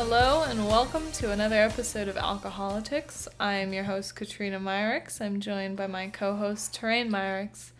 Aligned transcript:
Hello 0.00 0.44
and 0.44 0.64
welcome 0.64 1.10
to 1.14 1.32
another 1.32 1.56
episode 1.56 2.06
of 2.06 2.14
Alcoholitics. 2.14 3.26
I'm 3.40 3.72
your 3.72 3.82
host 3.82 4.14
Katrina 4.14 4.60
Myricks. 4.60 5.20
I'm 5.20 5.40
joined 5.40 5.76
by 5.76 5.88
my 5.88 6.06
co-host 6.06 6.72
Terrain 6.72 7.10
Myricks. 7.10 7.72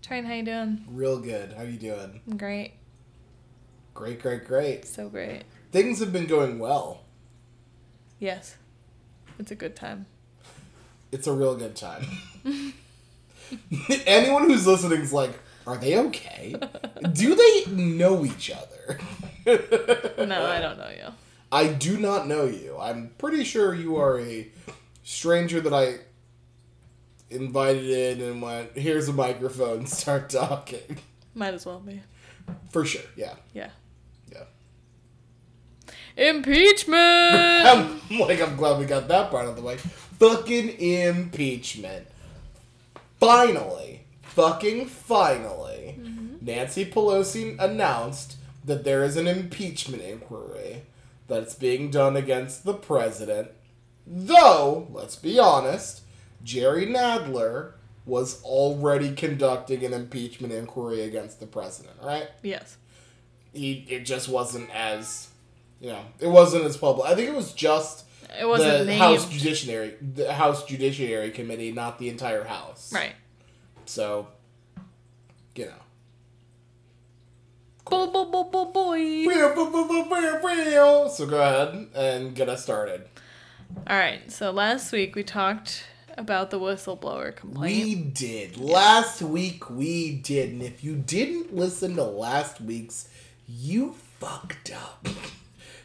Terrain, 0.00 0.24
how 0.24 0.34
you 0.34 0.44
doing? 0.44 0.84
Real 0.88 1.18
good. 1.18 1.52
How 1.54 1.64
you 1.64 1.76
doing? 1.76 2.20
I'm 2.28 2.36
great. 2.36 2.74
Great, 3.92 4.22
great, 4.22 4.44
great. 4.44 4.86
So 4.86 5.08
great. 5.08 5.42
Things 5.72 5.98
have 5.98 6.12
been 6.12 6.26
going 6.26 6.60
well. 6.60 7.02
Yes. 8.20 8.56
It's 9.40 9.50
a 9.50 9.56
good 9.56 9.74
time. 9.74 10.06
It's 11.10 11.26
a 11.26 11.32
real 11.32 11.56
good 11.56 11.74
time. 11.74 12.06
Anyone 14.06 14.44
who's 14.44 14.64
listening 14.64 15.00
is 15.00 15.12
like, 15.12 15.32
are 15.66 15.76
they 15.76 15.98
okay? 15.98 16.54
Do 17.12 17.34
they 17.34 17.72
know 17.72 18.24
each 18.24 18.52
other? 18.52 19.00
No, 20.24 20.46
I 20.46 20.60
don't 20.60 20.78
know 20.78 20.90
you. 20.96 21.12
I 21.54 21.68
do 21.68 21.98
not 21.98 22.26
know 22.26 22.46
you. 22.46 22.76
I'm 22.80 23.12
pretty 23.16 23.44
sure 23.44 23.76
you 23.76 23.94
are 23.94 24.18
a 24.18 24.48
stranger 25.04 25.60
that 25.60 25.72
I 25.72 25.98
invited 27.30 27.84
in 28.20 28.28
and 28.28 28.42
went, 28.42 28.76
here's 28.76 29.08
a 29.08 29.12
microphone, 29.12 29.86
start 30.00 30.30
talking. 30.30 30.98
Might 31.32 31.54
as 31.54 31.64
well 31.64 31.78
be. 31.78 32.02
For 32.70 32.84
sure, 32.84 33.02
yeah. 33.14 33.34
Yeah. 33.52 33.70
Yeah. 34.32 34.42
Impeachment! 36.16 36.98
I'm 36.98 38.00
like, 38.18 38.42
I'm 38.42 38.56
glad 38.56 38.80
we 38.80 38.86
got 38.86 39.06
that 39.06 39.30
part 39.30 39.46
of 39.46 39.54
the 39.54 39.62
way. 39.62 39.76
Fucking 39.76 40.70
impeachment. 40.80 42.08
Finally, 43.20 44.06
fucking 44.22 44.86
finally, 44.86 46.00
mm-hmm. 46.00 46.44
Nancy 46.44 46.84
Pelosi 46.84 47.56
announced 47.60 48.38
that 48.64 48.82
there 48.82 49.04
is 49.04 49.16
an 49.16 49.28
impeachment 49.28 50.02
inquiry 50.02 50.82
that's 51.26 51.54
being 51.54 51.90
done 51.90 52.16
against 52.16 52.64
the 52.64 52.74
president. 52.74 53.50
Though, 54.06 54.88
let's 54.92 55.16
be 55.16 55.38
honest, 55.38 56.02
Jerry 56.42 56.86
Nadler 56.86 57.72
was 58.06 58.42
already 58.42 59.14
conducting 59.14 59.82
an 59.84 59.94
impeachment 59.94 60.52
inquiry 60.52 61.00
against 61.02 61.40
the 61.40 61.46
president, 61.46 61.96
right? 62.02 62.28
yes. 62.42 62.76
he 63.54 63.86
it 63.88 64.00
just 64.00 64.28
wasn't 64.28 64.68
as 64.74 65.28
you 65.80 65.88
know 65.88 66.02
it 66.20 66.26
wasn't 66.28 66.64
as 66.64 66.76
public. 66.76 67.08
I 67.10 67.14
think 67.14 67.28
it 67.30 67.34
was 67.34 67.52
just 67.54 68.04
It 68.38 68.46
wasn't 68.46 68.80
the 68.80 68.84
named. 68.84 69.00
House 69.00 69.28
Judiciary 69.28 69.94
the 70.02 70.32
House 70.34 70.64
Judiciary 70.66 71.30
Committee, 71.30 71.72
not 71.72 71.98
the 71.98 72.10
entire 72.10 72.44
House. 72.44 72.92
Right. 72.92 73.14
So, 73.86 74.28
you 75.54 75.66
know. 75.66 75.72
Bo 77.90 78.06
bo 78.10 78.24
bo 78.24 78.44
bo 78.44 78.64
boy. 78.66 79.24
So 81.10 81.26
go 81.26 81.40
ahead 81.40 81.88
and 81.94 82.34
get 82.34 82.48
us 82.48 82.62
started. 82.62 83.04
All 83.86 83.96
right. 83.96 84.30
So 84.30 84.50
last 84.50 84.92
week 84.92 85.14
we 85.14 85.22
talked 85.22 85.84
about 86.16 86.50
the 86.50 86.58
whistleblower 86.58 87.34
complaint. 87.34 87.84
We 87.84 87.94
did 87.94 88.56
last 88.56 89.20
week. 89.20 89.68
We 89.68 90.16
did, 90.16 90.52
and 90.52 90.62
if 90.62 90.84
you 90.84 90.96
didn't 90.96 91.54
listen 91.54 91.96
to 91.96 92.04
last 92.04 92.60
week's, 92.60 93.08
you 93.48 93.94
fucked 94.20 94.72
up. 94.72 95.08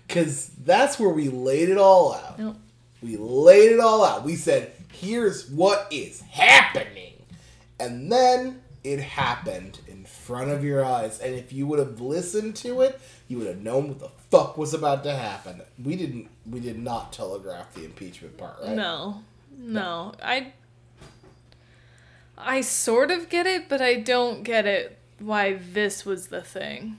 Cause 0.07 0.51
that's 0.63 0.99
where 0.99 1.09
we 1.09 1.29
laid 1.29 1.69
it 1.69 1.77
all 1.77 2.13
out. 2.13 2.39
Nope. 2.39 2.57
We 3.01 3.17
laid 3.17 3.71
it 3.71 3.79
all 3.79 4.03
out. 4.03 4.23
We 4.23 4.35
said, 4.35 4.71
here's 4.91 5.49
what 5.49 5.87
is 5.91 6.21
happening. 6.21 7.13
And 7.79 8.11
then 8.11 8.61
it 8.89 8.99
happened 8.99 9.79
in 9.87 10.03
front 10.03 10.49
of 10.49 10.63
your 10.63 10.83
eyes. 10.83 11.19
And 11.19 11.35
if 11.35 11.53
you 11.53 11.67
would 11.67 11.77
have 11.77 12.01
listened 12.01 12.55
to 12.57 12.81
it, 12.81 12.99
you 13.27 13.37
would 13.37 13.45
have 13.45 13.61
known 13.61 13.87
what 13.87 13.99
the 13.99 14.09
fuck 14.31 14.57
was 14.57 14.73
about 14.73 15.03
to 15.03 15.15
happen. 15.15 15.61
We 15.83 15.95
didn't 15.95 16.29
we 16.49 16.59
did 16.59 16.79
not 16.79 17.13
telegraph 17.13 17.73
the 17.75 17.85
impeachment 17.85 18.35
part, 18.37 18.57
right? 18.63 18.75
No, 18.75 19.21
no, 19.55 20.13
I, 20.23 20.53
I 22.35 22.61
sort 22.61 23.11
of 23.11 23.29
get 23.29 23.45
it, 23.45 23.69
but 23.69 23.79
I 23.79 23.95
don't 23.95 24.41
get 24.41 24.65
it 24.65 24.97
why 25.19 25.59
this 25.71 26.03
was 26.03 26.27
the 26.27 26.41
thing. 26.41 26.97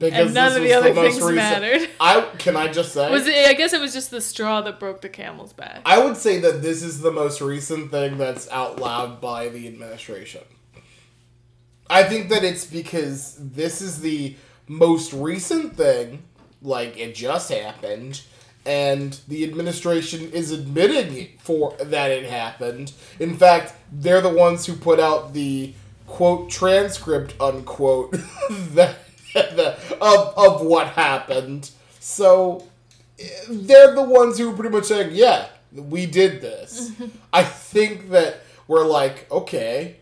And 0.00 0.34
none 0.34 0.56
of 0.56 0.62
the 0.62 0.72
other 0.72 0.94
most 0.94 1.18
things 1.18 1.32
mattered. 1.32 1.88
I 2.00 2.20
can 2.38 2.56
I 2.56 2.68
just 2.68 2.92
say 2.92 3.10
Was 3.10 3.26
it? 3.26 3.48
I 3.48 3.54
guess 3.54 3.72
it 3.72 3.80
was 3.80 3.92
just 3.92 4.12
the 4.12 4.20
straw 4.20 4.60
that 4.60 4.78
broke 4.78 5.00
the 5.00 5.08
camel's 5.08 5.52
back. 5.52 5.82
I 5.84 5.98
would 5.98 6.16
say 6.16 6.38
that 6.40 6.62
this 6.62 6.84
is 6.84 7.00
the 7.00 7.10
most 7.10 7.40
recent 7.40 7.90
thing 7.90 8.16
that's 8.16 8.48
out 8.50 8.78
loud 8.80 9.20
by 9.20 9.48
the 9.48 9.66
administration. 9.66 10.42
I 11.90 12.04
think 12.04 12.28
that 12.30 12.44
it's 12.44 12.66
because 12.66 13.36
this 13.38 13.82
is 13.82 14.00
the 14.00 14.36
most 14.68 15.12
recent 15.12 15.76
thing, 15.76 16.22
like 16.62 16.98
it 16.98 17.14
just 17.14 17.52
happened, 17.52 18.22
and 18.64 19.18
the 19.28 19.44
administration 19.44 20.30
is 20.32 20.50
admitting 20.50 21.28
for 21.38 21.74
that 21.78 22.10
it 22.10 22.24
happened. 22.24 22.92
In 23.18 23.36
fact, 23.36 23.74
they're 23.90 24.20
the 24.20 24.28
ones 24.28 24.66
who 24.66 24.74
put 24.74 25.00
out 25.00 25.32
the 25.34 25.74
quote 26.06 26.50
transcript 26.50 27.34
unquote 27.40 28.12
that, 28.50 28.96
that 29.34 29.78
of 30.00 30.34
of 30.36 30.62
what 30.62 30.88
happened. 30.88 31.70
So 32.00 32.66
they're 33.48 33.94
the 33.94 34.02
ones 34.02 34.38
who 34.38 34.50
are 34.50 34.54
pretty 34.54 34.74
much 34.74 34.84
saying, 34.84 35.10
"Yeah, 35.12 35.46
we 35.72 36.06
did 36.06 36.40
this." 36.40 36.92
I 37.32 37.44
think 37.44 38.10
that 38.10 38.40
we're 38.68 38.86
like, 38.86 39.30
okay. 39.30 39.96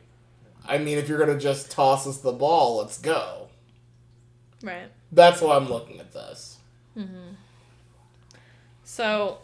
I 0.71 0.79
mean, 0.79 0.97
if 0.99 1.09
you're 1.09 1.19
gonna 1.19 1.39
just 1.39 1.71
toss 1.71 2.07
us 2.07 2.19
the 2.19 2.33
ball, 2.33 2.79
let's 2.79 2.99
go. 2.99 3.49
Right. 4.63 4.89
That's 5.13 5.41
why 5.41 5.57
I'm 5.57 5.69
looking 5.69 5.99
at 6.01 6.13
this. 6.13 6.57
So, 8.85 9.39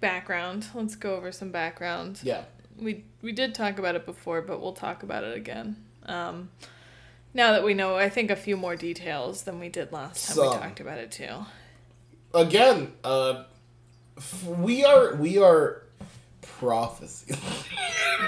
background. 0.00 0.66
Let's 0.74 0.94
go 0.96 1.16
over 1.16 1.32
some 1.32 1.50
background. 1.50 2.20
Yeah, 2.22 2.42
We 2.80 3.04
we 3.22 3.32
did 3.32 3.54
talk 3.54 3.78
about 3.78 3.94
it 3.96 4.06
before, 4.06 4.42
but 4.42 4.60
we'll 4.60 4.72
talk 4.74 5.02
about 5.02 5.24
it 5.24 5.36
again. 5.36 5.76
Um, 6.06 6.50
now 7.34 7.52
that 7.52 7.64
we 7.64 7.74
know, 7.74 7.96
I 7.96 8.08
think 8.08 8.30
a 8.30 8.36
few 8.36 8.56
more 8.56 8.76
details 8.76 9.42
than 9.42 9.58
we 9.58 9.68
did 9.68 9.92
last 9.92 10.28
time 10.28 10.36
we 10.50 10.56
talked 10.56 10.80
about 10.80 10.98
it 10.98 11.10
too. 11.10 11.44
again, 12.34 12.92
uh, 13.04 13.44
f- 14.16 14.44
we 14.44 14.84
are 14.84 15.14
we 15.16 15.38
are 15.38 15.82
prophecy, 16.58 17.34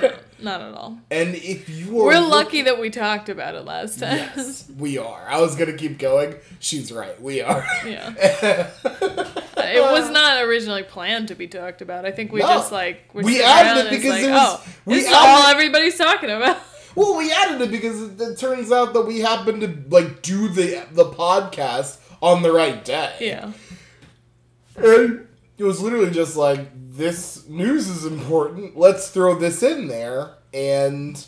Not 0.41 0.61
at 0.61 0.73
all. 0.75 0.99
and 1.11 1.35
if 1.35 1.69
you 1.69 2.01
are 2.01 2.07
We're 2.07 2.19
look- 2.21 2.31
lucky 2.31 2.63
that 2.63 2.79
we 2.81 2.91
talked 2.91 3.29
about 3.29 3.55
it 3.55 3.65
last 3.65 3.99
time. 3.99 4.19
Yes, 4.19 4.71
we 4.79 4.99
are. 4.99 5.27
I 5.29 5.41
was 5.41 5.57
gonna 5.57 5.73
keep 5.77 5.99
going. 5.99 6.35
She's 6.59 6.93
right. 6.93 7.21
We 7.21 7.41
are. 7.41 7.65
yeah. 7.87 8.71
It 9.73 9.83
was 9.83 10.11
not 10.11 10.43
originally 10.43 10.83
planned 10.83 11.29
to 11.29 11.35
be 11.37 11.47
talked 11.47 11.81
about. 11.81 12.05
I 12.05 12.11
think 12.11 12.33
we 12.33 12.41
No. 12.41 12.49
just 12.49 12.73
like 12.73 13.09
we're 13.13 13.23
We 13.23 13.41
added 13.43 13.87
it 13.87 13.91
because 13.91 14.11
like, 14.11 14.23
it 14.25 14.31
was- 14.31 14.59
oh, 14.59 14.73
we 14.85 14.97
is 14.97 15.13
all 15.15 15.47
everybody's 15.49 15.97
talking 15.97 16.31
about. 16.31 16.59
Well, 16.97 17.17
we 17.17 17.31
added 17.31 17.61
it 17.61 17.71
because 17.71 18.03
it, 18.03 18.21
it 18.21 18.37
turns 18.39 18.73
out 18.73 18.95
that 18.95 19.03
we 19.03 19.21
happened 19.21 19.61
to 19.61 19.95
like 19.95 20.23
do 20.23 20.49
the 20.49 20.85
the 20.91 21.05
podcast 21.05 21.99
on 22.21 22.43
the 22.43 22.51
right 22.51 22.85
day. 22.85 23.15
Yeah. 23.21 23.53
And 24.77 25.29
it 25.61 25.65
was 25.65 25.81
literally 25.83 26.11
just 26.11 26.37
like 26.37 26.69
this 26.75 27.47
news 27.47 27.87
is 27.89 28.07
important. 28.07 28.77
Let's 28.79 29.11
throw 29.11 29.39
this 29.39 29.63
in 29.63 29.89
there 29.89 30.31
and 30.55 31.25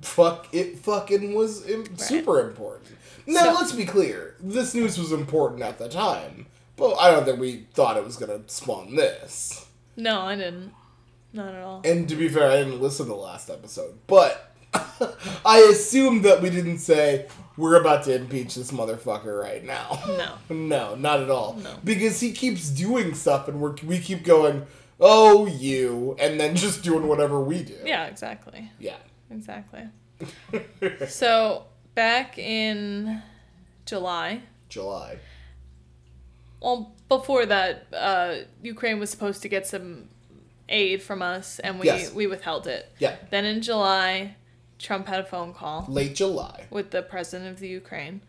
fuck 0.00 0.48
it 0.52 0.78
fucking 0.78 1.34
was 1.34 1.68
Im- 1.68 1.96
super 1.98 2.40
important. 2.40 2.96
Now, 3.26 3.44
So- 3.44 3.60
let's 3.60 3.72
be 3.72 3.84
clear. 3.84 4.36
This 4.40 4.74
news 4.74 4.98
was 4.98 5.12
important 5.12 5.62
at 5.62 5.78
the 5.78 5.88
time. 5.88 6.46
But 6.76 6.94
I 6.94 7.10
don't 7.12 7.24
think 7.24 7.38
we 7.38 7.66
thought 7.74 7.96
it 7.96 8.04
was 8.04 8.16
going 8.16 8.42
to 8.42 8.48
spawn 8.52 8.96
this. 8.96 9.66
No, 9.96 10.22
I 10.22 10.34
didn't. 10.34 10.72
Not 11.32 11.54
at 11.54 11.62
all. 11.62 11.82
And 11.84 12.08
to 12.08 12.16
be 12.16 12.28
fair, 12.28 12.50
I 12.50 12.56
didn't 12.56 12.80
listen 12.80 13.06
to 13.06 13.10
the 13.12 13.16
last 13.18 13.48
episode, 13.50 13.98
but 14.06 14.53
I 15.46 15.68
assume 15.70 16.22
that 16.22 16.42
we 16.42 16.50
didn't 16.50 16.78
say 16.78 17.26
we're 17.56 17.80
about 17.80 18.04
to 18.04 18.14
impeach 18.14 18.54
this 18.56 18.70
motherfucker 18.72 19.40
right 19.40 19.64
now. 19.64 20.00
No. 20.06 20.34
No, 20.54 20.94
not 20.96 21.20
at 21.20 21.30
all. 21.30 21.54
No. 21.62 21.76
Because 21.84 22.20
he 22.20 22.32
keeps 22.32 22.68
doing 22.70 23.14
stuff, 23.14 23.48
and 23.48 23.60
we're, 23.60 23.74
we 23.84 23.98
keep 23.98 24.24
going, 24.24 24.66
"Oh, 25.00 25.46
you," 25.46 26.16
and 26.18 26.38
then 26.40 26.56
just 26.56 26.82
doing 26.82 27.06
whatever 27.08 27.40
we 27.40 27.62
do. 27.62 27.76
Yeah, 27.84 28.06
exactly. 28.06 28.70
Yeah. 28.78 28.96
Exactly. 29.30 29.84
so, 31.08 31.64
back 31.94 32.38
in 32.38 33.22
July, 33.86 34.42
July. 34.68 35.18
well, 36.60 36.92
before 37.08 37.46
that, 37.46 37.86
uh, 37.92 38.34
Ukraine 38.62 38.98
was 38.98 39.10
supposed 39.10 39.42
to 39.42 39.48
get 39.48 39.66
some 39.66 40.08
aid 40.68 41.02
from 41.02 41.20
us, 41.22 41.58
and 41.58 41.78
we, 41.80 41.86
Yes. 41.86 42.12
we 42.12 42.26
withheld 42.26 42.66
it. 42.66 42.90
Yeah. 42.98 43.16
Then 43.30 43.44
in 43.44 43.60
July, 43.62 44.36
Trump 44.78 45.06
had 45.06 45.20
a 45.20 45.24
phone 45.24 45.52
call 45.54 45.86
Late 45.88 46.14
July. 46.14 46.66
with 46.70 46.90
the 46.90 47.02
president 47.02 47.50
of 47.50 47.60
the 47.60 47.68
Ukraine, 47.68 48.20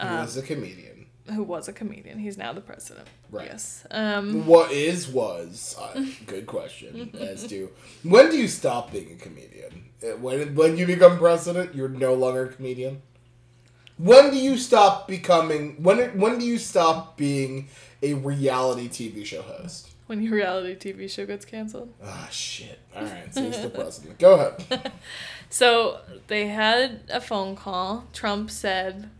He 0.00 0.06
was 0.06 0.36
a 0.36 0.42
comedian. 0.42 1.06
who 1.34 1.42
was 1.42 1.68
a 1.68 1.72
comedian. 1.72 2.18
He's 2.18 2.38
now 2.38 2.52
the 2.52 2.60
president. 2.60 3.06
Right. 3.30 3.46
Yes. 3.46 3.86
Um, 3.90 4.46
What 4.46 4.70
is 4.72 5.08
was 5.08 5.76
uh, 5.80 6.04
good 6.26 6.46
question 6.46 7.10
as 7.20 7.46
to 7.48 7.70
when 8.02 8.30
do 8.30 8.36
you 8.38 8.48
stop 8.48 8.92
being 8.92 9.12
a 9.12 9.16
comedian? 9.16 9.84
Uh, 10.02 10.16
When 10.16 10.54
when 10.54 10.76
you 10.78 10.86
become 10.86 11.18
president, 11.18 11.74
you're 11.74 11.88
no 11.88 12.14
longer 12.14 12.44
a 12.46 12.52
comedian. 12.52 13.02
When 13.98 14.30
do 14.30 14.38
you 14.38 14.56
stop 14.56 15.08
becoming 15.08 15.82
when 15.82 15.98
when 16.18 16.38
do 16.38 16.44
you 16.46 16.58
stop 16.58 17.16
being 17.16 17.68
a 18.02 18.14
reality 18.14 18.88
TV 18.88 19.24
show 19.26 19.42
host? 19.42 19.88
When 20.06 20.22
your 20.22 20.34
reality 20.36 20.74
TV 20.92 21.10
show 21.10 21.26
gets 21.26 21.44
canceled. 21.44 21.92
Ah 22.02 22.28
shit. 22.30 22.78
All 22.96 23.02
right, 23.04 23.34
so 23.34 23.42
he's 23.42 23.60
the 23.60 23.68
president. 23.70 24.18
Go 24.18 24.34
ahead. 24.34 24.92
So 25.50 26.00
they 26.26 26.48
had 26.48 27.00
a 27.10 27.20
phone 27.20 27.56
call. 27.56 28.04
Trump 28.12 28.50
said, 28.50 29.10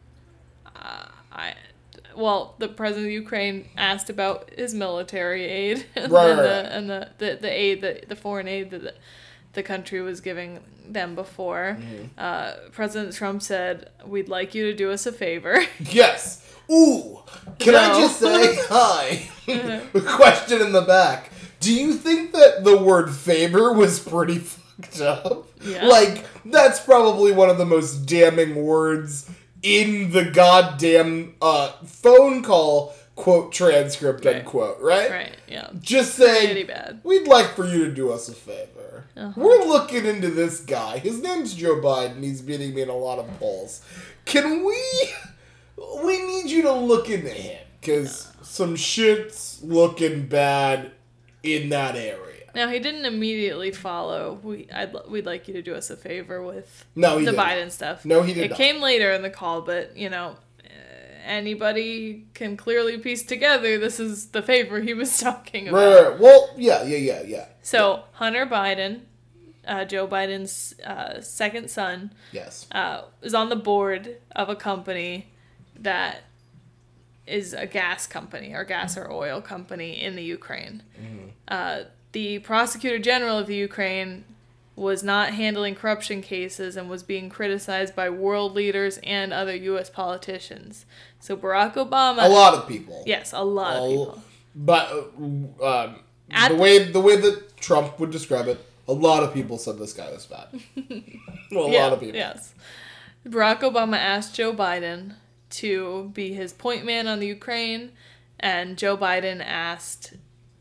uh, 0.76 1.06
"I." 1.32 1.54
Well, 2.16 2.54
the 2.58 2.69
president 2.69 3.06
of 3.06 3.12
Ukraine 3.12 3.69
asked 3.76 4.10
about 4.10 4.50
his 4.56 4.75
military 4.75 5.44
aid 5.44 5.86
and, 5.94 6.10
Right, 6.10 6.26
the, 6.34 6.34
right, 6.34 6.42
right. 6.42 6.64
and 6.66 6.90
the, 6.90 7.08
the, 7.19 7.38
the 7.40 7.50
aid 7.50 7.80
that 7.82 8.08
the 8.08 8.16
foreign 8.16 8.48
aid 8.48 8.70
that 8.72 8.82
the, 8.82 8.94
the 9.52 9.62
country 9.62 10.00
was 10.00 10.20
giving 10.20 10.58
them 10.88 11.14
before. 11.14 11.76
Mm-hmm. 11.80 12.04
Uh, 12.19 12.52
president 12.72 13.14
Trump 13.14 13.42
said, 13.42 13.90
"We'd 14.04 14.28
like 14.28 14.54
you 14.54 14.64
to 14.64 14.75
do 14.75 14.90
us 14.90 15.06
a 15.06 15.12
favor." 15.12 15.62
Yes. 15.80 16.44
Ooh. 16.70 17.20
Can 17.58 17.75
I 17.75 17.98
just 17.98 18.19
say 18.20 18.58
hi? 18.69 19.28
Question 20.06 20.60
in 20.60 20.72
the 20.72 20.82
back. 20.82 21.30
Do 21.60 21.72
you 21.72 21.94
think 21.94 22.32
that 22.32 22.62
the 22.64 22.76
word 22.76 23.10
favor 23.10 23.72
was 23.72 23.98
pretty 24.00 24.38
fucked 24.80 25.00
up? 25.00 25.46
Yeah. 25.62 25.86
Like, 25.86 26.25
that's 26.44 26.80
probably 26.80 27.32
one 27.32 27.50
of 27.50 27.58
the 27.58 27.64
most 27.66 28.06
damning 28.06 28.54
words 28.64 29.28
in 29.62 30.10
the 30.12 30.25
goddamn 30.25 31.34
uh, 31.42 31.72
phone 31.84 32.42
call 32.42 32.94
quote 33.16 33.52
transcript 33.52 34.25
Right. 34.25 34.36
unquote, 34.36 34.78
right? 34.80 35.10
right? 35.10 35.36
Yeah. 35.48 35.70
Just 35.80 36.14
saying, 36.14 36.69
we'd 37.02 37.26
like 37.26 37.56
for 37.56 37.66
you 37.66 37.84
to 37.86 37.90
do 37.92 38.12
us 38.12 38.28
a 38.28 38.32
favor. 38.34 39.04
Uh-huh. 39.16 39.32
We're 39.36 39.64
looking 39.64 40.06
into 40.06 40.30
this 40.30 40.60
guy. 40.60 40.98
His 40.98 41.20
name's 41.20 41.54
Joe 41.54 41.80
Biden. 41.80 42.22
He's 42.22 42.40
beating 42.40 42.75
me 42.75 42.82
in 42.82 42.88
a 42.88 42.96
lot 42.96 43.19
of 43.19 43.26
polls. 43.40 43.82
Can 44.25 44.64
we? 44.64 44.80
We 46.04 46.25
need 46.25 46.50
you 46.50 46.62
to 46.62 46.72
look 46.72 47.08
into 47.10 47.30
him 47.30 47.58
because 47.80 48.30
some 48.42 48.76
shit's 48.76 49.60
looking 49.62 50.26
bad 50.26 50.92
in 51.42 51.69
that 51.70 51.96
area. 51.96 52.27
Now 52.58 52.69
he 52.69 52.81
didn't 52.81 53.05
immediately 53.05 53.70
follow. 53.70 54.40
We 54.43 54.69
I'd 54.75 54.93
we'd 55.08 55.25
like 55.26 55.46
you 55.46 55.55
to 55.55 55.62
do 55.62 55.75
us 55.76 55.90
a 55.90 55.96
favor 55.96 56.43
with 56.43 56.84
No, 56.96 57.14
the 57.20 57.26
didn't. 57.26 57.37
Biden 57.40 57.70
stuff. 57.70 58.05
No, 58.05 58.22
he 58.22 58.34
did 58.34 58.46
It 58.46 58.50
not. 58.50 58.56
came 58.58 58.81
later 58.82 59.12
in 59.12 59.22
the 59.22 59.31
call, 59.31 59.62
but 59.62 59.96
you 59.96 60.10
know, 60.10 60.37
uh, 60.64 60.69
anybody 61.25 62.26
can 62.34 62.56
clearly 62.56 62.99
piece 62.99 63.22
together 63.22 63.78
this 63.78 64.00
is 64.00 64.26
the 64.31 64.43
favor 64.43 64.81
he 64.81 64.93
was 64.93 65.16
talking 65.26 65.69
about. 65.69 65.78
Right, 66.02 66.08
right. 66.10 66.19
Well, 66.20 66.50
yeah, 66.56 66.82
yeah, 66.82 66.96
yeah, 66.96 67.22
yeah. 67.22 67.46
So 67.62 68.02
Hunter 68.14 68.44
Biden, 68.44 69.02
uh, 69.66 69.84
Joe 69.84 70.08
Biden's 70.08 70.75
uh, 70.84 71.20
second 71.20 71.70
son, 71.70 72.12
Yes. 72.32 72.66
uh, 72.72 73.02
is 73.22 73.34
on 73.34 73.50
the 73.50 73.56
board 73.70 74.16
of 74.34 74.49
a 74.49 74.56
company 74.56 75.28
that 75.78 76.22
is 77.25 77.52
a 77.52 77.66
gas 77.66 78.06
company 78.08 78.52
or 78.52 78.64
gas 78.64 78.96
or 78.96 79.08
oil 79.12 79.40
company 79.40 80.02
in 80.02 80.16
the 80.16 80.25
Ukraine. 80.25 80.82
Uh, 81.46 81.82
the 82.12 82.38
prosecutor 82.40 82.99
general 82.99 83.38
of 83.38 83.46
the 83.46 83.55
Ukraine 83.56 84.25
was 84.76 85.02
not 85.02 85.31
handling 85.34 85.75
corruption 85.75 86.22
cases 86.22 86.76
and 86.76 86.88
was 86.88 87.02
being 87.02 87.28
criticized 87.28 87.96
by 87.96 88.08
world 88.08 88.55
leaders 88.55 88.99
and 89.02 89.32
other 89.32 89.55
U.S. 89.56 89.90
politicians. 89.90 90.87
So 91.19 91.37
Barack 91.37 91.75
Obama, 91.75 92.25
A 92.25 92.28
lot 92.28 92.55
of 92.55 92.69
people. 92.69 93.02
yes, 93.06 93.32
a 93.32 93.43
lot 93.43 93.76
of 93.76 93.88
people. 93.90 94.22
But 94.55 94.88
uh, 95.60 95.64
um, 95.66 95.96
the 96.28 96.49
the- 96.50 96.55
way 96.55 96.84
the 96.84 97.00
way 97.00 97.16
that 97.16 97.56
Trump 97.56 97.99
would 97.99 98.11
describe 98.11 98.46
it, 98.46 98.64
a 98.87 98.93
lot 98.93 99.22
of 99.25 99.34
people 99.34 99.58
said 99.58 99.78
this 99.78 99.93
guy 99.93 100.11
was 100.11 100.26
bad. 100.26 100.46
well, 101.52 101.66
a 101.66 101.70
yeah, 101.72 101.84
lot 101.84 101.93
of 101.94 102.00
people. 102.00 102.14
Yes. 102.16 102.54
Barack 103.26 103.61
Obama 103.61 103.96
asked 103.96 104.34
Joe 104.34 104.52
Biden 104.54 105.14
to 105.50 106.11
be 106.14 106.32
his 106.34 106.52
point 106.52 106.84
man 106.84 107.06
on 107.08 107.19
the 107.20 107.26
Ukraine, 107.26 107.90
and 108.38 108.78
Joe 108.78 108.96
Biden 108.96 109.43
asked 109.44 110.14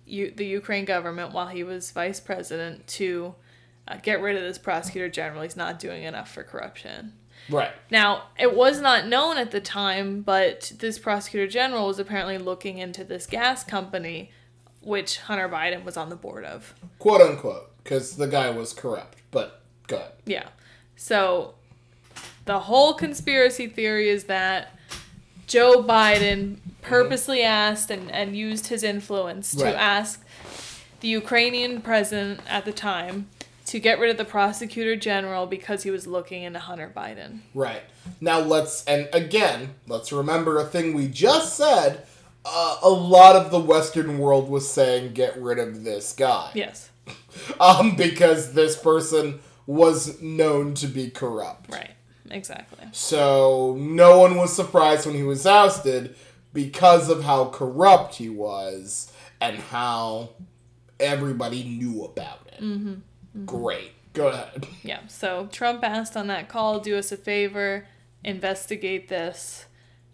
U- 0.07 0.33
the 0.35 0.45
Ukraine 0.45 0.85
government 0.85 1.33
while 1.33 1.47
he 1.47 1.63
was 1.63 1.91
vice 1.91 2.19
president 2.19 2.87
to 2.87 3.35
uh, 3.87 3.97
get 4.01 4.21
rid 4.21 4.35
of 4.35 4.41
this 4.41 4.57
prosecutor 4.57 5.09
general. 5.09 5.43
He's 5.43 5.55
not 5.55 5.79
doing 5.79 6.03
enough 6.03 6.31
for 6.31 6.43
corruption. 6.43 7.13
Right. 7.49 7.71
Now, 7.89 8.23
it 8.37 8.55
was 8.55 8.81
not 8.81 9.07
known 9.07 9.37
at 9.37 9.51
the 9.51 9.61
time, 9.61 10.21
but 10.21 10.73
this 10.79 10.99
prosecutor 10.99 11.47
general 11.47 11.87
was 11.87 11.99
apparently 11.99 12.37
looking 12.37 12.77
into 12.77 13.03
this 13.03 13.25
gas 13.25 13.63
company, 13.63 14.31
which 14.81 15.19
Hunter 15.19 15.47
Biden 15.47 15.83
was 15.83 15.95
on 15.95 16.09
the 16.09 16.15
board 16.15 16.43
of. 16.43 16.73
Quote 16.99 17.21
unquote, 17.21 17.71
because 17.83 18.17
the 18.17 18.27
guy 18.27 18.49
was 18.49 18.73
corrupt. 18.73 19.19
But 19.31 19.61
go 19.87 19.97
ahead. 19.97 20.11
Yeah. 20.25 20.49
So 20.95 21.55
the 22.45 22.59
whole 22.59 22.93
conspiracy 22.93 23.67
theory 23.67 24.09
is 24.09 24.25
that 24.25 24.76
Joe 25.47 25.81
Biden 25.81 26.57
purposely 26.81 27.41
asked 27.41 27.89
and, 27.89 28.11
and 28.11 28.35
used 28.35 28.67
his 28.67 28.83
influence 28.83 29.55
to 29.55 29.75
ask 29.75 30.23
the 30.99 31.07
Ukrainian 31.07 31.81
president 31.81 32.41
at 32.47 32.65
the 32.65 32.73
time 32.73 33.27
to 33.67 33.79
get 33.79 33.99
rid 33.99 34.09
of 34.09 34.17
the 34.17 34.25
prosecutor 34.25 34.95
general 34.95 35.45
because 35.45 35.83
he 35.83 35.91
was 35.91 36.07
looking 36.07 36.43
into 36.43 36.59
Hunter 36.59 36.91
Biden. 36.95 37.39
Right. 37.53 37.81
Now 38.21 38.39
let's, 38.39 38.83
and 38.85 39.09
again, 39.13 39.75
let's 39.87 40.11
remember 40.11 40.59
a 40.59 40.65
thing 40.65 40.93
we 40.93 41.07
just 41.07 41.55
said. 41.55 42.05
Uh, 42.45 42.77
a 42.81 42.89
lot 42.89 43.35
of 43.35 43.51
the 43.51 43.59
Western 43.59 44.19
world 44.19 44.49
was 44.49 44.69
saying, 44.71 45.13
get 45.13 45.37
rid 45.37 45.59
of 45.59 45.83
this 45.83 46.13
guy. 46.13 46.51
Yes. 46.53 46.89
Um, 47.59 47.95
because 47.95 48.53
this 48.53 48.75
person 48.75 49.39
was 49.67 50.19
known 50.21 50.73
to 50.73 50.87
be 50.87 51.11
corrupt. 51.11 51.71
Right. 51.71 51.91
Exactly. 52.31 52.85
So 52.91 53.75
no 53.79 54.19
one 54.19 54.35
was 54.35 54.55
surprised 54.55 55.05
when 55.05 55.15
he 55.15 55.23
was 55.23 55.45
ousted 55.45 56.15
because 56.53 57.09
of 57.09 57.23
how 57.23 57.45
corrupt 57.49 58.15
he 58.15 58.29
was 58.29 59.11
and 59.39 59.57
how 59.57 60.29
everybody 60.99 61.63
knew 61.63 62.03
about 62.03 62.39
it. 62.53 62.61
Mm-hmm. 62.63 63.45
Great. 63.45 63.91
Go 64.13 64.29
ahead. 64.29 64.65
Yeah. 64.83 65.01
So 65.07 65.47
Trump 65.51 65.83
asked 65.83 66.17
on 66.17 66.27
that 66.27 66.49
call, 66.49 66.79
do 66.79 66.97
us 66.97 67.11
a 67.11 67.17
favor, 67.17 67.85
investigate 68.23 69.09
this. 69.09 69.65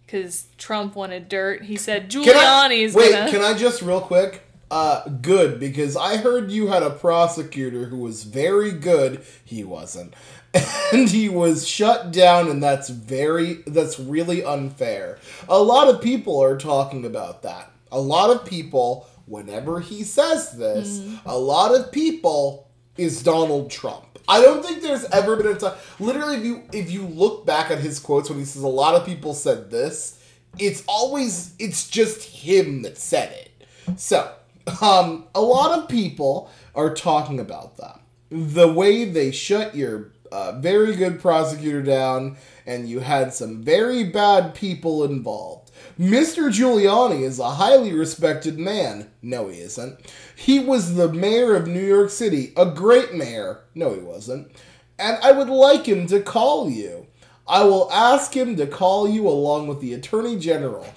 Because 0.06 0.48
Trump 0.58 0.96
wanted 0.96 1.30
dirt. 1.30 1.64
He 1.64 1.78
said 1.78 2.10
Can 2.12 2.22
I, 2.22 2.24
Giuliani's 2.26 2.94
wait, 2.94 3.12
gonna. 3.14 3.32
can 3.32 3.42
I 3.42 3.54
just 3.54 3.82
real 3.82 4.02
quick? 4.02 4.44
Uh, 4.70 5.08
good 5.08 5.60
because 5.60 5.96
I 5.96 6.18
heard 6.18 6.52
you 6.52 6.68
had 6.68 6.84
a 6.84 6.90
prosecutor 6.90 7.86
who 7.86 7.98
was 7.98 8.24
very 8.24 8.72
good. 8.72 9.24
He 9.46 9.64
wasn't, 9.64 10.14
and 10.94 11.10
he 11.10 11.30
was 11.30 11.68
shut 11.68 12.12
down, 12.12 12.50
and 12.50 12.62
that's 12.62 12.90
very 12.90 13.64
that's 13.66 14.00
really 14.00 14.44
unfair. 14.44 15.18
A 15.50 15.60
lot 15.60 15.88
of 15.88 16.02
people 16.02 16.42
are 16.42 16.58
talking 16.58 17.06
about 17.06 17.42
that. 17.44 17.72
A 17.92 18.00
lot 18.00 18.30
of 18.30 18.46
people, 18.46 19.08
whenever 19.26 19.80
he 19.80 20.04
says 20.04 20.58
this, 20.58 21.00
a 21.26 21.38
lot 21.38 21.74
of 21.74 21.92
people 21.92 22.70
is 22.98 23.24
Donald 23.24 23.72
Trump. 23.72 24.20
I 24.28 24.42
don't 24.42 24.64
think 24.64 24.82
there's 24.82 25.06
ever 25.06 25.36
been 25.36 25.48
a 25.48 25.56
time. 25.56 25.74
Literally, 26.00 26.38
if 26.38 26.46
you 26.46 26.64
if 26.72 26.92
you 26.92 27.04
look 27.08 27.46
back 27.46 27.72
at 27.72 27.80
his 27.80 28.00
quotes 28.00 28.30
when 28.30 28.40
he 28.40 28.46
says 28.46 28.64
a 28.64 28.68
lot 28.68 28.96
of 28.96 29.06
people 29.06 29.34
said 29.34 29.72
this, 29.72 30.24
it's 30.60 30.84
always 30.88 31.56
it's 31.60 31.90
just 31.90 32.24
him 32.24 32.84
that 32.84 32.98
said 32.98 33.32
it. 33.32 34.00
So, 34.00 34.34
um, 34.82 35.26
a 35.36 35.42
lot 35.42 35.78
of 35.78 35.90
people 35.90 36.50
are 36.76 36.94
talking 36.94 37.40
about 37.40 37.78
that. 37.78 38.00
The 38.30 38.72
way 38.72 39.06
they 39.06 39.32
shut 39.32 39.76
your 39.76 40.13
uh, 40.34 40.60
very 40.60 40.96
good 40.96 41.20
prosecutor 41.22 41.84
down, 41.84 42.38
and 42.66 42.90
you 42.90 43.02
had 43.02 43.32
some 43.36 43.62
very 43.62 44.04
bad 44.04 44.56
people 44.56 45.04
involved. 45.04 45.70
Mr. 46.00 46.50
Giuliani 46.50 47.22
is 47.22 47.38
a 47.38 47.52
highly 47.52 47.94
respected 47.94 48.58
man. 48.58 49.12
No, 49.22 49.48
he 49.48 49.60
isn't. 49.60 50.00
He 50.36 50.60
was 50.60 50.96
the 50.96 51.14
mayor 51.14 51.56
of 51.56 51.68
New 51.68 51.86
York 51.86 52.10
City, 52.10 52.52
a 52.58 52.66
great 52.66 53.14
mayor. 53.14 53.60
No, 53.76 53.94
he 53.94 54.00
wasn't. 54.00 54.52
And 54.98 55.20
I 55.22 55.34
would 55.34 55.50
like 55.50 55.86
him 55.86 56.08
to 56.08 56.20
call 56.20 56.68
you. 56.68 57.06
I 57.48 57.64
will 57.64 57.92
ask 57.92 58.36
him 58.36 58.56
to 58.56 58.66
call 58.66 59.08
you 59.08 59.28
along 59.28 59.68
with 59.68 59.82
the 59.82 59.94
attorney 59.94 60.40
general. 60.40 60.88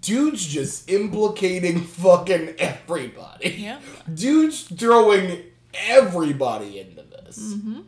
Dude's 0.00 0.44
just 0.44 0.90
implicating 0.90 1.82
fucking 1.82 2.56
everybody. 2.58 3.50
Yeah. 3.50 3.78
Dude's 4.12 4.62
throwing 4.62 5.42
everybody 5.74 6.80
into 6.80 7.02
this. 7.02 7.38
Mm-hmm. 7.38 7.80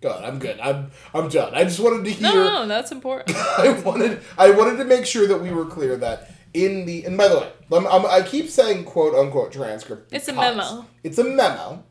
God, 0.00 0.24
I'm 0.24 0.38
good. 0.38 0.60
I'm 0.60 0.90
I'm 1.12 1.28
done. 1.28 1.54
I 1.54 1.64
just 1.64 1.80
wanted 1.80 2.04
to 2.04 2.10
hear. 2.10 2.32
No, 2.32 2.44
no, 2.44 2.68
that's 2.68 2.92
important. 2.92 3.36
I 3.58 3.70
wanted 3.84 4.20
I 4.36 4.50
wanted 4.50 4.76
to 4.78 4.84
make 4.84 5.06
sure 5.06 5.26
that 5.26 5.38
we 5.38 5.50
were 5.50 5.66
clear 5.66 5.96
that 5.96 6.30
in 6.54 6.86
the 6.86 7.04
and 7.04 7.16
by 7.16 7.28
the 7.28 7.38
way, 7.38 7.52
I'm, 7.72 7.86
I'm, 7.86 8.06
I 8.06 8.22
keep 8.22 8.48
saying 8.48 8.84
quote 8.84 9.14
unquote 9.14 9.52
transcript. 9.52 10.12
It's 10.12 10.28
a 10.28 10.32
memo. 10.32 10.86
It's 11.02 11.18
a 11.18 11.24
memo. 11.24 11.84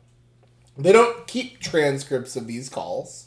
They 0.76 0.92
don't 0.92 1.26
keep 1.26 1.60
transcripts 1.60 2.36
of 2.36 2.46
these 2.46 2.68
calls. 2.68 3.26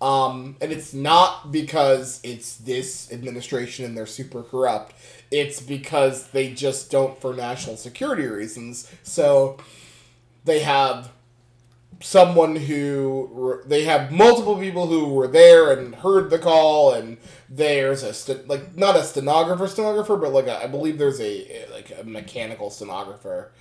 Um, 0.00 0.56
and 0.60 0.72
it's 0.72 0.92
not 0.92 1.52
because 1.52 2.20
it's 2.24 2.56
this 2.56 3.12
administration 3.12 3.84
and 3.84 3.96
they're 3.96 4.06
super 4.06 4.42
corrupt. 4.42 4.96
It's 5.30 5.60
because 5.60 6.28
they 6.28 6.52
just 6.52 6.90
don't 6.90 7.20
for 7.20 7.32
national 7.32 7.76
security 7.76 8.26
reasons. 8.26 8.90
So 9.04 9.58
they 10.44 10.60
have 10.60 11.12
someone 12.02 12.56
who 12.56 13.62
they 13.64 13.84
have 13.84 14.10
multiple 14.10 14.58
people 14.58 14.86
who 14.86 15.08
were 15.08 15.28
there 15.28 15.72
and 15.72 15.94
heard 15.94 16.30
the 16.30 16.38
call, 16.38 16.92
and 16.92 17.16
there's 17.48 18.02
a 18.02 18.34
like 18.46 18.76
not 18.76 18.96
a 18.96 19.04
stenographer 19.04 19.66
stenographer, 19.66 20.16
but 20.16 20.32
like 20.32 20.46
a, 20.46 20.62
I 20.62 20.66
believe 20.66 20.98
there's 20.98 21.20
a 21.20 21.66
like 21.72 21.92
a 21.98 22.04
mechanical 22.04 22.70
stenographer 22.70 23.52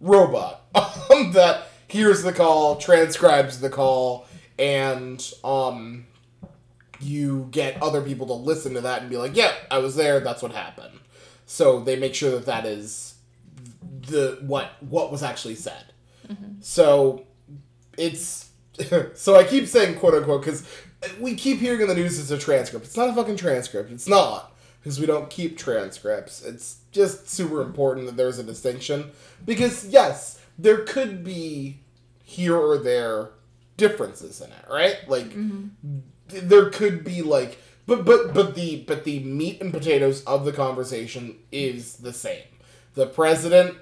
robot 0.00 0.62
um, 0.74 1.32
that 1.32 1.68
hears 1.88 2.22
the 2.22 2.32
call, 2.32 2.76
transcribes 2.76 3.60
the 3.60 3.70
call, 3.70 4.26
and 4.58 5.32
um, 5.44 6.06
you 7.00 7.48
get 7.50 7.82
other 7.82 8.02
people 8.02 8.26
to 8.28 8.34
listen 8.34 8.74
to 8.74 8.80
that 8.80 9.02
and 9.02 9.10
be 9.10 9.16
like, 9.16 9.36
"Yeah, 9.36 9.52
I 9.70 9.78
was 9.78 9.96
there. 9.96 10.20
That's 10.20 10.42
what 10.42 10.52
happened." 10.52 10.98
So 11.46 11.80
they 11.80 11.96
make 11.96 12.14
sure 12.14 12.30
that 12.32 12.46
that 12.46 12.64
is 12.64 13.14
the 13.82 14.38
what 14.40 14.70
what 14.80 15.12
was 15.12 15.22
actually 15.22 15.56
said. 15.56 15.84
So 16.60 17.26
it's 17.98 18.50
so 19.14 19.36
I 19.36 19.44
keep 19.44 19.66
saying 19.66 19.98
quote 19.98 20.14
unquote 20.14 20.42
because 20.42 20.66
we 21.18 21.34
keep 21.34 21.58
hearing 21.58 21.80
in 21.80 21.88
the 21.88 21.94
news 21.94 22.18
it's 22.18 22.30
a 22.30 22.38
transcript. 22.38 22.86
It's 22.86 22.96
not 22.96 23.08
a 23.10 23.14
fucking 23.14 23.36
transcript. 23.36 23.90
It's 23.90 24.08
not 24.08 24.54
because 24.80 24.98
we 24.98 25.06
don't 25.06 25.28
keep 25.30 25.58
transcripts. 25.58 26.44
It's 26.44 26.78
just 26.92 27.28
super 27.28 27.62
important 27.62 28.06
that 28.06 28.16
there's 28.16 28.38
a 28.38 28.42
distinction 28.42 29.10
because 29.44 29.86
yes, 29.86 30.40
there 30.58 30.78
could 30.78 31.24
be 31.24 31.80
here 32.24 32.56
or 32.56 32.78
there 32.78 33.30
differences 33.76 34.40
in 34.40 34.50
it, 34.50 34.64
right? 34.70 34.96
Like 35.08 35.32
th- 36.28 36.44
there 36.44 36.70
could 36.70 37.02
be 37.04 37.22
like 37.22 37.58
but 37.86 38.04
but 38.04 38.32
but 38.32 38.54
the 38.54 38.84
but 38.86 39.04
the 39.04 39.20
meat 39.20 39.60
and 39.60 39.72
potatoes 39.72 40.22
of 40.24 40.44
the 40.44 40.52
conversation 40.52 41.36
is 41.50 41.96
the 41.96 42.12
same. 42.12 42.44
The 42.94 43.06
president 43.06 43.76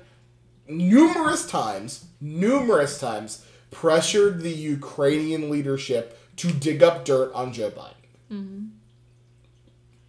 numerous 0.69 1.47
times, 1.49 2.05
numerous 2.21 2.99
times 3.01 3.45
pressured 3.71 4.41
the 4.43 4.51
Ukrainian 4.53 5.51
leadership 5.51 6.19
to 6.37 6.51
dig 6.53 6.83
up 6.83 7.05
dirt 7.05 7.33
on 7.35 7.53
Joe 7.53 7.71
Biden. 7.71 8.71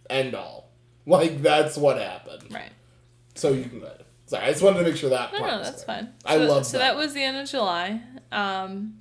End 0.08 0.34
all. 0.34 0.70
Like 1.06 1.42
that's 1.42 1.76
what 1.76 1.98
happened. 1.98 2.44
Right. 2.52 2.70
So 3.34 3.50
you 3.52 3.64
can 3.64 3.80
go 3.80 3.86
ahead. 3.86 4.04
Sorry, 4.26 4.44
I 4.44 4.50
just 4.50 4.62
wanted 4.62 4.78
to 4.78 4.84
make 4.84 4.96
sure 4.96 5.10
that. 5.10 5.32
No, 5.32 5.38
part 5.40 5.50
no, 5.50 5.62
that's 5.62 5.82
there. 5.84 5.96
fine. 5.96 6.12
I 6.24 6.36
so, 6.36 6.44
love 6.44 6.66
So 6.66 6.78
that. 6.78 6.92
that 6.92 6.96
was 6.96 7.14
the 7.14 7.22
end 7.22 7.36
of 7.38 7.48
July. 7.48 8.00
Um, 8.30 8.94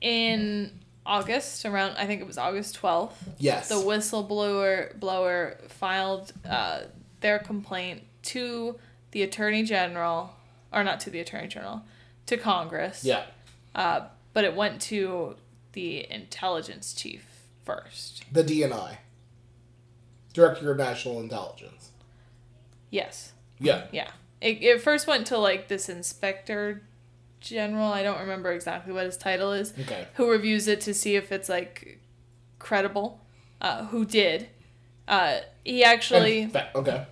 in 0.00 0.70
August, 1.04 1.64
around 1.64 1.96
I 1.96 2.06
think 2.06 2.20
it 2.20 2.26
was 2.26 2.38
August 2.38 2.74
twelfth, 2.76 3.28
Yes. 3.38 3.68
the 3.68 3.76
whistleblower 3.76 4.98
blower 4.98 5.58
filed 5.68 6.32
uh, 6.48 6.82
their 7.20 7.38
complaint 7.38 8.02
to 8.24 8.76
the 9.16 9.22
attorney 9.22 9.62
general, 9.62 10.34
or 10.70 10.84
not 10.84 11.00
to 11.00 11.08
the 11.08 11.18
attorney 11.20 11.48
general, 11.48 11.80
to 12.26 12.36
Congress. 12.36 13.02
yeah. 13.02 13.22
Uh, 13.74 14.00
but 14.34 14.44
it 14.44 14.54
went 14.54 14.78
to 14.78 15.36
the 15.72 16.06
intelligence 16.12 16.92
chief 16.92 17.24
first. 17.64 18.24
The 18.30 18.44
DNI. 18.44 18.98
Director 20.34 20.70
of 20.70 20.76
National 20.76 21.18
Intelligence. 21.20 21.92
Yes. 22.90 23.32
Yeah. 23.58 23.86
Yeah. 23.90 24.10
It, 24.42 24.62
it 24.62 24.82
first 24.82 25.06
went 25.06 25.26
to 25.28 25.38
like 25.38 25.68
this 25.68 25.88
inspector 25.88 26.82
general. 27.40 27.90
I 27.90 28.02
don't 28.02 28.20
remember 28.20 28.52
exactly 28.52 28.92
what 28.92 29.06
his 29.06 29.16
title 29.16 29.52
is. 29.52 29.72
Okay. 29.80 30.08
Who 30.16 30.30
reviews 30.30 30.68
it 30.68 30.82
to 30.82 30.92
see 30.92 31.16
if 31.16 31.32
it's 31.32 31.48
like 31.48 32.00
credible. 32.58 33.22
Uh, 33.62 33.86
who 33.86 34.04
did. 34.04 34.48
Uh, 35.08 35.38
he 35.64 35.82
actually 35.84 36.50
okay. 36.74 37.06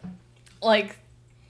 like 0.61 0.99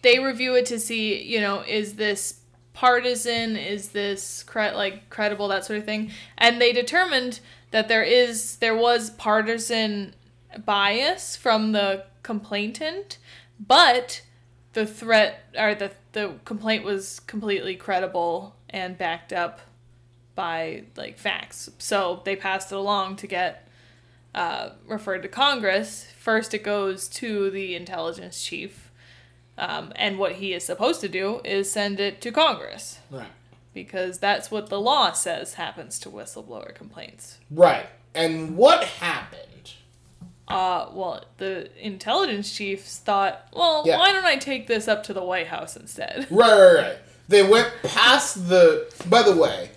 they 0.05 0.21
review 0.21 0.55
it 0.55 0.67
to 0.67 0.79
see 0.79 1.23
you 1.23 1.41
know 1.41 1.65
is 1.67 1.95
this 1.95 2.41
partisan 2.75 3.57
is 3.57 3.89
this 3.89 4.43
cre- 4.43 4.75
like 4.75 5.09
credible 5.11 5.49
that 5.49 5.65
sort 5.65 5.79
of 5.79 5.85
thing. 5.85 6.11
And 6.39 6.61
they 6.61 6.73
determined 6.73 7.41
that 7.71 7.89
there 7.89 8.03
is 8.03 8.57
there 8.59 8.77
was 8.77 9.11
partisan 9.11 10.15
bias 10.65 11.35
from 11.35 11.73
the 11.73 12.05
complainant 12.23 13.19
but 13.59 14.23
the 14.73 14.87
threat 14.87 15.41
or 15.59 15.75
the 15.75 15.93
the 16.13 16.35
complaint 16.45 16.85
was 16.85 17.21
completely 17.21 17.75
credible 17.75 18.57
and 18.71 18.99
backed 18.99 19.33
up 19.33 19.61
by 20.35 20.85
like 20.97 21.19
facts. 21.19 21.71
So 21.79 22.23
they 22.25 22.37
passed 22.37 22.73
it 22.73 22.77
along 22.77 23.17
to 23.17 23.27
get 23.27 23.69
uh, 24.35 24.71
referred 24.87 25.23
to 25.23 25.29
Congress. 25.29 26.07
First, 26.19 26.55
it 26.55 26.65
goes 26.65 27.09
to 27.09 27.51
the 27.51 27.75
intelligence 27.77 28.43
chief, 28.45 28.84
um, 29.59 29.93
and 29.97 30.19
what 30.19 30.33
he 30.33 30.53
is 30.53 30.65
supposed 30.65 31.01
to 31.03 31.09
do 31.09 31.41
is 31.45 31.71
send 31.71 32.01
it 32.01 32.21
to 32.23 32.33
Congress 32.33 32.99
Right. 33.11 33.29
because 33.73 34.19
that's 34.19 34.51
what 34.51 34.69
the 34.69 34.81
law 34.81 35.13
says 35.13 35.55
happens 35.55 35.99
to 36.01 36.09
whistleblower 36.11 36.75
complaints. 36.75 37.39
Right. 37.51 37.87
And 38.15 38.57
what 38.57 38.85
happened? 38.85 39.41
Uh, 40.47 40.89
well, 40.93 41.25
the 41.39 41.71
intelligence 41.85 42.55
chiefs 42.55 42.99
thought, 42.99 43.49
well, 43.55 43.83
Yeah. 43.87 43.99
why 43.99 44.13
don't 44.13 44.27
I 44.27 44.37
take 44.37 44.67
this 44.67 44.87
up 44.89 45.03
to 45.05 45.13
the 45.15 45.23
White 45.25 45.47
House 45.49 45.77
instead? 45.77 46.27
Right, 46.31 46.51
right, 46.53 46.75
right. 46.75 46.97
They 47.29 47.43
went 47.43 47.73
past 47.83 48.49
the. 48.51 48.93
By 49.09 49.23
the 49.23 49.35
way, 49.35 49.71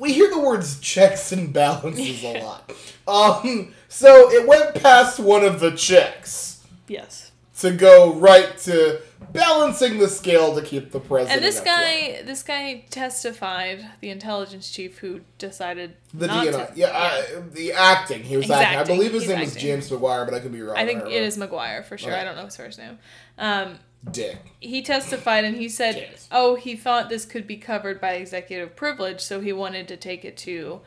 we 0.00 0.12
hear 0.12 0.28
the 0.28 0.40
words 0.40 0.80
checks 0.80 1.30
and 1.30 1.52
balances 1.52 2.24
a 2.24 2.40
lot. 2.42 2.72
Um, 3.06 3.72
so 3.88 4.28
it 4.32 4.46
went 4.48 4.74
past 4.74 5.20
one 5.20 5.44
of 5.44 5.60
the 5.60 5.70
checks 5.70 6.66
yes. 6.88 7.27
To 7.60 7.72
go 7.72 8.14
right 8.14 8.56
to 8.58 9.00
balancing 9.32 9.98
the 9.98 10.08
scale 10.08 10.54
to 10.54 10.62
keep 10.62 10.92
the 10.92 11.00
president. 11.00 11.36
And 11.36 11.44
this 11.44 11.60
guy, 11.60 12.22
this 12.24 12.42
guy 12.42 12.84
testified, 12.88 13.84
the 14.00 14.10
intelligence 14.10 14.70
chief 14.70 14.98
who 14.98 15.22
decided 15.38 15.96
the 16.14 16.28
DNI, 16.28 16.52
to, 16.52 16.72
yeah, 16.76 16.86
uh, 16.88 17.42
the 17.52 17.72
acting. 17.72 18.22
He 18.22 18.36
was 18.36 18.46
He's 18.46 18.52
acting. 18.54 18.78
I 18.78 18.84
believe 18.84 19.12
his 19.12 19.22
He's 19.22 19.30
name 19.30 19.40
was. 19.40 19.56
James 19.56 19.90
Maguire, 19.90 20.24
but 20.24 20.34
I 20.34 20.40
could 20.40 20.52
be 20.52 20.62
wrong. 20.62 20.76
I 20.76 20.86
think 20.86 21.00
don't 21.00 21.12
it 21.12 21.22
is 21.22 21.36
Maguire 21.36 21.82
for 21.82 21.98
sure. 21.98 22.12
Okay. 22.12 22.20
I 22.20 22.24
don't 22.24 22.36
know 22.36 22.44
his 22.44 22.56
first 22.56 22.78
name. 22.78 22.98
Um, 23.38 23.78
Dick. 24.10 24.38
he 24.60 24.80
testified 24.82 25.44
and 25.44 25.56
he 25.56 25.68
said, 25.68 25.96
James. 25.96 26.28
"Oh, 26.30 26.54
he 26.54 26.76
thought 26.76 27.08
this 27.08 27.24
could 27.24 27.46
be 27.48 27.56
covered 27.56 28.00
by 28.00 28.12
executive 28.12 28.76
privilege, 28.76 29.20
so 29.20 29.40
he 29.40 29.52
wanted 29.52 29.88
to 29.88 29.96
take 29.96 30.24
it 30.24 30.36
to, 30.38 30.80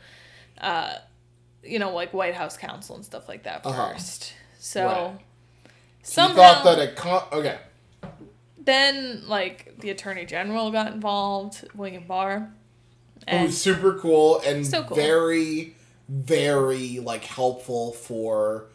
uh, 0.58 0.94
you 1.62 1.78
know, 1.78 1.92
like 1.94 2.14
White 2.14 2.34
House 2.34 2.56
counsel 2.56 2.96
and 2.96 3.04
stuff 3.04 3.28
like 3.28 3.42
that 3.42 3.62
1st 3.62 3.66
Uh-huh. 3.70 3.98
So 4.58 4.86
Right. 4.86 5.20
Somehow, 6.02 6.34
thought 6.34 6.64
that 6.64 6.78
it. 6.78 6.96
Con- 6.96 7.24
okay. 7.32 7.58
then 8.58 9.22
like 9.26 9.78
the 9.80 9.90
attorney 9.90 10.24
general 10.24 10.70
got 10.70 10.92
involved, 10.92 11.64
William 11.74 12.04
Barr, 12.06 12.50
It 13.18 13.24
and 13.28 13.46
was 13.46 13.60
super 13.60 13.94
cool 13.98 14.40
and 14.44 14.66
So 14.66 14.82
cool. 14.84 14.96
very, 14.96 15.76
very 16.08 16.98
like 17.00 17.24
helpful 17.24 17.92
for, 17.92 18.66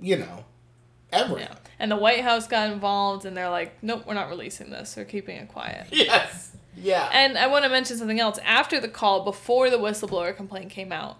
you 0.00 0.16
know, 0.16 0.44
everyone. 1.12 1.42
yeah, 1.42 1.54
and 1.78 1.90
the 1.90 1.96
White 1.96 2.22
House 2.22 2.46
got 2.46 2.70
involved, 2.70 3.24
and 3.26 3.36
they're 3.36 3.50
like, 3.50 3.74
"Nope, 3.82 4.04
we're 4.06 4.14
not 4.14 4.28
releasing 4.28 4.70
this. 4.70 4.96
We're 4.96 5.04
keeping 5.04 5.36
it 5.36 5.48
quiet." 5.48 5.86
Yes. 5.92 6.52
Yeah. 6.76 7.08
And 7.12 7.38
I 7.38 7.46
want 7.46 7.62
to 7.64 7.70
mention 7.70 7.96
something 7.96 8.18
else. 8.18 8.38
After 8.44 8.80
the 8.80 8.88
call, 8.88 9.22
before 9.24 9.70
the 9.70 9.76
whistleblower 9.76 10.36
complaint 10.36 10.70
came 10.70 10.90
out, 10.90 11.18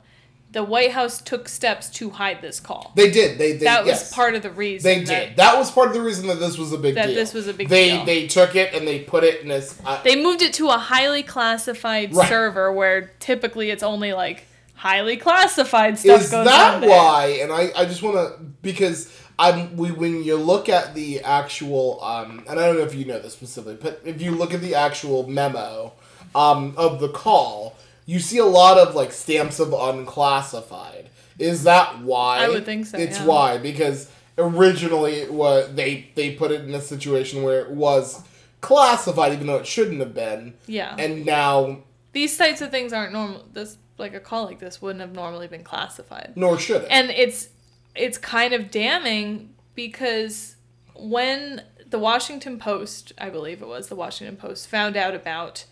the 0.54 0.64
White 0.64 0.92
House 0.92 1.20
took 1.20 1.48
steps 1.48 1.90
to 1.90 2.10
hide 2.10 2.40
this 2.40 2.60
call. 2.60 2.92
they 2.94 3.10
did. 3.10 3.38
They, 3.38 3.52
they 3.52 3.64
that 3.64 3.84
yes. 3.84 4.04
was 4.04 4.12
part 4.12 4.34
of 4.34 4.42
the 4.42 4.50
reason. 4.50 4.88
They 4.88 5.04
did. 5.04 5.36
That 5.36 5.58
was 5.58 5.70
part 5.70 5.88
of 5.88 5.94
the 5.94 6.00
reason 6.00 6.28
that 6.28 6.38
this 6.40 6.56
was 6.56 6.72
a 6.72 6.78
big 6.78 6.94
deal. 6.94 7.02
That 7.02 7.08
deal. 7.08 7.16
this 7.16 7.34
was 7.34 7.46
a 7.48 7.52
big 7.52 7.68
they, 7.68 7.90
deal. 7.90 8.04
They 8.06 8.26
took 8.26 8.56
it 8.56 8.72
and 8.72 8.86
they 8.88 9.00
put 9.00 9.24
it 9.24 9.42
in 9.42 9.48
this. 9.48 9.78
Uh, 9.84 10.02
They 10.02 10.16
moved 10.16 10.40
it 10.42 10.54
to 10.54 10.68
a 10.70 10.78
highly 10.78 11.22
classified 11.22 12.14
Right. 12.14 12.28
server 12.28 12.72
where 12.72 13.10
typically 13.18 13.70
it's 13.70 13.82
only 13.82 14.12
like 14.12 14.46
highly 14.74 15.16
classified 15.16 15.98
stuff 15.98 16.20
is 16.20 16.30
goes 16.30 16.46
that 16.46 16.82
why? 16.82 17.38
And 17.42 17.52
I, 17.52 17.70
I 17.76 17.84
just 17.84 18.02
want 18.02 18.16
to 18.16 18.44
because 18.62 19.10
I'm 19.38 19.76
we 19.76 19.90
when 19.90 20.22
you 20.22 20.36
look 20.36 20.68
at 20.68 20.94
the 20.94 21.20
actual 21.22 22.02
um 22.04 22.44
and 22.48 22.60
I 22.60 22.66
don't 22.66 22.76
know 22.76 22.84
if 22.84 22.94
you 22.94 23.04
know 23.04 23.18
this 23.18 23.32
specifically, 23.32 23.78
but 23.80 24.00
if 24.04 24.22
you 24.22 24.30
look 24.32 24.54
at 24.54 24.60
the 24.60 24.74
actual 24.74 25.26
memo 25.28 25.92
um 26.34 26.74
of 26.76 27.00
the 27.00 27.08
call, 27.08 27.76
you 28.06 28.18
see 28.18 28.38
a 28.38 28.44
lot 28.46 28.78
of 28.78 28.94
like 28.94 29.12
stamps 29.12 29.58
of 29.60 29.72
unclassified. 29.72 31.08
Is 31.38 31.64
that 31.64 32.00
why? 32.00 32.38
I 32.44 32.48
would 32.48 32.64
think 32.64 32.86
so, 32.86 32.98
It's 32.98 33.18
yeah. 33.18 33.26
why 33.26 33.58
because 33.58 34.10
originally 34.38 35.14
it 35.14 35.32
was 35.32 35.74
they 35.74 36.10
they 36.14 36.32
put 36.34 36.50
it 36.50 36.62
in 36.62 36.74
a 36.74 36.80
situation 36.80 37.42
where 37.42 37.60
it 37.60 37.70
was 37.70 38.22
classified 38.60 39.32
even 39.32 39.46
though 39.46 39.56
it 39.56 39.66
shouldn't 39.66 40.00
have 40.00 40.14
been, 40.14 40.54
Yeah. 40.66 40.94
and 40.98 41.24
now 41.26 41.78
These 42.12 42.36
types 42.36 42.60
of 42.60 42.70
things 42.70 42.92
aren't 42.92 43.12
normal. 43.12 43.44
This 43.52 43.76
like 43.98 44.14
a 44.14 44.20
call 44.20 44.44
like 44.46 44.58
this 44.58 44.80
wouldn't 44.82 45.00
have 45.00 45.12
normally 45.14 45.46
been 45.48 45.62
classified. 45.64 46.32
nor 46.36 46.58
should 46.58 46.82
it. 46.82 46.88
and 46.90 47.10
it's 47.10 47.48
it's 47.94 48.18
kind 48.18 48.52
of 48.52 48.70
damning 48.70 49.50
because 49.74 50.56
when 50.96 51.62
the 51.88 51.98
Washington 51.98 52.58
Post, 52.58 53.12
I 53.18 53.30
believe 53.30 53.62
it 53.62 53.68
was 53.68 53.88
the 53.88 53.94
Washington 53.94 54.36
Post, 54.36 54.68
found 54.68 54.96
out 54.96 55.14
about 55.14 55.64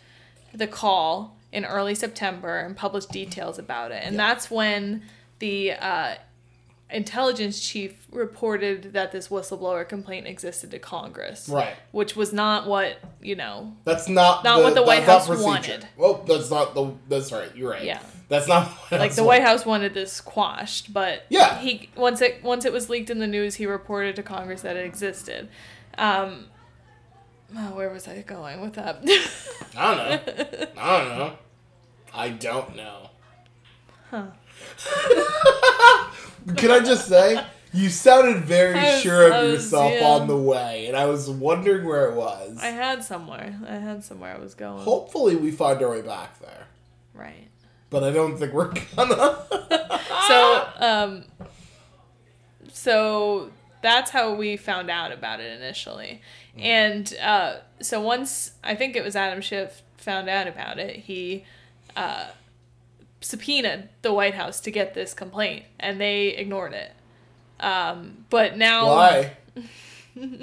the 0.54 0.66
call 0.68 1.36
in 1.52 1.64
early 1.64 1.94
September 1.94 2.58
and 2.60 2.76
published 2.76 3.10
details 3.10 3.58
about 3.58 3.92
it, 3.92 4.02
and 4.04 4.18
that's 4.18 4.50
when 4.50 5.02
the 5.38 5.72
uh, 5.72 6.14
intelligence 6.90 7.60
chief 7.60 8.06
reported 8.10 8.92
that 8.92 9.12
this 9.12 9.28
whistleblower 9.28 9.88
complaint 9.88 10.26
existed 10.26 10.70
to 10.70 10.78
Congress. 10.78 11.48
Right. 11.48 11.74
Which 11.90 12.14
was 12.16 12.32
not 12.32 12.66
what, 12.66 12.98
you 13.20 13.34
know, 13.34 13.74
That's 13.84 14.08
not 14.08 14.44
Not 14.44 14.62
what 14.62 14.74
the 14.74 14.82
White 14.82 15.04
House 15.04 15.28
wanted. 15.28 15.86
Well, 15.96 16.24
that's 16.26 16.50
not 16.50 16.74
the. 16.74 16.92
That's 17.08 17.32
right. 17.32 17.54
You're 17.56 17.70
right. 17.70 17.84
Yeah. 17.84 18.00
That's 18.28 18.48
not 18.48 18.68
what 18.68 19.00
like 19.00 19.14
the 19.14 19.24
White 19.24 19.42
House 19.42 19.66
wanted 19.66 19.94
this 19.94 20.20
quashed, 20.20 20.92
but 20.92 21.24
Yeah. 21.28 21.58
he 21.58 21.90
once 21.96 22.20
it 22.22 22.42
once 22.42 22.64
it 22.64 22.72
was 22.72 22.88
leaked 22.88 23.10
in 23.10 23.18
the 23.18 23.26
news, 23.26 23.56
he 23.56 23.66
reported 23.66 24.16
to 24.16 24.22
Congress 24.22 24.62
that 24.62 24.76
it 24.76 24.86
existed. 24.86 25.48
Um, 25.98 26.46
oh, 27.56 27.74
where 27.74 27.90
was 27.90 28.06
I 28.08 28.22
going 28.22 28.60
with 28.60 28.74
that? 28.74 28.96
I 29.76 29.94
don't 29.94 30.26
know. 30.26 30.66
I 30.78 30.98
don't 30.98 31.18
know. 31.18 31.32
I 32.14 32.28
don't 32.28 32.76
know. 32.76 33.10
Huh. 34.10 34.26
Can 36.56 36.70
I 36.70 36.80
just 36.80 37.08
say, 37.08 37.42
you 37.72 37.88
sounded 37.88 38.42
very 38.44 38.74
was- 38.74 39.00
sure 39.00 39.32
of 39.32 39.44
was- 39.44 39.52
yourself 39.64 39.92
yeah. 39.92 40.06
on 40.06 40.26
the 40.28 40.36
way, 40.36 40.86
and 40.88 40.96
I 40.96 41.06
was 41.06 41.30
wondering 41.30 41.86
where 41.86 42.08
it 42.10 42.14
was. 42.16 42.58
I 42.60 42.66
had 42.66 43.02
somewhere. 43.04 43.58
I 43.66 43.76
had 43.76 44.04
somewhere 44.04 44.34
I 44.34 44.38
was 44.38 44.54
going. 44.54 44.82
Hopefully, 44.82 45.36
we 45.36 45.50
find 45.50 45.80
our 45.82 45.90
way 45.90 46.02
back 46.02 46.38
there, 46.40 46.66
Right. 47.14 47.48
but 47.90 48.02
I 48.04 48.10
don't 48.10 48.36
think 48.36 48.52
we're 48.52 48.72
gonna. 48.96 49.38
So, 50.28 50.68
um, 50.78 51.24
so 52.72 53.50
that's 53.82 54.10
how 54.10 54.34
we 54.34 54.56
found 54.56 54.90
out 54.90 55.12
about 55.12 55.40
it 55.40 55.58
initially. 55.58 56.20
And 56.58 57.14
uh, 57.20 57.56
so 57.80 58.00
once 58.00 58.52
I 58.62 58.74
think 58.74 58.96
it 58.96 59.04
was 59.04 59.16
Adam 59.16 59.40
Schiff 59.40 59.82
found 59.96 60.28
out 60.28 60.46
about 60.46 60.78
it, 60.78 60.96
he 60.96 61.44
uh, 61.96 62.26
subpoenaed 63.20 63.88
the 64.02 64.12
White 64.12 64.34
House 64.34 64.60
to 64.60 64.70
get 64.70 64.94
this 64.94 65.14
complaint, 65.14 65.64
and 65.80 66.00
they 66.00 66.28
ignored 66.28 66.72
it. 66.74 66.92
Um, 67.60 68.24
but 68.28 68.56
now, 68.56 68.86
Why? 68.86 69.36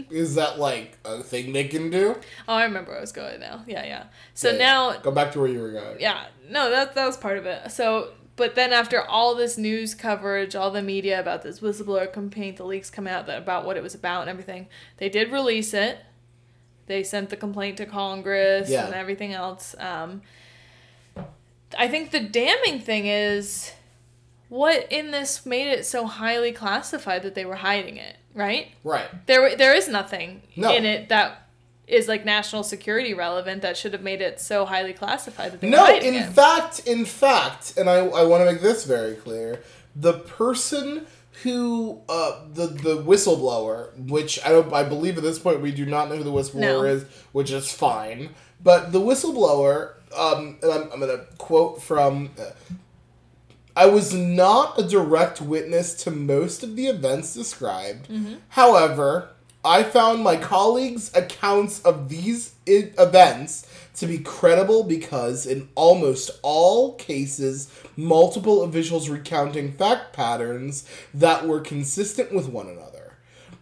Is 0.09 0.33
that 0.35 0.57
like 0.57 0.97
a 1.05 1.21
thing 1.21 1.53
they 1.53 1.65
can 1.65 1.91
do? 1.91 2.15
oh, 2.47 2.53
I 2.55 2.63
remember 2.63 2.89
where 2.91 2.97
I 2.97 3.01
was 3.01 3.11
going 3.11 3.39
now. 3.39 3.63
Yeah, 3.67 3.85
yeah. 3.85 4.03
So 4.33 4.51
Yeah, 4.51 4.57
now 4.57 4.97
go 4.97 5.11
back 5.11 5.31
to 5.33 5.39
where 5.39 5.47
you 5.47 5.59
were 5.61 5.71
going. 5.71 5.97
yeah 5.99 6.25
no 6.49 6.71
that 6.71 6.95
that 6.95 7.05
was 7.05 7.15
part 7.17 7.37
of 7.37 7.45
it 7.45 7.71
so 7.71 8.09
but 8.39 8.55
then 8.55 8.73
after 8.73 8.99
all 9.03 9.35
this 9.35 9.55
news 9.57 9.93
coverage 9.93 10.55
all 10.55 10.71
the 10.71 10.81
media 10.81 11.19
about 11.19 11.43
this 11.43 11.59
whistleblower 11.59 12.11
complaint 12.11 12.57
the 12.57 12.63
leaks 12.65 12.89
coming 12.89 13.13
out 13.13 13.29
about 13.29 13.65
what 13.65 13.77
it 13.77 13.83
was 13.83 13.93
about 13.93 14.21
and 14.21 14.29
everything 14.31 14.65
they 14.97 15.09
did 15.09 15.31
release 15.31 15.73
it 15.75 15.99
they 16.87 17.03
sent 17.03 17.29
the 17.29 17.35
complaint 17.37 17.77
to 17.77 17.85
congress 17.85 18.67
Yeah. 18.69 18.85
and 18.87 18.95
everything 18.95 19.33
else 19.33 19.75
um, 19.77 20.21
i 21.77 21.87
think 21.87 22.11
the 22.11 22.19
damning 22.19 22.79
thing 22.79 23.05
is 23.05 23.73
what 24.47 24.87
in 24.91 25.11
this 25.11 25.45
made 25.45 25.67
it 25.69 25.85
so 25.85 26.05
highly 26.07 26.51
classified 26.51 27.21
that 27.23 27.35
they 27.35 27.45
were 27.45 27.55
hiding 27.57 27.97
it 27.97 28.15
right 28.33 28.69
Right. 28.83 29.07
there 29.27 29.55
there 29.55 29.73
is 29.75 29.87
nothing 29.87 30.41
No. 30.55 30.73
in 30.73 30.85
it 30.85 31.09
that 31.09 31.48
is 31.89 32.07
like 32.07 32.25
national 32.25 32.63
security 32.63 33.13
relevant 33.13 33.61
that 33.61 33.75
should 33.77 33.93
have 33.93 34.01
made 34.03 34.21
it 34.21 34.39
so 34.39 34.65
highly 34.65 34.93
classified 34.93 35.51
that 35.53 35.61
they 35.61 35.69
No, 35.69 35.87
in 35.87 36.23
fact, 36.31 36.79
in 36.87 37.05
fact, 37.05 37.77
and 37.77 37.89
I, 37.89 37.97
I 37.97 38.23
want 38.23 38.45
to 38.45 38.51
make 38.51 38.61
this 38.61 38.85
very 38.85 39.15
clear: 39.15 39.61
the 39.95 40.13
person 40.13 41.07
who 41.43 42.01
uh, 42.09 42.41
the 42.53 42.67
the 42.67 42.97
whistleblower, 43.03 43.95
which 44.09 44.43
I 44.45 44.49
don't, 44.49 44.71
I 44.73 44.83
believe 44.83 45.17
at 45.17 45.23
this 45.23 45.39
point 45.39 45.61
we 45.61 45.71
do 45.71 45.85
not 45.85 46.09
know 46.09 46.17
who 46.17 46.23
the 46.23 46.31
whistleblower 46.31 46.61
No. 46.61 46.83
is, 46.83 47.03
which 47.31 47.51
is 47.51 47.71
fine. 47.71 48.29
But 48.61 48.91
the 48.91 48.99
whistleblower, 48.99 49.93
um, 50.17 50.57
and 50.61 50.71
I'm, 50.71 50.91
I'm 50.91 50.99
gonna 50.99 51.25
quote 51.37 51.81
from. 51.81 52.31
Uh, 52.39 52.51
I 53.75 53.85
was 53.85 54.13
not 54.13 54.77
a 54.77 54.83
direct 54.83 55.39
witness 55.41 55.93
to 56.03 56.11
most 56.11 56.63
of 56.63 56.75
the 56.75 56.87
events 56.87 57.33
described. 57.33 58.09
However, 58.49 59.29
I 59.63 59.83
found 59.83 60.23
my 60.23 60.37
colleagues' 60.37 61.11
accounts 61.13 61.81
of 61.81 62.07
these 62.07 62.53
I- 62.67 62.93
events 62.97 63.67
to 63.95 64.07
be 64.07 64.19
credible 64.19 64.83
because, 64.83 65.45
in 65.45 65.67
almost 65.75 66.31
all 66.41 66.93
cases, 66.93 67.69
multiple 67.97 68.63
officials 68.63 69.09
recounting 69.09 69.73
fact 69.73 70.13
patterns 70.13 70.85
that 71.13 71.45
were 71.45 71.59
consistent 71.59 72.33
with 72.33 72.47
one 72.47 72.67
another. 72.67 73.17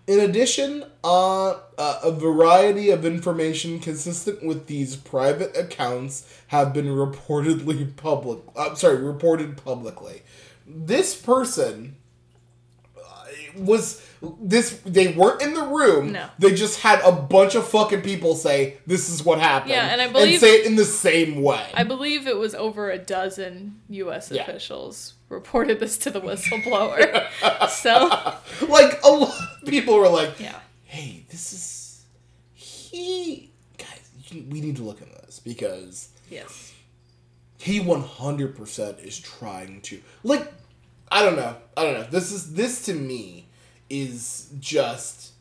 In 0.05 0.19
addition, 0.19 0.85
uh, 1.03 1.49
uh, 1.77 1.99
a 2.03 2.11
variety 2.11 2.91
of 2.91 3.03
information 3.03 3.79
consistent 3.79 4.43
with 4.43 4.67
these 4.67 4.95
private 4.95 5.57
accounts 5.57 6.31
have 6.47 6.73
been 6.73 6.85
reportedly 6.85 7.93
public. 7.97 8.39
Uh, 8.55 8.75
sorry, 8.75 9.03
reported 9.03 9.57
publicly. 9.57 10.21
This 10.65 11.15
person 11.15 11.95
uh, 12.95 13.25
was 13.57 14.06
this. 14.41 14.79
They 14.85 15.09
weren't 15.09 15.41
in 15.41 15.53
the 15.53 15.63
room. 15.63 16.11
No. 16.11 16.29
They 16.39 16.53
just 16.53 16.81
had 16.81 17.01
a 17.01 17.11
bunch 17.11 17.55
of 17.55 17.67
fucking 17.67 18.01
people 18.01 18.35
say 18.35 18.77
this 18.87 19.09
is 19.09 19.23
what 19.23 19.39
happened. 19.39 19.71
Yeah, 19.71 19.87
and 19.87 20.01
I 20.01 20.07
believe- 20.11 20.39
say 20.39 20.59
it 20.59 20.65
in 20.65 20.75
the 20.75 20.85
same 20.85 21.41
way. 21.41 21.69
I 21.73 21.83
believe 21.83 22.27
it 22.27 22.37
was 22.37 22.55
over 22.55 22.89
a 22.89 22.97
dozen 22.97 23.81
U.S. 23.89 24.31
Yeah. 24.31 24.43
officials 24.43 25.13
reported 25.29 25.79
this 25.79 25.97
to 25.99 26.09
the 26.11 26.21
whistleblower. 26.21 27.27
so 27.69 28.07
like 28.67 29.01
a 29.03 29.09
lot 29.09 29.35
of 29.61 29.67
people 29.67 29.97
were 29.97 30.09
like, 30.09 30.39
yeah, 30.39 30.59
hey, 30.85 31.25
this 31.29 31.53
is 31.53 32.05
he 32.53 33.51
guys. 33.77 34.09
We 34.31 34.61
need 34.61 34.77
to 34.77 34.83
look 34.83 35.01
into 35.01 35.13
this 35.25 35.39
because 35.39 36.09
yes, 36.29 36.73
he 37.59 37.79
one 37.79 38.01
hundred 38.01 38.55
percent 38.55 38.99
is 38.99 39.19
trying 39.19 39.81
to 39.81 40.01
like. 40.23 40.51
I 41.09 41.23
don't 41.23 41.37
know. 41.37 41.55
I 41.77 41.83
don't 41.83 41.93
know. 41.93 42.07
This 42.09 42.33
is 42.33 42.53
this 42.53 42.83
to 42.87 42.93
me 42.93 43.46
is 43.89 44.49
just 44.59 45.33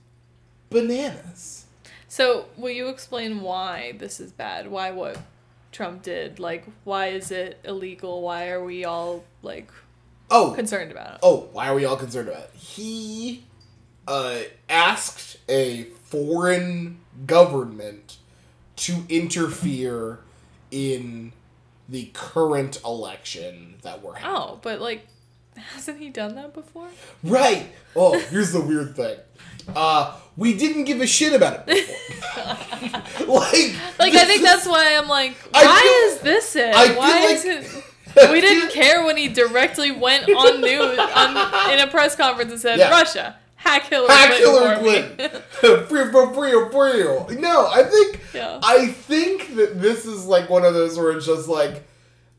bananas. 0.71 1.67
So 2.09 2.47
will 2.57 2.71
you 2.71 2.89
explain 2.89 3.41
why 3.43 3.93
this 3.99 4.21
is 4.21 4.33
bad? 4.33 4.71
Why 4.71 4.91
what 4.91 5.19
Trump 5.73 6.03
did? 6.03 6.39
Like, 6.39 6.65
why 6.85 7.09
is 7.09 7.31
it 7.31 7.59
illegal? 7.65 8.23
Why 8.23 8.49
are 8.49 8.65
we 8.65 8.85
all 8.85 9.25
like 9.43 9.71
Oh, 10.31 10.53
concerned 10.57 10.91
about 10.91 11.15
it? 11.15 11.19
oh, 11.23 11.49
why 11.53 11.69
are 11.69 11.75
we 11.75 11.85
all 11.85 11.97
concerned 11.97 12.29
about 12.29 12.43
it? 12.45 12.51
He 12.55 13.45
uh, 14.09 14.41
asked 14.69 15.37
a 15.49 15.85
foreign 16.05 16.99
government 17.27 18.17
to 18.77 19.05
interfere 19.09 20.19
in 20.71 21.33
the 21.89 22.11
current 22.13 22.81
election 22.85 23.77
that 23.83 24.03
we're 24.03 24.15
having. 24.15 24.37
Oh, 24.37 24.59
but 24.63 24.81
like, 24.81 25.07
hasn't 25.57 25.99
he 25.99 26.09
done 26.11 26.35
that 26.37 26.53
before? 26.55 26.89
Right. 27.23 27.67
Oh, 27.95 28.19
here's 28.19 28.53
the 28.53 28.61
weird 28.61 28.95
thing. 28.97 29.17
Uh, 29.75 30.17
we 30.37 30.57
didn't 30.57 30.85
give 30.85 31.01
a 31.01 31.07
shit 31.07 31.33
about 31.33 31.65
it 31.67 31.67
before. 31.67 32.47
like, 33.41 33.75
Like, 33.99 34.15
I 34.15 34.25
think 34.25 34.43
that's 34.43 34.67
why 34.67 34.97
I'm 34.97 35.09
like, 35.09 35.37
I 35.55 35.65
why 35.65 35.81
feel- 35.81 36.17
is 36.17 36.21
this 36.21 36.57
it? 36.57 36.75
I 36.75 36.97
why 36.97 37.25
like- 37.27 37.35
is 37.37 37.45
it? 37.45 37.85
We 38.31 38.41
didn't 38.41 38.71
care 38.73 39.05
when 39.05 39.19
he 39.19 39.29
directly 39.29 39.91
went 39.91 40.25
on 40.31 40.63
news 40.63 40.99
on 40.99 41.71
in 41.71 41.81
a 41.81 41.87
press 41.91 42.17
conference 42.17 42.51
and 42.51 42.59
said 42.61 42.79
Yeah. 42.79 42.89
Russia 42.89 43.37
hack 43.57 43.83
Hillary 43.89 44.09
Hack 44.09 44.29
Clinton 44.29 44.49
Hillary 44.49 44.77
for 44.77 44.83
me." 44.83 45.29
Clinton. 45.59 45.87
free, 45.87 46.11
free, 46.13 46.33
free, 46.33 46.71
free. 47.27 47.37
No, 47.41 47.67
I 47.67 47.83
think 47.83 48.21
Yeah. 48.33 48.61
I 48.63 48.87
think 48.87 49.57
that 49.57 49.83
this 49.83 50.07
is 50.07 50.25
like 50.25 50.49
one 50.49 50.65
of 50.65 50.73
those 50.73 50.97
where 50.99 51.11
it's 51.13 51.27
just 51.27 51.47
like, 51.49 51.83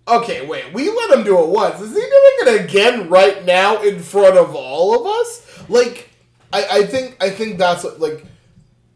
okay, 0.07 0.45
wait, 0.45 0.73
we 0.73 0.89
let 0.89 1.11
him 1.11 1.23
do 1.23 1.39
it 1.41 1.47
once. 1.49 1.79
Is 1.81 1.89
he 1.89 1.95
doing 1.95 2.55
it 2.55 2.65
again 2.65 3.09
right 3.09 3.43
now 3.45 3.81
in 3.81 3.99
front 3.99 4.37
of 4.37 4.55
all 4.55 4.99
of 4.99 5.05
us? 5.05 5.63
Like, 5.69 6.09
I, 6.53 6.65
I 6.71 6.85
think 6.85 7.17
I 7.21 7.29
think 7.29 7.57
that's 7.57 7.83
what 7.83 7.99
like 7.99 8.25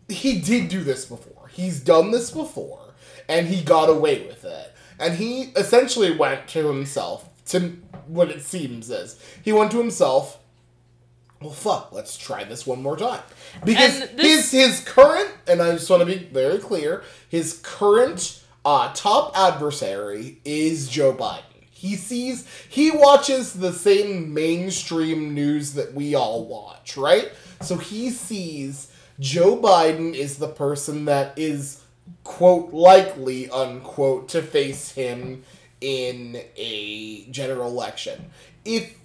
he 0.08 0.40
did 0.40 0.70
do 0.70 0.84
this 0.84 1.06
before. 1.06 1.48
He's 1.50 1.80
done 1.80 2.12
this 2.12 2.32
before, 2.32 2.94
and 3.28 3.48
he 3.48 3.62
got 3.62 3.90
away 3.90 4.26
with 4.28 4.44
it. 4.46 4.74
And 5.00 5.16
he 5.16 5.52
essentially 5.56 6.16
went 6.16 6.48
to 6.50 6.68
himself 6.68 7.28
to 7.48 7.78
what 8.08 8.30
it 8.30 8.42
seems 8.42 8.90
is 8.90 9.20
he 9.44 9.52
went 9.52 9.72
to 9.72 9.78
himself 9.78 10.38
well, 11.42 11.50
fuck, 11.52 11.92
let's 11.92 12.18
try 12.18 12.44
this 12.44 12.68
one 12.68 12.84
more 12.84 12.96
time. 12.96 13.22
Because 13.66 14.00
this- 14.12 14.52
his 14.52 14.52
his 14.52 14.80
current, 14.82 15.30
and 15.48 15.60
I 15.62 15.72
just 15.72 15.90
want 15.90 16.02
to 16.02 16.06
be 16.06 16.26
very 16.32 16.60
clear, 16.60 17.04
his 17.30 17.60
current 17.64 18.41
uh, 18.66 18.92
top 18.94 19.38
adversary 19.38 20.40
is 20.46 20.90
Joe 20.90 21.14
Biden. 21.14 21.44
He 21.70 21.96
sees, 21.96 22.48
he 22.70 22.92
watches 22.92 23.54
the 23.54 23.74
same 23.74 24.34
mainstream 24.34 25.34
news 25.34 25.74
that 25.74 25.94
we 25.94 26.14
all 26.14 26.46
watch, 26.46 26.96
right? 26.96 27.32
So 27.62 27.78
he 27.78 28.12
sees 28.12 28.92
Joe 29.20 29.58
Biden 29.58 30.14
is 30.14 30.38
the 30.38 30.48
person 30.48 31.06
that 31.06 31.38
is, 31.38 31.84
quote, 32.24 32.72
likely, 32.72 33.50
unquote, 33.50 34.30
to 34.30 34.42
face 34.42 34.92
him 34.92 35.44
in 35.80 36.42
a 36.56 37.26
general 37.32 37.70
election. 37.70 38.30
If 38.64 38.98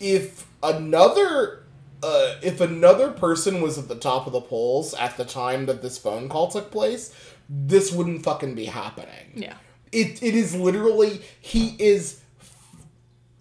if 0.00 0.46
another 0.62 1.64
uh, 2.02 2.36
if 2.42 2.60
another 2.60 3.10
person 3.10 3.60
was 3.60 3.78
at 3.78 3.88
the 3.88 3.96
top 3.96 4.26
of 4.26 4.32
the 4.32 4.40
polls 4.40 4.94
at 4.94 5.16
the 5.16 5.24
time 5.24 5.66
that 5.66 5.82
this 5.82 5.98
phone 5.98 6.28
call 6.28 6.48
took 6.48 6.70
place, 6.70 7.14
this 7.48 7.92
wouldn't 7.92 8.22
fucking 8.22 8.54
be 8.54 8.66
happening. 8.66 9.32
Yeah. 9.34 9.54
It 9.92 10.22
it 10.22 10.34
is 10.34 10.54
literally 10.54 11.22
he 11.40 11.76
is 11.78 12.20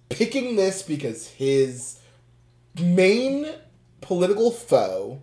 picking 0.09 0.55
this 0.55 0.81
because 0.81 1.27
his 1.29 1.99
main 2.79 3.47
political 4.01 4.51
foe 4.51 5.21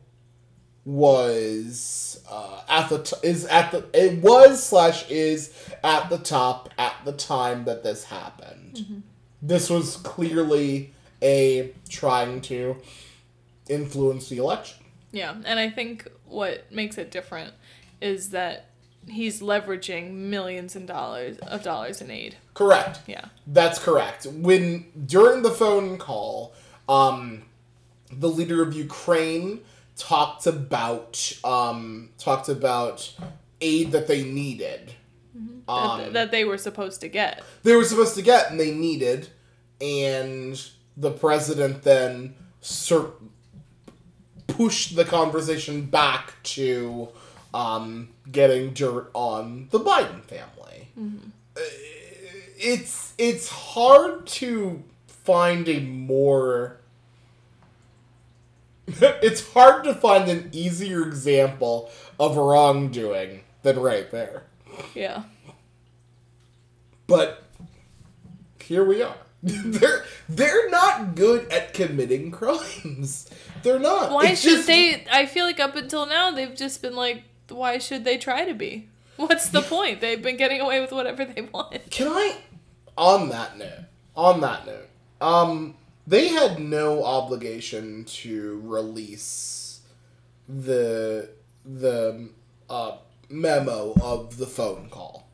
was 0.85 2.21
uh, 2.29 2.62
at 2.68 2.88
the 2.88 2.99
t- 3.03 3.16
is 3.23 3.47
at 3.47 3.71
the 3.71 3.87
it 3.95 4.21
was 4.21 4.62
slash 4.62 5.09
is 5.09 5.53
at 5.85 6.11
the 6.11 6.18
top 6.18 6.71
at 6.77 6.95
the 7.05 7.12
time 7.12 7.64
that 7.64 7.83
this 7.85 8.05
happened. 8.05 9.05
This 9.40 9.71
was 9.71 9.97
clearly 9.99 10.92
a 11.23 11.73
trying 11.88 12.40
to 12.42 12.77
influence 13.68 14.29
the 14.29 14.38
election. 14.38 14.85
Yeah, 15.12 15.37
and 15.45 15.59
I 15.59 15.71
think 15.71 16.09
what 16.27 16.71
makes 16.73 16.99
it 16.99 17.11
different 17.11 17.55
is 18.01 18.31
that 18.31 18.71
he's 19.09 19.41
leveraging 19.41 20.12
millions 20.12 20.77
and 20.77 20.87
dollars 20.87 21.38
of 21.38 21.62
dollars 21.62 22.01
in 22.01 22.11
aid. 22.11 22.37
Correct. 22.55 23.01
Yeah. 23.07 23.27
That's 23.47 23.79
correct. 23.79 24.27
When 24.27 24.87
during 25.07 25.43
the 25.43 25.51
phone 25.51 25.99
call, 25.99 26.55
um, 26.88 27.43
the 28.11 28.29
leader 28.29 28.62
of 28.62 28.75
Ukraine 28.75 29.61
talked 29.97 30.47
about 30.47 31.33
um, 31.45 32.11
talked 32.19 32.49
about 32.49 33.12
aid 33.61 33.93
that 33.93 34.07
they 34.09 34.23
needed. 34.25 34.95
that, 35.35 35.73
Um, 35.73 36.12
that 36.12 36.31
they 36.31 36.45
were 36.45 36.59
supposed 36.59 37.01
to 37.03 37.09
get. 37.09 37.43
they 37.62 37.75
were 37.77 37.85
supposed 37.85 38.15
to 38.17 38.23
get 38.23 38.51
and 38.51 38.59
they 38.61 38.71
needed, 38.73 39.29
and 39.81 40.61
the 40.97 41.11
president 41.11 41.83
then 41.83 42.35
sur- 42.61 43.12
pushed 44.47 44.97
the 44.97 45.05
conversation 45.05 45.87
back 45.87 46.35
to 46.43 47.09
um, 47.55 48.09
getting 48.31 48.73
dirt 48.73 49.11
on 49.15 49.69
the 49.71 49.81
Biden 49.81 50.23
family. 50.25 50.88
Uh, 51.57 51.61
It's 52.65 53.12
it's 53.19 53.49
hard 53.49 54.27
to 54.29 54.83
find 55.07 55.69
a 55.69 55.81
more. 55.81 56.79
it's 58.87 59.53
hard 59.53 59.85
to 59.85 59.95
find 59.95 60.29
an 60.29 60.49
easier 60.53 61.03
example 61.03 61.91
of 62.19 62.37
wrongdoing 62.37 63.43
than 63.62 63.79
right 63.81 64.11
there. 64.11 64.45
Yeah. 64.95 65.25
But 67.07 67.43
here 68.61 68.85
we 68.85 69.03
are. 69.03 69.17
they're 69.43 70.05
they're 70.29 70.71
not 70.71 71.15
good 71.17 71.51
at 71.53 71.75
committing 71.75 72.31
crimes. 72.31 73.29
They're 73.62 73.79
not. 73.81 74.12
Why 74.12 74.29
It's 74.29 74.41
should 74.41 74.57
just- 74.57 74.67
they? 74.69 75.05
I 75.11 75.27
feel 75.27 75.45
like 75.47 75.59
up 75.61 75.75
until 75.77 76.07
now 76.07 76.31
they've 76.31 76.55
just 76.55 76.81
been 76.83 76.95
like, 76.95 77.25
why 77.49 77.79
should 77.79 78.05
they 78.05 78.19
try 78.19 78.45
to 78.45 78.55
be? 78.55 78.89
What's 79.17 79.49
the 79.51 79.63
point? 79.63 80.01
They've 80.01 80.23
been 80.23 80.37
getting 80.37 80.61
away 80.61 80.81
with 80.81 80.93
whatever 80.93 81.25
they 81.25 81.43
want. 81.43 81.91
Can 81.91 82.09
I? 82.09 82.39
On 82.97 83.29
that 83.31 83.57
note, 83.57 83.85
on 84.15 84.41
that 84.43 84.67
note, 84.67 84.89
um, 85.21 85.77
they 86.07 86.29
had 86.29 86.59
no 86.59 87.05
obligation 87.05 88.05
to 88.05 88.61
release 88.65 89.81
the 90.49 91.31
the 91.65 92.31
uh, 92.69 92.97
memo 93.31 93.95
of 94.03 94.37
the 94.37 94.47
phone 94.47 94.89
call. 94.91 95.29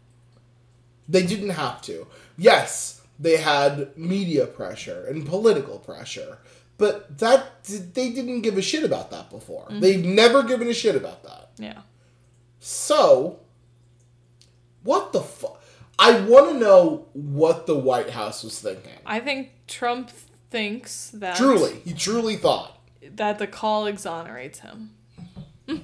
They 1.09 1.25
didn't 1.25 1.51
have 1.51 1.81
to. 1.83 2.07
Yes, 2.37 3.01
they 3.19 3.39
had 3.39 3.97
media 3.97 4.47
pressure 4.47 5.07
and 5.09 5.27
political 5.27 5.79
pressure, 5.79 6.39
but 6.77 7.19
that 7.19 7.65
they 7.65 8.11
didn't 8.11 8.43
give 8.43 8.57
a 8.59 8.63
shit 8.63 8.85
about 8.85 9.11
that 9.11 9.31
before. 9.31 9.67
They've 9.71 10.05
never 10.05 10.43
given 10.43 10.69
a 10.69 10.75
shit 10.75 10.95
about 10.95 11.25
that. 11.25 11.51
Yeah. 11.59 11.81
So, 12.61 13.41
what 14.83 15.13
the 15.13 15.21
fuck? 15.21 15.61
I 15.99 16.21
want 16.21 16.51
to 16.53 16.59
know 16.59 17.07
what 17.13 17.67
the 17.67 17.77
White 17.77 18.11
House 18.11 18.45
was 18.45 18.61
thinking. 18.61 18.93
I 19.05 19.21
think 19.21 19.51
Trump 19.67 20.11
thinks 20.51 21.11
that 21.11 21.37
Truly, 21.37 21.81
he 21.85 21.93
truly 21.93 22.37
thought. 22.37 22.79
that 23.17 23.39
the 23.39 23.47
call 23.47 23.87
exonerates 23.87 24.61
him 24.61 24.91
What? 25.67 25.83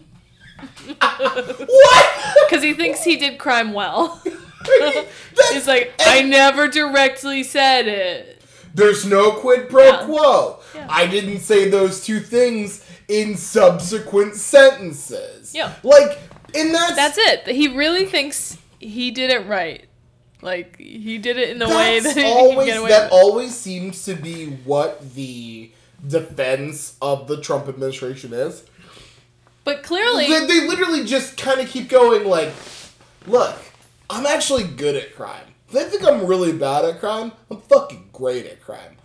because 2.49 2.63
he 2.63 2.73
thinks 2.75 3.03
he 3.05 3.17
did 3.17 3.39
crime 3.39 3.73
well. 3.73 4.23
He's 5.53 5.67
like, 5.67 5.93
I 6.01 6.23
never 6.23 6.69
directly 6.69 7.43
said 7.43 7.87
it. 7.89 8.43
There's 8.73 9.05
no 9.05 9.33
quid 9.33 9.69
pro 9.69 9.83
Yeah. 9.85 10.05
quo. 10.07 10.61
Yeah. 10.75 10.87
I 10.89 11.07
didn't 11.07 11.41
say 11.41 11.69
those 11.69 12.05
two 12.05 12.21
things 12.21 12.85
in 13.09 13.37
subsequent 13.37 14.37
sentences. 14.37 15.55
Yeah. 15.55 15.75
Like, 15.83 16.19
and 16.55 16.75
that's 16.75 16.97
That's 16.97 17.19
it. 17.19 17.47
He 17.49 17.69
really 17.69 18.07
thinks 18.07 18.59
he 18.81 19.11
did 19.11 19.31
it 19.31 19.47
right. 19.47 19.85
Like 20.43 20.79
he 20.79 21.19
did 21.19 21.39
it 21.39 21.51
in 21.51 21.59
the 21.59 21.69
way 21.69 22.01
that 22.01 22.17
he 22.17 22.23
can 22.23 22.37
always 22.37 22.67
get 22.67 22.77
away 22.79 22.91
that 22.91 23.05
with. 23.05 23.13
always 23.13 23.55
seems 23.55 24.05
to 24.05 24.15
be 24.15 24.47
what 24.65 25.15
the 25.15 25.71
defense 26.07 26.97
of 27.01 27.29
the 27.29 27.41
Trump 27.41 27.69
administration 27.69 28.33
is. 28.35 28.65
But 29.65 29.83
clearly, 29.83 30.27
They, 30.27 30.47
they 30.47 30.69
literally 30.69 31.05
just 31.07 31.39
kind 31.39 31.61
of 31.61 31.69
keep 31.71 31.89
going 31.89 32.27
like, 32.29 32.53
look, 33.27 33.57
I'm 34.11 34.27
actually 34.27 34.65
good 34.65 34.95
at 34.97 35.15
crime. 35.17 35.47
They 35.73 35.85
think 35.85 36.05
I'm 36.05 36.27
really 36.27 36.53
bad 36.53 36.85
at 36.85 37.01
crime. 37.01 37.33
I'm 37.51 37.63
fucking 37.63 38.11
great 38.13 38.45
at 38.45 38.61
crime. 38.61 38.99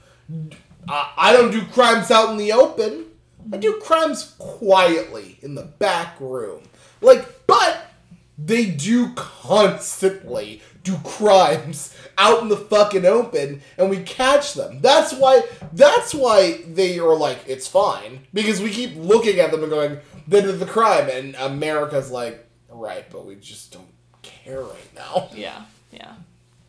I, 0.89 1.13
I 1.17 1.33
don't 1.33 1.51
do 1.51 1.63
crimes 1.67 2.11
out 2.11 2.29
in 2.31 2.37
the 2.37 2.51
open. 2.51 3.05
I 3.53 3.57
do 3.57 3.79
crimes 3.81 4.35
quietly 4.37 5.39
in 5.41 5.55
the 5.55 5.63
back 5.63 6.19
room. 6.19 6.63
Like, 7.01 7.47
but 7.47 7.91
they 8.37 8.65
do 8.65 9.13
constantly 9.15 10.61
do 10.83 10.97
crimes 11.03 11.95
out 12.17 12.41
in 12.41 12.49
the 12.49 12.57
fucking 12.57 13.05
open 13.05 13.61
and 13.77 13.89
we 13.89 13.97
catch 14.03 14.53
them. 14.53 14.81
That's 14.81 15.13
why 15.13 15.43
that's 15.73 16.13
why 16.13 16.61
they 16.67 16.99
are 16.99 17.15
like 17.15 17.39
it's 17.47 17.67
fine 17.67 18.27
because 18.33 18.61
we 18.61 18.71
keep 18.71 18.95
looking 18.95 19.39
at 19.39 19.51
them 19.51 19.61
and 19.61 19.69
going 19.69 19.99
they 20.27 20.41
did 20.41 20.59
the 20.59 20.65
crime 20.65 21.09
and 21.09 21.35
America's 21.35 22.11
like 22.11 22.45
right, 22.69 23.05
but 23.11 23.25
we 23.25 23.35
just 23.35 23.73
don't 23.73 23.93
care 24.21 24.61
right 24.61 24.95
now. 24.95 25.29
yeah, 25.33 25.63
yeah. 25.91 26.13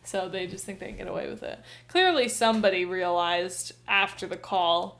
So 0.03 0.27
they 0.27 0.47
just 0.47 0.65
think 0.65 0.79
they 0.79 0.87
can 0.87 0.97
get 0.97 1.07
away 1.07 1.29
with 1.29 1.43
it. 1.43 1.59
Clearly, 1.87 2.27
somebody 2.27 2.83
realized 2.85 3.73
after 3.87 4.27
the 4.27 4.35
call 4.35 4.99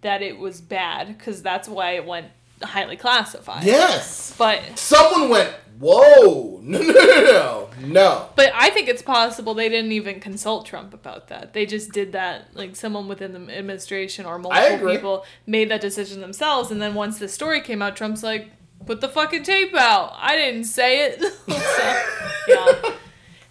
that 0.00 0.22
it 0.22 0.38
was 0.38 0.60
bad 0.60 1.16
because 1.16 1.42
that's 1.42 1.68
why 1.68 1.92
it 1.92 2.06
went 2.06 2.28
highly 2.62 2.96
classified. 2.96 3.64
Yes. 3.64 4.34
But 4.38 4.78
Someone 4.78 5.28
went, 5.30 5.52
"Whoa. 5.78 6.56
No, 6.68 6.80
no, 6.80 6.92
no, 6.92 7.22
no. 7.22 7.68
No." 7.86 8.28
But 8.36 8.52
I 8.54 8.68
think 8.70 8.88
it's 8.88 9.00
possible 9.00 9.54
they 9.54 9.68
didn't 9.70 9.92
even 9.92 10.20
consult 10.20 10.66
Trump 10.66 10.92
about 10.92 11.28
that. 11.28 11.54
They 11.54 11.64
just 11.66 11.92
did 11.92 12.12
that, 12.12 12.48
like 12.54 12.76
someone 12.76 13.08
within 13.08 13.32
the 13.32 13.56
administration 13.56 14.26
or 14.26 14.38
multiple 14.38 14.90
people 14.90 15.24
made 15.46 15.70
that 15.70 15.80
decision 15.80 16.20
themselves. 16.20 16.70
And 16.70 16.82
then 16.82 16.94
once 16.94 17.18
the 17.18 17.28
story 17.28 17.60
came 17.62 17.80
out, 17.80 17.96
Trump's 17.96 18.22
like, 18.22 18.50
put 18.84 19.00
the 19.00 19.08
fucking 19.08 19.44
tape 19.44 19.74
out. 19.74 20.12
I 20.18 20.36
didn't 20.36 20.64
say 20.64 21.06
it. 21.06 21.20
so, 21.48 22.02
yeah. 22.48 22.94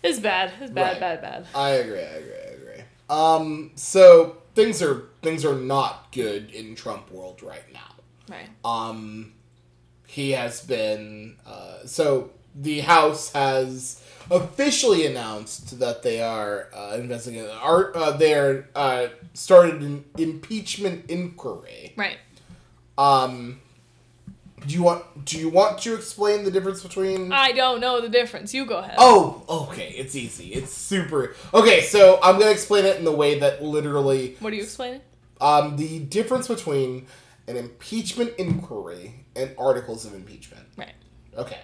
It's 0.04 0.20
bad. 0.20 0.52
It's 0.62 0.72
bad, 0.72 0.92
Right. 0.92 1.00
bad, 1.00 1.22
bad. 1.22 1.48
I 1.56 1.70
agree. 1.72 2.00
I 2.00 2.02
agree. 2.04 2.34
I 2.34 2.54
agree. 2.54 2.84
Um. 3.10 3.72
So 3.76 4.38
things 4.54 4.82
are 4.84 5.06
things 5.24 5.44
are 5.44 5.56
not 5.56 6.12
good 6.12 6.52
in 6.52 6.76
Trump 6.76 7.10
world 7.12 7.42
right 7.42 7.64
now. 7.74 7.80
Right. 8.30 8.50
Um, 8.66 9.34
he 10.08 10.32
has 10.32 10.62
been. 10.62 11.38
Uh, 11.46 11.86
so 11.86 12.32
the 12.56 12.82
House 12.82 13.32
has 13.34 14.02
officially 14.30 15.06
announced 15.06 15.80
that 15.80 16.04
they 16.04 16.22
are 16.22 16.70
uh, 16.74 16.96
investigating. 17.00 17.50
Are 17.50 17.96
uh, 17.96 18.12
they're 18.12 18.70
uh, 18.76 19.08
started 19.34 19.82
an 19.82 20.06
impeachment 20.18 21.10
inquiry. 21.10 21.94
Right. 21.96 22.18
Um, 22.98 23.60
do 24.66 24.74
you 24.74 24.84
want 24.84 25.26
do 25.26 25.38
you 25.38 25.50
want 25.50 25.78
to 25.80 25.94
explain 25.94 26.44
the 26.44 26.52
difference 26.52 26.82
between? 26.82 27.32
I 27.32 27.52
don't 27.52 27.80
know 27.80 28.02
the 28.02 28.10
difference. 28.10 28.54
You 28.54 28.66
go 28.66 28.78
ahead. 28.80 28.96
Oh, 28.98 29.44
okay. 29.48 29.90
It's 29.90 30.16
easy. 30.16 30.48
It's 30.48 30.74
super. 30.74 31.36
Okay, 31.54 31.82
so 31.82 32.20
I'm 32.24 32.40
gonna 32.40 32.52
explain 32.52 32.86
it 32.86 32.98
in 32.98 33.06
the 33.06 33.12
way 33.12 33.40
that 33.40 33.64
literally 33.64 34.36
What 34.40 34.52
are 34.52 34.56
you 34.56 34.64
explaining? 34.64 35.02
um, 35.40 35.78
the 35.78 36.00
difference 36.00 36.48
between 36.48 37.06
an 37.48 37.56
impeachment 37.56 38.34
inquiry 38.38 39.26
and 39.36 39.54
articles 39.58 40.06
of 40.06 40.14
impeachment. 40.14 40.66
Right. 40.76 40.94
Okay. 41.38 41.62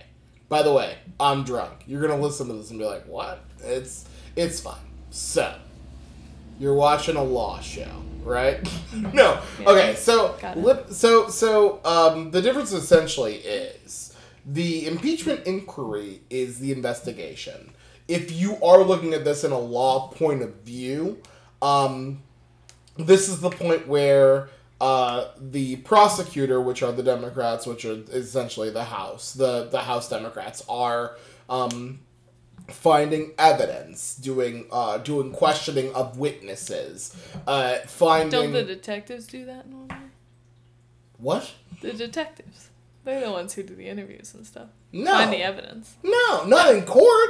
By 0.49 0.61
the 0.61 0.71
way, 0.71 0.97
I'm 1.19 1.43
drunk. 1.43 1.83
You're 1.87 2.01
gonna 2.01 2.21
listen 2.21 2.47
to 2.47 2.53
this 2.53 2.69
and 2.69 2.79
be 2.79 2.85
like, 2.85 3.05
"What?" 3.05 3.43
It's 3.63 4.05
it's 4.35 4.59
fine. 4.59 4.77
So, 5.09 5.55
you're 6.59 6.73
watching 6.73 7.15
a 7.15 7.23
law 7.23 7.59
show, 7.59 7.89
right? 8.23 8.61
no. 8.93 9.41
Yeah. 9.59 9.69
Okay. 9.69 9.95
So, 9.95 10.37
lip, 10.55 10.87
so 10.91 11.27
so 11.27 11.79
um, 11.85 12.31
the 12.31 12.41
difference 12.41 12.71
essentially 12.71 13.35
is 13.35 14.15
the 14.45 14.85
impeachment 14.87 15.45
inquiry 15.45 16.21
is 16.29 16.59
the 16.59 16.71
investigation. 16.71 17.71
If 18.07 18.31
you 18.31 18.61
are 18.63 18.83
looking 18.83 19.13
at 19.13 19.23
this 19.23 19.43
in 19.43 19.51
a 19.51 19.59
law 19.59 20.09
point 20.09 20.41
of 20.41 20.55
view, 20.61 21.21
um, 21.61 22.21
this 22.97 23.29
is 23.29 23.39
the 23.39 23.49
point 23.49 23.87
where 23.87 24.49
uh, 24.83 25.29
the 25.39 25.77
prosecutor, 25.77 26.59
which 26.59 26.83
are 26.83 26.91
the 26.91 27.01
Democrats, 27.03 27.65
which 27.65 27.85
are 27.85 28.01
essentially 28.11 28.69
the 28.69 28.83
House, 28.83 29.33
the 29.33 29.69
the 29.71 29.79
House 29.79 30.09
Democrats 30.09 30.61
are 30.67 31.15
um, 31.49 32.01
finding 32.67 33.31
evidence, 33.37 34.13
doing 34.15 34.65
uh, 34.73 34.97
doing 34.97 35.31
questioning 35.31 35.95
of 35.95 36.17
witnesses, 36.17 37.15
uh, 37.47 37.75
finding 37.87 38.31
Don't 38.31 38.51
the 38.51 38.63
detectives 38.63 39.25
do 39.25 39.45
that 39.45 39.69
normally? 39.69 39.95
what? 41.17 41.53
The 41.79 41.93
detectives. 41.93 42.69
They're 43.05 43.21
the 43.21 43.31
ones 43.31 43.53
who 43.53 43.63
do 43.63 43.75
the 43.75 43.87
interviews 43.87 44.33
and 44.33 44.45
stuff. 44.45 44.67
No, 44.91 45.11
Find 45.13 45.31
the 45.31 45.43
evidence. 45.43 45.95
no, 46.03 46.43
not 46.43 46.75
in 46.75 46.83
court. 46.83 47.29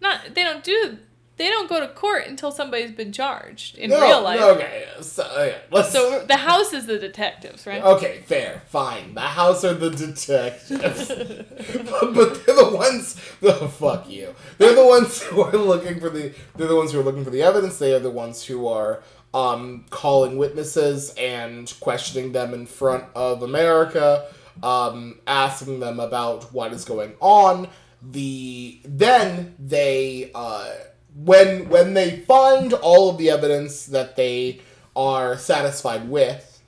Not 0.00 0.34
they 0.34 0.42
don't 0.42 0.64
do 0.64 0.98
they 1.36 1.48
don't 1.48 1.68
go 1.68 1.80
to 1.80 1.88
court 1.88 2.26
until 2.28 2.52
somebody's 2.52 2.92
been 2.92 3.10
charged 3.10 3.76
in 3.76 3.90
no, 3.90 4.00
real 4.00 4.22
life. 4.22 4.40
okay, 4.40 4.84
so, 5.00 5.24
okay. 5.72 5.88
So 5.88 6.24
the 6.26 6.36
house 6.36 6.72
is 6.72 6.86
the 6.86 6.98
detectives, 6.98 7.66
right? 7.66 7.82
okay, 7.82 8.22
fair, 8.24 8.62
fine. 8.68 9.14
The 9.14 9.20
house 9.20 9.64
are 9.64 9.74
the 9.74 9.90
detectives, 9.90 11.08
but, 11.08 12.14
but 12.14 12.46
they're 12.46 12.54
the 12.54 12.70
ones. 12.72 13.20
Oh, 13.46 13.68
fuck 13.68 14.08
you. 14.08 14.34
They're 14.56 14.74
the 14.74 14.86
ones 14.86 15.22
who 15.22 15.42
are 15.42 15.52
looking 15.52 16.00
for 16.00 16.08
the. 16.08 16.32
They're 16.56 16.66
the 16.68 16.76
ones 16.76 16.92
who 16.92 17.00
are 17.00 17.02
looking 17.02 17.24
for 17.24 17.30
the 17.30 17.42
evidence. 17.42 17.78
They 17.78 17.92
are 17.92 17.98
the 17.98 18.10
ones 18.10 18.42
who 18.44 18.66
are 18.68 19.02
um, 19.34 19.84
calling 19.90 20.38
witnesses 20.38 21.12
and 21.18 21.72
questioning 21.80 22.32
them 22.32 22.54
in 22.54 22.64
front 22.64 23.04
of 23.14 23.42
America, 23.42 24.26
um, 24.62 25.20
asking 25.26 25.80
them 25.80 26.00
about 26.00 26.54
what 26.54 26.72
is 26.72 26.86
going 26.86 27.14
on. 27.20 27.68
The 28.00 28.80
then 28.84 29.54
they 29.58 30.30
uh, 30.34 30.70
when 31.14 31.68
when 31.68 31.94
they 31.94 32.18
find 32.20 32.72
all 32.72 33.10
of 33.10 33.18
the 33.18 33.30
evidence 33.30 33.86
that 33.86 34.16
they 34.16 34.60
are 34.96 35.36
satisfied 35.36 36.08
with, 36.08 36.62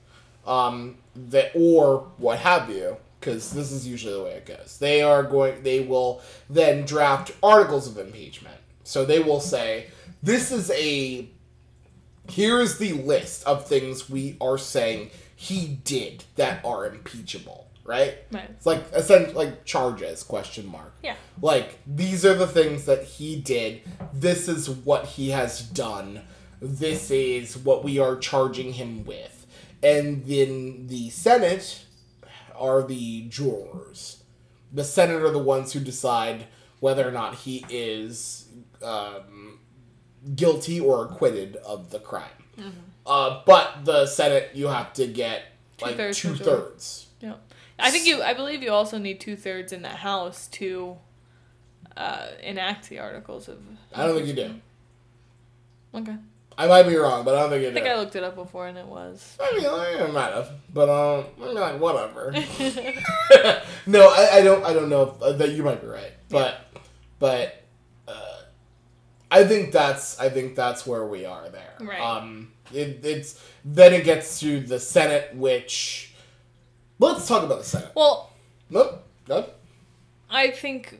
um, 0.45 0.97
that 1.15 1.51
or 1.53 2.07
what 2.17 2.39
have 2.39 2.69
you, 2.69 2.97
because 3.19 3.51
this 3.51 3.71
is 3.71 3.87
usually 3.87 4.13
the 4.13 4.23
way 4.23 4.31
it 4.31 4.45
goes. 4.45 4.77
They 4.79 5.01
are 5.01 5.23
going. 5.23 5.63
They 5.63 5.81
will 5.81 6.21
then 6.49 6.85
draft 6.85 7.31
articles 7.43 7.87
of 7.87 7.97
impeachment. 7.97 8.57
So 8.83 9.03
they 9.03 9.19
will 9.19 9.41
say, 9.41 9.87
"This 10.23 10.51
is 10.51 10.71
a 10.71 11.27
here 12.29 12.59
is 12.59 12.77
the 12.77 12.93
list 12.93 13.45
of 13.45 13.65
things 13.65 14.09
we 14.09 14.37
are 14.41 14.57
saying 14.57 15.11
he 15.35 15.79
did 15.83 16.23
that 16.35 16.63
are 16.63 16.85
impeachable." 16.85 17.66
Right? 17.87 18.17
Right. 18.31 18.49
It's 18.49 18.65
like 18.65 18.83
essentially 18.93 19.33
like 19.33 19.65
charges 19.65 20.21
question 20.21 20.67
mark. 20.67 20.93
Yeah. 21.01 21.15
Like 21.41 21.79
these 21.87 22.25
are 22.25 22.35
the 22.35 22.45
things 22.45 22.85
that 22.85 23.03
he 23.03 23.37
did. 23.39 23.81
This 24.13 24.47
is 24.47 24.69
what 24.69 25.05
he 25.05 25.29
has 25.29 25.61
done. 25.61 26.21
This 26.61 27.09
is 27.09 27.57
what 27.57 27.83
we 27.83 27.97
are 27.97 28.17
charging 28.17 28.73
him 28.73 29.05
with. 29.05 29.47
And 29.81 30.25
then 30.25 30.87
the 30.87 31.09
Senate 31.11 31.85
are 32.55 32.83
the 32.83 33.21
jurors. 33.29 34.23
The 34.73 34.83
Senate 34.83 35.21
are 35.21 35.31
the 35.31 35.39
ones 35.39 35.71
who 35.71 35.79
decide 35.79 36.47
whether 36.81 37.07
or 37.07 37.11
not 37.11 37.35
he 37.35 37.65
is 37.69 38.49
um, 38.83 39.59
guilty 40.35 40.79
or 40.79 41.05
acquitted 41.05 41.55
of 41.57 41.89
the 41.91 41.99
crime. 41.99 42.25
Uh, 43.05 43.41
but 43.45 43.85
the 43.85 44.05
Senate, 44.07 44.49
you 44.53 44.67
have 44.67 44.91
to 44.93 45.07
get 45.07 45.43
like 45.81 45.95
two 46.13 46.35
thirds. 46.35 47.07
Yeah. 47.21 47.35
I 47.79 47.91
think 47.91 48.05
you 48.07 48.23
I 48.23 48.33
believe 48.33 48.63
you 48.63 48.71
also 48.71 48.97
need 48.97 49.19
two 49.19 49.35
thirds 49.35 49.71
in 49.71 49.81
the 49.81 49.89
house 49.89 50.47
to 50.47 50.97
uh, 51.95 52.27
enact 52.41 52.89
the 52.89 52.99
articles 52.99 53.47
of 53.47 53.59
I 53.93 54.05
don't 54.05 54.15
think 54.15 54.27
you 54.27 54.33
do. 54.33 54.55
Okay. 55.93 56.15
I 56.59 56.67
might 56.67 56.83
be 56.83 56.95
wrong, 56.95 57.23
but 57.23 57.35
I 57.35 57.41
don't 57.41 57.51
think 57.51 57.63
you 57.63 57.69
do. 57.69 57.77
I 57.77 57.81
think 57.81 57.87
I 57.87 57.99
looked 57.99 58.15
it 58.15 58.23
up 58.23 58.35
before 58.35 58.67
and 58.67 58.77
it 58.77 58.85
was. 58.87 59.37
I 59.39 59.57
mean, 59.57 59.65
I 59.67 60.07
might 60.11 60.33
have, 60.33 60.51
but 60.73 60.89
um, 60.89 61.25
I'm 61.41 61.53
like 61.53 61.79
whatever. 61.79 62.31
no, 63.85 64.09
I, 64.09 64.29
I 64.33 64.41
don't. 64.41 64.65
I 64.65 64.73
don't 64.73 64.89
know 64.89 65.03
if, 65.03 65.21
uh, 65.21 65.31
that 65.33 65.51
you 65.51 65.61
might 65.61 65.81
be 65.81 65.87
right, 65.87 66.13
but 66.29 66.67
but 67.19 67.63
uh, 68.07 68.39
I 69.29 69.43
think 69.43 69.71
that's 69.71 70.19
I 70.19 70.29
think 70.29 70.55
that's 70.55 70.87
where 70.87 71.05
we 71.05 71.25
are 71.25 71.47
there. 71.49 71.75
Right. 71.79 71.99
Um, 71.99 72.51
it, 72.73 73.05
it's 73.05 73.43
then 73.63 73.93
it 73.93 74.03
gets 74.03 74.39
to 74.39 74.59
the 74.59 74.79
Senate, 74.79 75.35
which 75.35 76.15
let's 76.99 77.27
talk 77.27 77.43
about 77.43 77.59
the 77.59 77.65
Senate. 77.65 77.91
Well, 77.95 78.31
Nope. 78.69 79.03
Nope. 79.29 79.53
I 80.29 80.51
think 80.51 80.99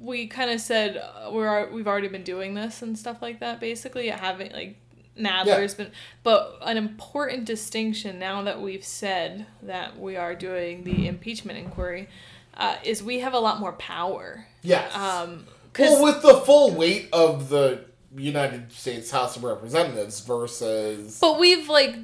we 0.00 0.26
kind 0.26 0.50
of 0.50 0.60
said 0.60 0.96
uh, 0.98 1.30
we're 1.32 1.70
we've 1.70 1.86
already 1.88 2.08
been 2.08 2.24
doing 2.24 2.54
this 2.54 2.82
and 2.82 2.98
stuff 2.98 3.22
like 3.22 3.40
that. 3.40 3.58
Basically, 3.60 4.08
having 4.08 4.52
like 4.52 4.76
Nadler's 5.18 5.72
been, 5.74 5.92
but 6.22 6.58
an 6.62 6.76
important 6.76 7.46
distinction 7.46 8.18
now 8.18 8.42
that 8.42 8.60
we've 8.60 8.84
said 8.84 9.46
that 9.62 9.98
we 9.98 10.16
are 10.16 10.34
doing 10.34 10.84
the 10.84 11.08
impeachment 11.08 11.58
inquiry 11.58 12.08
uh, 12.54 12.76
is 12.84 13.02
we 13.02 13.20
have 13.20 13.32
a 13.32 13.38
lot 13.38 13.58
more 13.58 13.72
power. 13.72 14.46
Yes. 14.62 14.94
Um, 14.94 15.46
'cause- 15.72 15.88
well, 15.92 16.04
with 16.04 16.20
the 16.22 16.34
full 16.42 16.72
weight 16.72 17.08
of 17.14 17.48
the 17.48 17.84
United 18.14 18.70
States 18.72 19.10
House 19.10 19.36
of 19.36 19.44
Representatives 19.44 20.20
versus 20.20 21.18
But 21.18 21.38
we've 21.38 21.68
like 21.70 21.96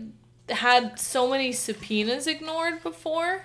had 0.48 0.98
so 0.98 1.28
many 1.28 1.52
subpoenas 1.52 2.26
ignored 2.26 2.82
before. 2.82 3.44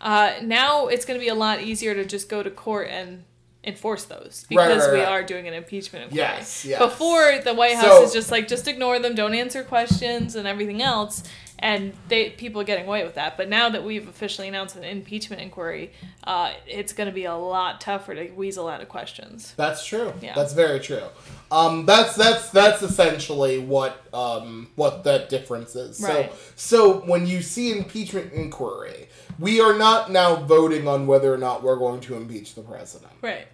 Uh, 0.00 0.34
now 0.42 0.86
it's 0.86 1.04
going 1.04 1.18
to 1.18 1.22
be 1.24 1.28
a 1.28 1.34
lot 1.34 1.60
easier 1.60 1.94
to 1.94 2.04
just 2.04 2.28
go 2.28 2.42
to 2.42 2.50
court 2.50 2.88
and 2.90 3.24
enforce 3.64 4.04
those 4.04 4.46
Right, 4.50 4.68
because 4.68 4.84
right, 4.86 4.92
we 4.92 4.98
right. 5.00 5.08
are 5.08 5.22
doing 5.24 5.48
an 5.48 5.54
impeachment 5.54 6.04
inquiry. 6.04 6.18
Yes, 6.20 6.64
yes. 6.64 6.78
Before 6.78 7.38
the 7.42 7.52
White 7.54 7.74
House 7.74 7.84
So- 7.98 8.02
is 8.04 8.12
just 8.12 8.30
like 8.30 8.46
just 8.46 8.68
ignore 8.68 8.98
them, 9.00 9.14
don't 9.14 9.34
answer 9.34 9.64
questions 9.64 10.36
and 10.36 10.46
everything 10.46 10.80
else, 10.82 11.24
and 11.58 11.92
they 12.08 12.30
people 12.30 12.62
getting 12.62 12.86
away 12.86 13.04
with 13.04 13.14
that. 13.14 13.36
But 13.36 13.48
now 13.48 13.68
that 13.70 13.84
we've 13.84 14.08
officially 14.08 14.48
announced 14.48 14.76
an 14.76 14.84
impeachment 14.84 15.42
inquiry, 15.42 15.92
uh, 16.24 16.52
it's 16.66 16.92
going 16.92 17.08
to 17.08 17.14
be 17.14 17.24
a 17.24 17.34
lot 17.34 17.80
tougher 17.80 18.14
to 18.14 18.30
weasel 18.30 18.68
out 18.68 18.80
of 18.80 18.88
questions. 18.88 19.54
That's 19.56 19.84
true. 19.84 20.12
Yeah. 20.20 20.34
That's 20.34 20.52
very 20.52 20.80
true. 20.80 21.04
Um, 21.50 21.86
that's 21.86 22.14
that's 22.14 22.50
that's 22.50 22.82
essentially 22.82 23.58
what 23.58 24.02
um, 24.14 24.70
what 24.76 25.04
that 25.04 25.28
difference 25.28 25.74
is. 25.74 26.00
Right. 26.00 26.30
So 26.54 26.78
so 26.78 27.00
when 27.06 27.26
you 27.26 27.42
see 27.42 27.76
impeachment 27.76 28.32
inquiry, 28.32 29.08
we 29.38 29.60
are 29.60 29.76
not 29.76 30.10
now 30.12 30.36
voting 30.36 30.86
on 30.86 31.06
whether 31.06 31.32
or 31.32 31.38
not 31.38 31.62
we're 31.62 31.76
going 31.76 32.00
to 32.02 32.14
impeach 32.14 32.54
the 32.54 32.62
president. 32.62 33.12
Right. 33.22 33.46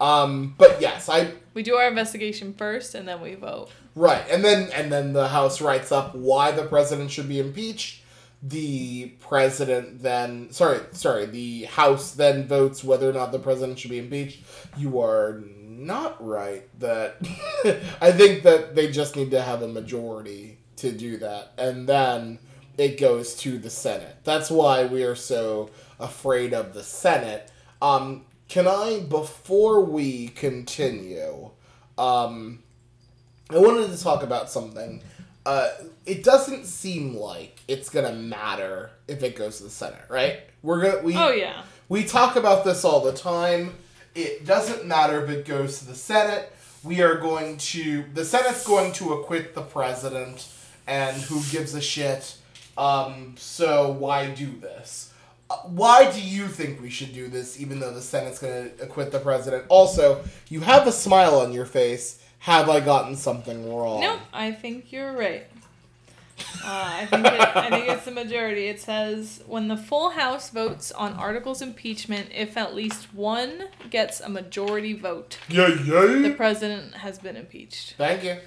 Um, 0.00 0.54
but 0.58 0.80
yes, 0.80 1.08
I 1.08 1.32
We 1.54 1.62
do 1.62 1.76
our 1.76 1.86
investigation 1.86 2.54
first, 2.54 2.94
and 2.94 3.06
then 3.06 3.20
we 3.20 3.34
vote. 3.34 3.70
Right, 3.94 4.24
and 4.30 4.44
then 4.44 4.70
and 4.72 4.92
then 4.92 5.12
the 5.12 5.28
House 5.28 5.60
writes 5.60 5.92
up 5.92 6.14
why 6.14 6.50
the 6.50 6.64
president 6.64 7.10
should 7.10 7.28
be 7.28 7.40
impeached. 7.40 8.02
The 8.42 9.14
president 9.20 10.02
then 10.02 10.50
sorry 10.52 10.80
sorry 10.92 11.26
the 11.26 11.64
House 11.64 12.12
then 12.12 12.46
votes 12.46 12.82
whether 12.82 13.08
or 13.08 13.12
not 13.12 13.32
the 13.32 13.38
president 13.38 13.78
should 13.78 13.90
be 13.90 13.98
impeached. 13.98 14.40
You 14.76 15.00
are 15.00 15.42
not 15.82 16.24
right 16.24 16.68
that 16.80 17.16
I 18.00 18.12
think 18.12 18.42
that 18.42 18.74
they 18.74 18.90
just 18.90 19.16
need 19.16 19.30
to 19.30 19.42
have 19.42 19.62
a 19.62 19.68
majority 19.68 20.58
to 20.76 20.92
do 20.92 21.18
that, 21.18 21.52
and 21.58 21.88
then 21.88 22.38
it 22.78 22.98
goes 22.98 23.34
to 23.36 23.58
the 23.58 23.70
Senate. 23.70 24.16
That's 24.24 24.50
why 24.50 24.86
we 24.86 25.04
are 25.04 25.14
so 25.14 25.70
afraid 26.00 26.52
of 26.54 26.74
the 26.74 26.82
Senate. 26.82 27.50
Um, 27.80 28.24
can 28.48 28.66
I 28.66 29.00
before 29.08 29.80
we 29.80 30.28
continue? 30.28 31.50
Um, 31.98 32.62
I 33.54 33.58
wanted 33.58 33.90
to 33.96 34.02
talk 34.02 34.22
about 34.22 34.50
something. 34.50 35.02
Uh, 35.44 35.68
it 36.06 36.22
doesn't 36.22 36.66
seem 36.66 37.16
like 37.16 37.60
it's 37.68 37.88
gonna 37.88 38.12
matter 38.12 38.90
if 39.08 39.22
it 39.22 39.34
goes 39.36 39.58
to 39.58 39.64
the 39.64 39.70
Senate, 39.70 40.04
right? 40.08 40.40
We're 40.62 40.80
gonna 40.82 41.02
we 41.02 41.16
Oh 41.16 41.30
yeah. 41.30 41.62
we 41.88 42.04
talk 42.04 42.36
about 42.36 42.64
this 42.64 42.84
all 42.84 43.00
the 43.00 43.12
time. 43.12 43.74
It 44.14 44.46
doesn't 44.46 44.86
matter 44.86 45.24
if 45.24 45.30
it 45.30 45.46
goes 45.46 45.78
to 45.80 45.86
the 45.86 45.94
Senate. 45.94 46.52
We 46.84 47.00
are 47.02 47.16
going 47.16 47.56
to 47.58 48.04
the 48.14 48.24
Senate's 48.24 48.66
going 48.66 48.92
to 48.94 49.14
acquit 49.14 49.54
the 49.54 49.62
president, 49.62 50.48
and 50.86 51.16
who 51.16 51.42
gives 51.50 51.74
a 51.74 51.80
shit? 51.80 52.36
Um, 52.78 53.34
so 53.36 53.90
why 53.92 54.30
do 54.30 54.46
this? 54.60 55.12
Uh, 55.50 55.56
Why 55.56 56.10
do 56.10 56.20
you 56.20 56.48
think 56.48 56.80
we 56.80 56.88
should 56.90 57.12
do 57.12 57.28
this, 57.28 57.60
even 57.60 57.80
though 57.80 57.92
the 57.92 58.00
Senate's 58.00 58.38
going 58.38 58.70
to 58.76 58.82
acquit 58.84 59.12
the 59.12 59.18
president? 59.18 59.64
Also, 59.68 60.22
you 60.48 60.60
have 60.60 60.86
a 60.86 60.92
smile 60.92 61.38
on 61.40 61.52
your 61.52 61.66
face. 61.66 62.21
Have 62.42 62.68
I 62.68 62.80
gotten 62.80 63.14
something 63.16 63.72
wrong? 63.74 64.00
Nope, 64.00 64.20
I 64.32 64.50
think 64.52 64.90
you're 64.92 65.12
right. 65.12 65.46
Uh, 66.64 66.64
I 66.64 67.06
think 67.06 67.24
it, 67.26 67.32
I 67.56 67.70
think 67.70 67.88
it's 67.88 68.04
the 68.04 68.10
majority. 68.10 68.66
It 68.66 68.80
says 68.80 69.42
when 69.46 69.68
the 69.68 69.76
full 69.76 70.10
House 70.10 70.50
votes 70.50 70.90
on 70.90 71.12
articles 71.12 71.62
impeachment, 71.62 72.30
if 72.34 72.56
at 72.56 72.74
least 72.74 73.14
one 73.14 73.68
gets 73.90 74.20
a 74.20 74.28
majority 74.28 74.92
vote, 74.92 75.38
Yeah, 75.48 75.68
the 75.68 76.34
president 76.36 76.94
has 76.96 77.18
been 77.20 77.36
impeached, 77.36 77.94
Thank 77.96 78.24
you. 78.24 78.38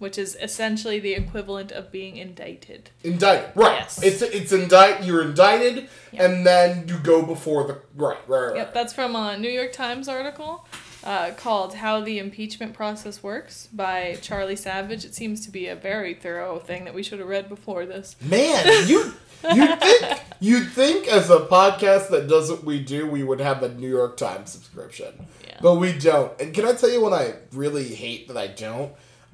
which 0.00 0.18
is 0.18 0.36
essentially 0.40 0.98
the 0.98 1.14
equivalent 1.14 1.70
of 1.70 1.92
being 1.92 2.16
indicted. 2.16 2.90
Indicted, 3.04 3.50
right? 3.54 3.78
Yes. 3.78 4.02
It's 4.02 4.22
it's 4.22 4.50
indict. 4.52 5.04
You're 5.04 5.22
indicted, 5.22 5.88
Yep. 6.12 6.20
and 6.30 6.44
then 6.46 6.88
you 6.88 6.98
go 6.98 7.22
before 7.22 7.64
the 7.64 7.74
right, 7.94 8.18
right, 8.26 8.48
right. 8.48 8.56
Yep, 8.56 8.74
that's 8.74 8.92
from 8.92 9.14
a 9.14 9.38
New 9.38 9.50
York 9.50 9.72
Times 9.72 10.08
article. 10.08 10.66
Uh, 11.04 11.32
called 11.36 11.74
"How 11.74 12.00
the 12.00 12.18
Impeachment 12.18 12.74
Process 12.74 13.22
Works" 13.22 13.68
by 13.72 14.18
Charlie 14.20 14.56
Savage. 14.56 15.04
It 15.04 15.14
seems 15.14 15.44
to 15.46 15.50
be 15.50 15.66
a 15.68 15.76
very 15.76 16.14
thorough 16.14 16.58
thing 16.58 16.84
that 16.84 16.94
we 16.94 17.02
should 17.02 17.18
have 17.18 17.28
read 17.28 17.48
before 17.48 17.86
this. 17.86 18.16
Man, 18.20 18.88
you 18.88 19.14
you 19.54 19.76
think 19.76 20.20
you'd 20.40 20.68
think 20.70 21.08
as 21.08 21.30
a 21.30 21.40
podcast 21.40 22.10
that 22.10 22.28
does 22.28 22.50
what 22.50 22.64
we 22.64 22.80
do, 22.80 23.06
we 23.08 23.22
would 23.22 23.40
have 23.40 23.62
a 23.62 23.68
New 23.74 23.88
York 23.88 24.16
Times 24.16 24.50
subscription, 24.50 25.26
Yeah. 25.46 25.58
but 25.62 25.76
we 25.76 25.92
don't. 25.98 26.38
And 26.40 26.52
can 26.52 26.64
I 26.66 26.72
tell 26.74 26.90
you 26.90 27.00
what 27.00 27.12
I 27.14 27.34
really 27.52 27.94
hate 27.94 28.28
that 28.28 28.36
I 28.36 28.48
don't? 28.48 28.92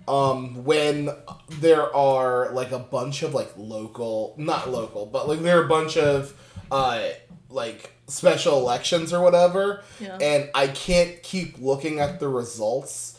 Um, 0.09 0.65
when 0.65 1.11
there 1.51 1.95
are 1.95 2.51
like 2.53 2.71
a 2.71 2.79
bunch 2.79 3.23
of 3.23 3.35
like 3.35 3.53
local, 3.57 4.35
not 4.39 4.71
local, 4.71 5.07
but 5.07 5.29
like 5.29 5.41
there 5.41 5.61
are 5.61 5.65
a 5.65 5.69
bunch 5.69 5.97
of 5.97 6.33
uh 6.71 7.09
like 7.51 7.93
special 8.07 8.59
elections 8.59 9.13
or 9.13 9.21
whatever, 9.23 9.83
Yeah. 10.01 10.17
and 10.21 10.51
I 10.55 10.69
can't 10.69 11.21
keep 11.23 11.59
looking 11.59 11.99
at 12.01 12.21
the 12.21 12.29
results 12.29 13.19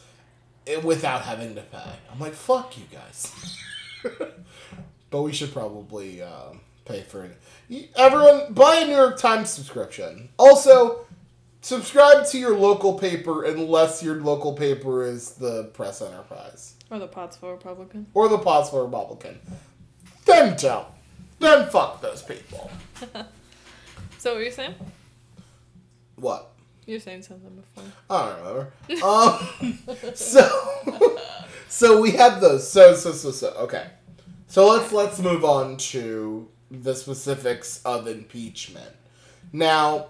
eh, 0.66 0.78
without 0.78 1.22
having 1.24 1.56
to 1.56 1.62
pay. 1.62 1.92
I'm 2.12 2.20
like, 2.20 2.34
fuck 2.34 2.78
you 2.78 2.84
guys. 2.92 3.34
but 5.10 5.22
we 5.22 5.34
should 5.34 5.52
probably 5.54 6.22
um, 6.22 6.62
pay 6.86 7.02
for 7.04 7.26
it. 7.26 7.92
Everyone, 7.96 8.54
buy 8.54 8.78
a 8.78 8.86
New 8.88 8.96
York 8.96 9.18
Times 9.18 9.50
subscription. 9.50 10.30
Also, 10.38 11.06
subscribe 11.62 12.26
to 12.28 12.38
your 12.38 12.58
local 12.58 12.98
paper 12.98 13.44
unless 13.44 14.02
your 14.02 14.22
local 14.22 14.54
paper 14.54 15.04
is 15.06 15.32
the 15.32 15.66
Press 15.74 16.02
Enterprise 16.02 16.76
Or 16.90 17.00
the 17.00 17.08
Pottsville 17.08 17.52
Republican. 17.52 18.08
or 18.14 18.30
the 18.30 18.38
Pottsville 18.38 18.86
Republican. 18.86 19.40
Then 20.26 20.56
don't. 20.58 20.88
Then 21.40 21.70
fuck 21.70 22.02
those 22.02 22.22
people. 22.24 22.70
So 24.20 24.32
what 24.32 24.38
were 24.40 24.44
you 24.46 24.52
saying? 24.52 24.74
What? 26.16 26.50
You 26.88 26.96
were 26.96 27.00
saying 27.00 27.22
something 27.22 27.52
before. 27.56 27.84
I 28.10 28.30
don't 28.30 28.40
remember. 28.40 29.06
um, 29.06 30.14
so, 30.16 31.20
so 31.68 32.02
we 32.02 32.12
have 32.12 32.42
those. 32.42 32.70
So, 32.70 32.96
so, 32.96 33.12
so, 33.12 33.30
so. 33.32 33.50
Okay. 33.60 33.86
So 34.48 34.68
let's 34.70 34.92
let's 34.92 35.20
move 35.20 35.46
on 35.46 35.78
to 35.78 36.48
the 36.72 36.96
specifics 36.96 37.80
of 37.86 38.08
impeachment. 38.08 38.96
Now, 39.54 40.08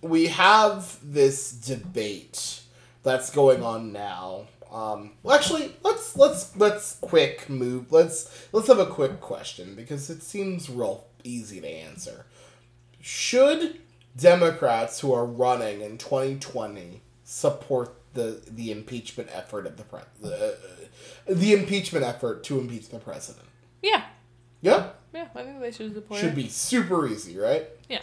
we 0.00 0.28
have 0.28 0.98
this 1.02 1.52
debate 1.52 2.62
that's 3.02 3.28
going 3.30 3.62
on 3.62 3.92
now. 3.92 4.46
Um, 4.76 5.12
well, 5.22 5.34
actually, 5.34 5.72
let's 5.82 6.16
let's 6.16 6.54
let's 6.56 6.96
quick 7.00 7.48
move. 7.48 7.90
Let's 7.92 8.46
let's 8.52 8.68
have 8.68 8.78
a 8.78 8.84
quick 8.86 9.20
question 9.20 9.74
because 9.74 10.10
it 10.10 10.22
seems 10.22 10.68
real 10.68 11.06
easy 11.24 11.60
to 11.62 11.66
answer. 11.68 12.26
Should 13.00 13.78
Democrats 14.16 15.00
who 15.00 15.12
are 15.14 15.24
running 15.24 15.80
in 15.80 15.96
2020 15.96 17.00
support 17.24 17.94
the 18.12 18.42
the 18.50 18.70
impeachment 18.70 19.30
effort 19.32 19.66
of 19.66 19.78
the 19.78 19.84
pre- 19.84 20.00
the, 20.20 20.58
the 21.26 21.52
impeachment 21.54 22.04
effort 22.04 22.44
to 22.44 22.58
impeach 22.60 22.90
the 22.90 22.98
president? 22.98 23.46
Yeah. 23.82 24.04
Yeah, 24.62 24.88
Yeah, 25.14 25.28
I 25.34 25.42
think 25.44 25.60
they 25.60 25.70
should 25.70 25.94
support 25.94 26.18
should 26.20 26.30
it. 26.30 26.34
be 26.34 26.48
super 26.48 27.06
easy, 27.06 27.38
right? 27.38 27.66
Yeah. 27.88 28.00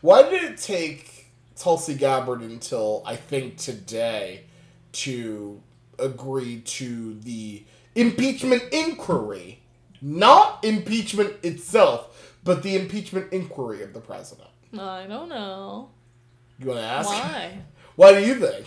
Why 0.00 0.22
did 0.28 0.42
it 0.42 0.58
take 0.58 1.30
Tulsi 1.56 1.94
Gabbard 1.94 2.40
until 2.40 3.02
I 3.06 3.16
think 3.16 3.58
today 3.58 4.44
to 4.92 5.62
agree 6.00 6.60
to 6.60 7.14
the 7.20 7.64
impeachment 7.94 8.62
inquiry? 8.72 9.62
Not 10.02 10.64
impeachment 10.64 11.34
itself, 11.42 12.36
but 12.42 12.62
the 12.62 12.76
impeachment 12.76 13.32
inquiry 13.32 13.82
of 13.82 13.92
the 13.92 14.00
president. 14.00 14.48
I 14.78 15.06
don't 15.06 15.28
know. 15.28 15.90
You 16.58 16.68
want 16.68 16.80
to 16.80 16.84
ask? 16.84 17.08
Why? 17.08 17.58
Why 17.96 18.14
do 18.14 18.26
you 18.26 18.34
think? 18.34 18.66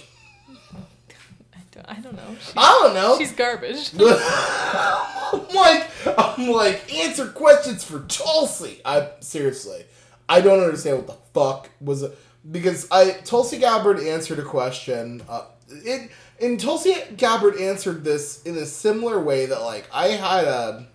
I 1.56 1.60
don't, 1.72 1.90
I 1.90 2.02
don't 2.02 2.16
know. 2.16 2.36
She's, 2.40 2.54
I 2.56 2.80
don't 2.84 2.94
know. 2.94 3.18
she's 3.18 3.32
garbage. 3.32 3.92
I'm 4.00 5.56
like, 5.56 5.90
I'm 6.18 6.50
like, 6.50 6.94
answer 6.94 7.28
questions 7.28 7.84
for 7.84 8.02
Tulsi. 8.08 8.82
I 8.86 9.10
seriously, 9.22 9.86
I 10.30 10.42
don't 10.42 10.60
understand 10.60 10.98
what 10.98 11.08
the 11.08 11.18
fuck 11.34 11.70
was 11.82 12.04
it 12.04 12.18
because 12.52 12.88
I 12.92 13.12
Tulsi 13.12 13.58
Gabbard 13.58 14.00
answered 14.00 14.40
a 14.40 14.44
question. 14.44 15.22
Uh, 15.28 15.46
it 15.70 16.12
and 16.44 16.60
Tulsi 16.60 16.96
Gabbard 17.16 17.58
answered 17.58 18.04
this 18.04 18.44
in 18.44 18.58
a 18.58 18.66
similar 18.66 19.20
way 19.20 19.46
that 19.46 19.62
like 19.62 19.88
I 19.94 20.10
had 20.10 20.46
a. 20.46 20.88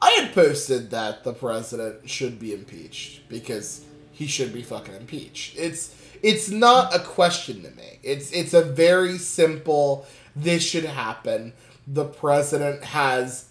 I 0.00 0.10
had 0.10 0.34
posted 0.34 0.90
that 0.90 1.24
the 1.24 1.32
president 1.32 2.08
should 2.08 2.38
be 2.38 2.52
impeached 2.52 3.26
because 3.28 3.84
he 4.12 4.26
should 4.26 4.52
be 4.52 4.62
fucking 4.62 4.94
impeached. 4.94 5.58
It's 5.58 5.94
it's 6.22 6.48
not 6.48 6.94
a 6.94 7.00
question 7.00 7.62
to 7.62 7.70
me. 7.72 7.98
It's 8.02 8.32
it's 8.32 8.54
a 8.54 8.62
very 8.62 9.18
simple 9.18 10.06
this 10.34 10.62
should 10.62 10.84
happen. 10.84 11.52
The 11.86 12.06
president 12.06 12.82
has 12.82 13.48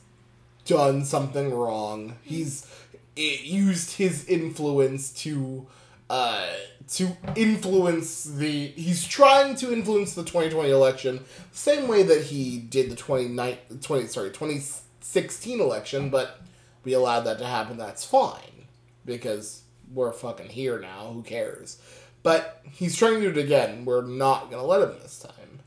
done 0.65 1.05
something 1.05 1.53
wrong. 1.53 2.17
He's 2.23 2.67
i 3.15 3.39
used 3.43 3.97
his 3.97 4.25
influence 4.25 5.11
to 5.11 5.67
uh 6.09 6.47
to 6.89 7.15
influence 7.35 8.23
the 8.25 8.67
he's 8.67 9.07
trying 9.07 9.55
to 9.55 9.71
influence 9.71 10.15
the 10.15 10.23
2020 10.23 10.69
election 10.69 11.17
the 11.51 11.57
same 11.57 11.87
way 11.87 12.03
that 12.03 12.23
he 12.23 12.57
did 12.57 12.89
the 12.91 12.95
29 12.95 13.57
20 13.81 14.07
sorry 14.07 14.29
2016 14.29 15.61
election 15.61 16.09
but 16.09 16.41
we 16.83 16.93
allowed 16.93 17.21
that 17.21 17.39
to 17.39 17.45
happen. 17.45 17.77
That's 17.77 18.03
fine 18.03 18.67
because 19.05 19.61
we're 19.93 20.11
fucking 20.11 20.49
here 20.49 20.79
now. 20.79 21.11
Who 21.13 21.23
cares? 21.23 21.79
But 22.21 22.61
he's 22.71 22.95
trying 22.95 23.15
to 23.15 23.33
do 23.33 23.39
it 23.39 23.43
again. 23.43 23.85
We're 23.85 24.05
not 24.05 24.49
gonna 24.49 24.65
let 24.65 24.81
him 24.81 24.95
this 25.01 25.19
time. 25.19 25.59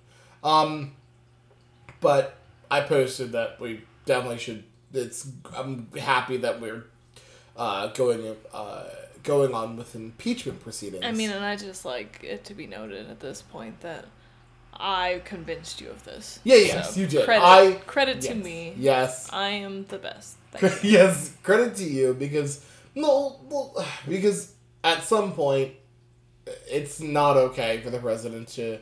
Um 0.42 0.92
but 2.00 2.37
i 2.70 2.81
posted 2.81 3.33
that 3.33 3.59
we 3.59 3.81
definitely 4.05 4.38
should 4.38 4.62
it's 4.92 5.29
i'm 5.57 5.88
happy 5.98 6.37
that 6.37 6.61
we're 6.61 6.85
uh 7.57 7.87
going 7.88 8.37
uh 8.52 8.85
going 9.27 9.53
on 9.53 9.77
with 9.77 9.95
impeachment 9.95 10.62
proceedings 10.62 11.05
I 11.05 11.12
mean, 11.12 11.31
and 11.31 11.45
I 11.45 11.57
just 11.57 11.85
like 11.85 12.21
it 12.23 12.45
to 12.45 12.55
be 12.55 12.67
noted 12.67 13.11
at 13.11 13.21
this 13.21 13.43
point 13.43 13.81
that 13.81 14.07
I 14.73 15.21
convinced 15.25 15.81
you 15.81 15.89
of 15.91 16.05
this. 16.05 16.39
Yeah, 16.45 16.57
yes, 16.57 16.97
you 16.97 17.07
did. 17.07 17.25
Credit, 17.25 17.45
I- 17.45 17.73
credit 17.87 18.21
to 18.23 18.35
me. 18.35 18.75
yes 18.79 19.29
I 19.33 19.49
am 19.49 19.85
the 19.87 19.99
best. 19.99 20.37
Yes, 20.83 21.37
credit 21.43 21.77
to 21.77 21.85
you 21.85 22.15
because 22.15 22.65
no, 22.95 23.41
well, 23.51 23.87
because 24.09 24.53
at 24.83 25.03
some 25.03 25.33
point 25.33 25.73
it's 26.71 27.01
not 27.01 27.37
okay 27.37 27.81
for 27.83 27.91
the 27.91 27.99
president 27.99 28.49
to 28.49 28.79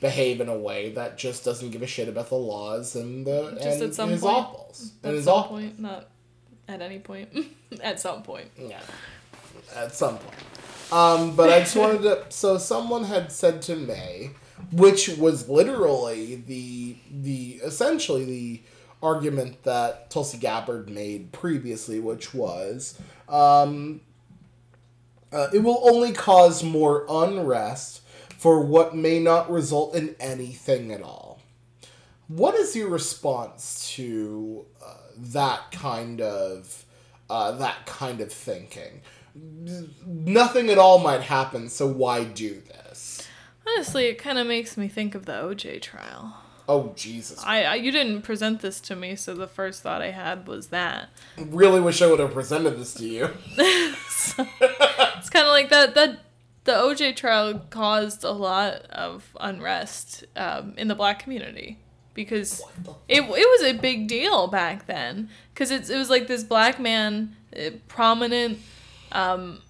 behave 0.00 0.40
in 0.40 0.48
a 0.48 0.56
way 0.56 0.92
that 0.92 1.18
just 1.18 1.44
doesn't 1.44 1.70
give 1.70 1.82
a 1.82 1.86
shit 1.86 2.08
about 2.08 2.28
the 2.28 2.36
laws 2.36 2.94
and 2.94 3.26
the 3.26 3.50
Just 3.60 3.66
and 3.66 3.82
at 3.82 3.94
some 3.94 4.10
his 4.10 4.20
point. 4.20 4.46
awfuls 4.46 4.90
and 5.02 5.14
his 5.16 5.24
some 5.24 5.44
point, 5.44 5.78
not 5.80 6.08
at 6.68 6.80
any 6.80 6.98
point. 7.00 7.28
at 7.82 7.98
some 7.98 8.22
point. 8.22 8.48
Yeah, 8.56 8.80
at 9.74 9.94
some 9.94 10.18
point. 10.18 10.92
Um, 10.92 11.36
but 11.36 11.50
I 11.50 11.60
just 11.60 11.76
wanted 11.76 12.02
to. 12.02 12.24
So 12.30 12.58
someone 12.58 13.04
had 13.04 13.30
said 13.32 13.62
to 13.62 13.76
May, 13.76 14.30
which 14.72 15.08
was 15.08 15.48
literally 15.48 16.36
the 16.36 16.96
the 17.10 17.60
essentially 17.64 18.24
the 18.24 18.62
argument 19.02 19.62
that 19.62 20.10
Tulsi 20.10 20.38
Gabbard 20.38 20.90
made 20.90 21.32
previously, 21.32 22.00
which 22.00 22.34
was, 22.34 22.98
um, 23.28 24.00
uh, 25.32 25.48
it 25.52 25.60
will 25.60 25.88
only 25.88 26.12
cause 26.12 26.64
more 26.64 27.06
unrest 27.08 28.02
for 28.38 28.64
what 28.64 28.96
may 28.96 29.20
not 29.20 29.50
result 29.50 29.94
in 29.94 30.16
anything 30.18 30.92
at 30.92 31.02
all. 31.02 31.40
What 32.28 32.54
is 32.54 32.74
your 32.76 32.88
response 32.88 33.92
to 33.94 34.66
uh, 34.84 34.94
that 35.16 35.70
kind 35.72 36.20
of 36.20 36.84
uh, 37.30 37.52
that 37.52 37.86
kind 37.86 38.20
of 38.20 38.32
thinking? 38.32 39.00
Nothing 40.06 40.70
at 40.70 40.78
all 40.78 40.98
might 40.98 41.22
happen, 41.22 41.68
so 41.68 41.86
why 41.86 42.24
do 42.24 42.54
this? 42.54 43.26
Honestly, 43.66 44.06
it 44.06 44.18
kind 44.18 44.38
of 44.38 44.46
makes 44.46 44.76
me 44.76 44.88
think 44.88 45.14
of 45.14 45.26
the 45.26 45.32
OJ 45.32 45.82
trial. 45.82 46.36
Oh 46.68 46.92
Jesus! 46.96 47.42
I, 47.44 47.62
I 47.62 47.74
you 47.76 47.90
didn't 47.90 48.22
present 48.22 48.60
this 48.60 48.78
to 48.82 48.96
me, 48.96 49.16
so 49.16 49.34
the 49.34 49.46
first 49.46 49.82
thought 49.82 50.02
I 50.02 50.10
had 50.10 50.46
was 50.46 50.68
that. 50.68 51.08
I 51.38 51.42
really 51.42 51.80
wish 51.80 52.02
I 52.02 52.06
would 52.06 52.20
have 52.20 52.34
presented 52.34 52.78
this 52.78 52.94
to 52.94 53.06
you. 53.06 53.30
It's 55.18 55.30
kind 55.30 55.46
of 55.46 55.52
like 55.52 55.68
that 55.70 55.94
that 55.94 56.20
the 56.64 56.72
OJ 56.72 57.16
trial 57.16 57.62
caused 57.70 58.24
a 58.24 58.30
lot 58.30 58.82
of 58.90 59.36
unrest 59.40 60.24
um, 60.36 60.74
in 60.76 60.88
the 60.88 60.94
black 60.94 61.18
community 61.18 61.78
because 62.14 62.62
it, 63.08 63.22
it 63.22 63.26
was 63.26 63.62
a 63.62 63.72
big 63.72 64.06
deal 64.06 64.48
back 64.48 64.86
then 64.86 65.28
because 65.52 65.70
it, 65.70 65.88
it 65.88 65.96
was 65.96 66.10
like 66.10 66.26
this 66.26 66.44
black 66.44 66.78
man 66.78 67.34
uh, 67.56 67.70
prominent 67.88 68.58
um, 69.12 69.60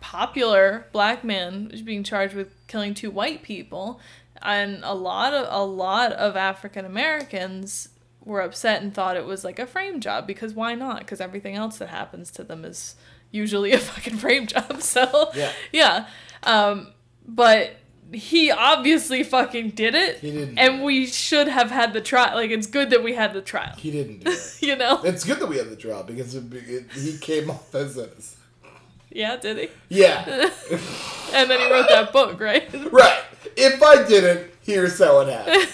popular 0.00 0.86
black 0.92 1.24
man 1.24 1.68
was 1.70 1.82
being 1.82 2.04
charged 2.04 2.34
with 2.34 2.54
killing 2.66 2.94
two 2.94 3.10
white 3.10 3.42
people 3.42 4.00
and 4.42 4.80
a 4.84 4.94
lot 4.94 5.34
of 5.34 5.46
a 5.50 5.64
lot 5.64 6.12
of 6.12 6.36
African 6.36 6.84
Americans 6.84 7.88
were 8.24 8.40
upset 8.40 8.82
and 8.82 8.94
thought 8.94 9.16
it 9.16 9.24
was 9.26 9.42
like 9.44 9.58
a 9.58 9.66
frame 9.66 10.00
job 10.00 10.26
because 10.26 10.54
why 10.54 10.74
not 10.74 11.00
because 11.00 11.20
everything 11.20 11.56
else 11.56 11.78
that 11.78 11.88
happens 11.88 12.30
to 12.30 12.44
them 12.44 12.64
is 12.64 12.94
usually 13.32 13.72
a 13.72 13.78
fucking 13.78 14.16
frame 14.16 14.46
job 14.46 14.80
so 14.82 15.30
Yeah. 15.34 15.52
yeah 15.72 16.06
um, 16.44 16.92
but 17.26 17.72
he 18.12 18.50
obviously 18.50 19.22
fucking 19.22 19.70
did 19.70 19.94
it. 19.94 20.16
He 20.20 20.30
didn't. 20.30 20.56
And 20.56 20.82
we 20.82 21.04
should 21.04 21.46
have 21.46 21.70
had 21.70 21.92
the 21.92 22.00
trial. 22.00 22.36
Like, 22.36 22.50
it's 22.50 22.66
good 22.66 22.88
that 22.88 23.02
we 23.02 23.12
had 23.12 23.34
the 23.34 23.42
trial. 23.42 23.74
He 23.76 23.90
didn't 23.90 24.24
do 24.24 24.30
it. 24.32 24.58
You 24.62 24.76
know? 24.76 25.02
it's 25.02 25.24
good 25.24 25.38
that 25.40 25.46
we 25.46 25.58
had 25.58 25.68
the 25.68 25.76
trial 25.76 26.04
because 26.04 26.34
it, 26.34 26.44
it, 26.54 26.86
he 26.92 27.18
came 27.18 27.50
off 27.50 27.74
as 27.74 27.98
innocent. 27.98 28.37
Yeah, 29.10 29.36
did 29.36 29.58
he? 29.58 29.68
Yeah. 29.88 30.50
And 31.32 31.50
then 31.50 31.60
he 31.60 31.70
wrote 31.70 31.88
that 31.88 32.12
book, 32.12 32.40
right? 32.40 32.68
right. 32.92 33.22
If 33.56 33.82
I 33.82 34.06
didn't, 34.06 34.50
here's 34.62 34.98
how 34.98 35.20
it 35.20 35.28
happened. 35.28 35.68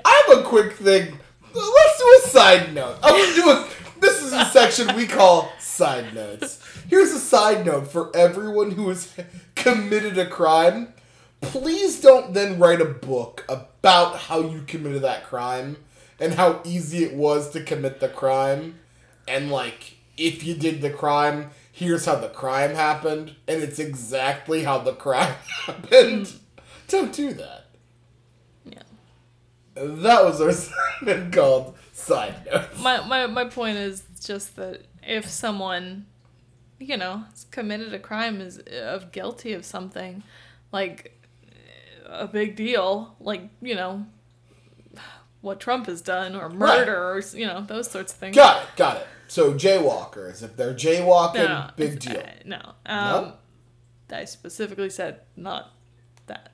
I 0.04 0.24
have 0.26 0.38
a 0.38 0.42
quick 0.42 0.74
thing. 0.74 1.18
Let's 1.54 1.98
do 1.98 2.20
a 2.24 2.28
side 2.28 2.74
note. 2.74 2.98
I'm 3.02 3.14
gonna 3.14 3.34
do 3.34 3.50
a. 3.50 3.68
This 3.98 4.22
is 4.22 4.32
a 4.32 4.44
section 4.46 4.94
we 4.96 5.06
call 5.06 5.50
side 5.58 6.14
notes. 6.14 6.62
Here's 6.88 7.12
a 7.12 7.18
side 7.18 7.66
note 7.66 7.90
for 7.90 8.14
everyone 8.14 8.72
who 8.72 8.88
has 8.88 9.12
committed 9.54 10.16
a 10.16 10.26
crime. 10.26 10.92
Please 11.40 12.00
don't 12.00 12.34
then 12.34 12.58
write 12.58 12.80
a 12.80 12.86
book 12.86 13.44
about 13.48 14.16
how 14.16 14.40
you 14.40 14.62
committed 14.66 15.02
that 15.02 15.24
crime 15.24 15.76
and 16.18 16.34
how 16.34 16.60
easy 16.64 17.04
it 17.04 17.14
was 17.14 17.50
to 17.50 17.62
commit 17.62 18.00
the 18.00 18.08
crime. 18.08 18.78
And, 19.26 19.50
like, 19.50 19.96
if 20.16 20.44
you 20.44 20.54
did 20.54 20.82
the 20.82 20.90
crime, 20.90 21.50
here's 21.80 22.04
how 22.04 22.14
the 22.14 22.28
crime 22.28 22.74
happened. 22.74 23.34
And 23.48 23.62
it's 23.62 23.78
exactly 23.78 24.64
how 24.64 24.78
the 24.78 24.92
crime 24.92 25.34
happened. 25.66 26.32
Don't 26.88 27.12
do 27.12 27.32
that. 27.32 27.66
Yeah. 28.64 28.82
That 29.74 30.24
was 30.24 30.40
our 30.42 30.52
segment 30.52 31.32
called 31.32 31.76
Side 31.92 32.46
Notes. 32.46 32.78
My, 32.80 33.04
my, 33.06 33.26
my 33.26 33.46
point 33.46 33.78
is 33.78 34.04
just 34.22 34.56
that 34.56 34.82
if 35.02 35.26
someone, 35.26 36.04
you 36.78 36.98
know, 36.98 37.24
has 37.30 37.46
committed 37.50 37.94
a 37.94 37.98
crime, 37.98 38.42
is 38.42 38.58
of 38.58 39.10
guilty 39.10 39.54
of 39.54 39.64
something, 39.64 40.22
like 40.72 41.18
a 42.04 42.28
big 42.28 42.56
deal, 42.56 43.16
like, 43.20 43.48
you 43.62 43.74
know, 43.74 44.04
what 45.40 45.60
Trump 45.60 45.86
has 45.86 46.02
done, 46.02 46.36
or 46.36 46.50
murder, 46.50 46.94
or, 46.94 47.22
you 47.32 47.46
know, 47.46 47.62
those 47.62 47.90
sorts 47.90 48.12
of 48.12 48.18
things. 48.18 48.36
Got 48.36 48.64
it, 48.64 48.68
got 48.76 48.96
it. 48.98 49.06
So 49.30 49.54
jaywalkers, 49.54 50.42
if 50.42 50.56
they're 50.56 50.74
jaywalking, 50.74 51.34
No, 51.34 51.70
big 51.76 52.00
deal. 52.00 52.18
uh, 52.18 52.24
no. 52.44 52.72
Um, 52.84 53.32
I 54.10 54.24
specifically 54.24 54.90
said 54.90 55.20
not 55.36 55.70
that. 56.26 56.50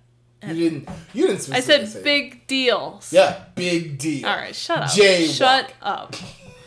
You 0.47 0.53
didn't. 0.55 0.89
You 1.15 1.29
didn't. 1.29 1.51
I 1.55 1.61
said 1.61 1.89
say 1.89 2.03
big 2.03 2.47
deals. 2.47 3.15
Yeah, 3.15 3.45
big 3.55 3.97
deal. 3.97 4.27
All 4.27 4.37
right, 4.37 4.55
shut 4.55 4.79
up. 4.83 4.91
Jaywalk. 4.91 5.35
Shut 5.35 5.73
up. 5.81 6.15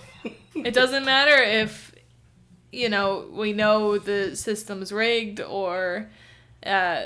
it 0.55 0.73
doesn't 0.73 1.05
matter 1.05 1.43
if 1.43 1.93
you 2.71 2.89
know 2.89 3.27
we 3.31 3.53
know 3.53 3.99
the 3.99 4.35
system's 4.35 4.91
rigged 4.91 5.39
or 5.41 6.09
uh, 6.65 7.05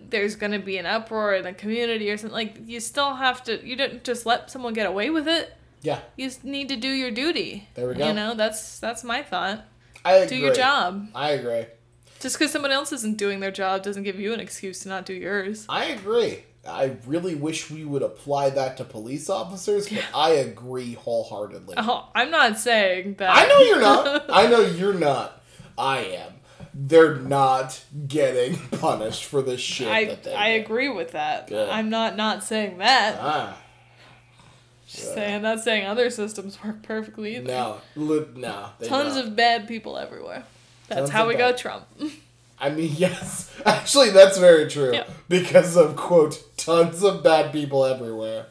there's 0.00 0.34
going 0.34 0.52
to 0.52 0.58
be 0.58 0.78
an 0.78 0.86
uproar 0.86 1.34
in 1.34 1.44
the 1.44 1.52
community 1.52 2.10
or 2.10 2.16
something. 2.16 2.32
Like 2.34 2.56
you 2.64 2.80
still 2.80 3.16
have 3.16 3.44
to. 3.44 3.62
You 3.62 3.76
don't 3.76 4.02
just 4.02 4.24
let 4.24 4.50
someone 4.50 4.72
get 4.72 4.86
away 4.86 5.10
with 5.10 5.28
it. 5.28 5.52
Yeah, 5.84 6.00
You 6.16 6.26
just 6.26 6.44
need 6.44 6.68
to 6.70 6.76
do 6.76 6.88
your 6.88 7.10
duty. 7.10 7.68
There 7.74 7.86
we 7.86 7.94
go. 7.94 8.08
You 8.08 8.14
know 8.14 8.34
that's 8.34 8.80
that's 8.80 9.04
my 9.04 9.22
thought. 9.22 9.64
I 10.04 10.14
agree. 10.14 10.38
Do 10.38 10.42
your 10.42 10.54
job. 10.54 11.08
I 11.14 11.30
agree. 11.30 11.66
Just 12.20 12.38
because 12.38 12.50
someone 12.50 12.72
else 12.72 12.90
isn't 12.92 13.18
doing 13.18 13.40
their 13.40 13.50
job 13.50 13.82
doesn't 13.82 14.02
give 14.02 14.18
you 14.18 14.32
an 14.32 14.40
excuse 14.40 14.80
to 14.80 14.88
not 14.88 15.04
do 15.04 15.12
yours. 15.12 15.66
I 15.68 15.86
agree. 15.86 16.44
I 16.66 16.96
really 17.06 17.34
wish 17.34 17.70
we 17.70 17.84
would 17.84 18.02
apply 18.02 18.48
that 18.50 18.78
to 18.78 18.84
police 18.84 19.28
officers, 19.28 19.88
but 19.88 20.04
I 20.14 20.30
agree 20.30 20.94
wholeheartedly. 20.94 21.74
Oh, 21.76 22.08
I'm 22.14 22.30
not 22.30 22.58
saying 22.58 23.16
that. 23.18 23.36
I 23.36 23.46
know 23.46 23.58
you're 23.58 23.80
not. 23.80 24.24
I 24.30 24.46
know 24.46 24.60
you're 24.62 24.94
not. 24.94 25.42
I 25.76 25.98
am. 25.98 26.32
They're 26.72 27.16
not 27.16 27.84
getting 28.08 28.56
punished 28.80 29.26
for 29.26 29.42
the 29.42 29.58
shit 29.58 29.88
I, 29.88 30.04
that 30.06 30.24
they 30.24 30.34
I 30.34 30.48
agree 30.48 30.88
with 30.88 31.12
that. 31.12 31.48
Good. 31.48 31.68
I'm 31.68 31.90
not 31.90 32.16
not 32.16 32.42
saying 32.42 32.78
that. 32.78 33.18
Ah, 33.20 33.58
Just 34.94 35.14
saying, 35.14 35.42
not 35.42 35.60
saying 35.60 35.86
other 35.86 36.08
systems 36.10 36.58
work 36.62 36.82
perfectly 36.82 37.36
either. 37.36 37.48
no, 37.48 37.80
li- 37.96 38.26
no. 38.36 38.68
Tons 38.84 39.14
don't. 39.14 39.26
of 39.28 39.36
bad 39.36 39.66
people 39.66 39.98
everywhere. 39.98 40.44
That's 40.88 41.00
Tons 41.00 41.10
how 41.10 41.26
we 41.26 41.34
bad- 41.34 41.38
got 41.52 41.58
Trump. 41.58 41.86
I 42.60 42.70
mean, 42.70 42.92
yes. 42.96 43.50
Actually, 43.66 44.10
that's 44.10 44.38
very 44.38 44.68
true. 44.68 44.94
Because 45.28 45.76
of, 45.76 45.96
quote, 45.96 46.42
tons 46.56 47.02
of 47.02 47.22
bad 47.24 47.52
people 47.52 47.84
everywhere. 47.84 48.46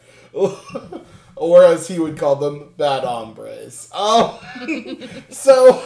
or 1.36 1.64
as 1.64 1.88
he 1.88 2.00
would 2.00 2.18
call 2.18 2.36
them, 2.36 2.74
bad 2.78 3.04
hombres. 3.04 3.90
Um, 3.94 4.38
so, 5.30 5.82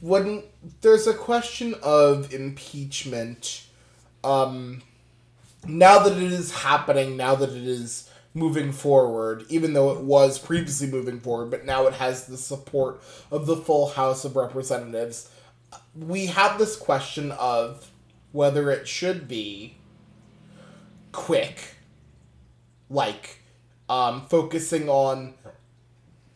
when 0.00 0.42
there's 0.80 1.06
a 1.06 1.14
question 1.14 1.74
of 1.82 2.32
impeachment, 2.32 3.64
um, 4.24 4.82
now 5.66 6.00
that 6.00 6.16
it 6.16 6.32
is 6.32 6.52
happening, 6.52 7.16
now 7.16 7.34
that 7.36 7.50
it 7.50 7.66
is 7.66 8.10
moving 8.36 8.70
forward, 8.70 9.44
even 9.48 9.72
though 9.72 9.90
it 9.92 10.00
was 10.00 10.38
previously 10.38 10.86
moving 10.86 11.18
forward, 11.18 11.50
but 11.50 11.64
now 11.64 11.86
it 11.86 11.94
has 11.94 12.26
the 12.26 12.36
support 12.36 13.02
of 13.30 13.46
the 13.46 13.56
full 13.56 13.88
House 13.90 14.24
of 14.24 14.36
Representatives 14.36 15.30
we 15.94 16.26
have 16.26 16.58
this 16.58 16.76
question 16.76 17.32
of 17.32 17.90
whether 18.32 18.70
it 18.70 18.86
should 18.86 19.26
be 19.26 19.76
quick, 21.12 21.76
like 22.90 23.40
um, 23.88 24.26
focusing 24.26 24.88
on 24.88 25.34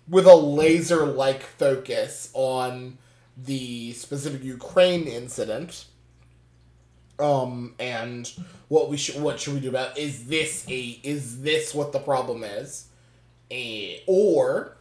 with 0.08 0.26
a 0.26 0.34
laser 0.34 1.06
like 1.06 1.42
focus 1.42 2.30
on 2.32 2.98
the 3.36 3.92
specific 3.92 4.42
Ukraine 4.42 5.06
incident. 5.06 5.86
Um, 7.20 7.74
and 7.78 8.30
what 8.68 8.88
we 8.88 8.96
should 8.96 9.20
what 9.20 9.38
should 9.40 9.54
we 9.54 9.60
do 9.60 9.68
about 9.68 9.96
it? 9.98 10.02
is 10.02 10.26
this 10.26 10.64
a 10.68 10.98
is 11.02 11.42
this 11.42 11.74
what 11.74 11.92
the 11.92 11.98
problem 11.98 12.42
is, 12.44 12.86
Eh, 13.50 13.98
or 14.06 14.76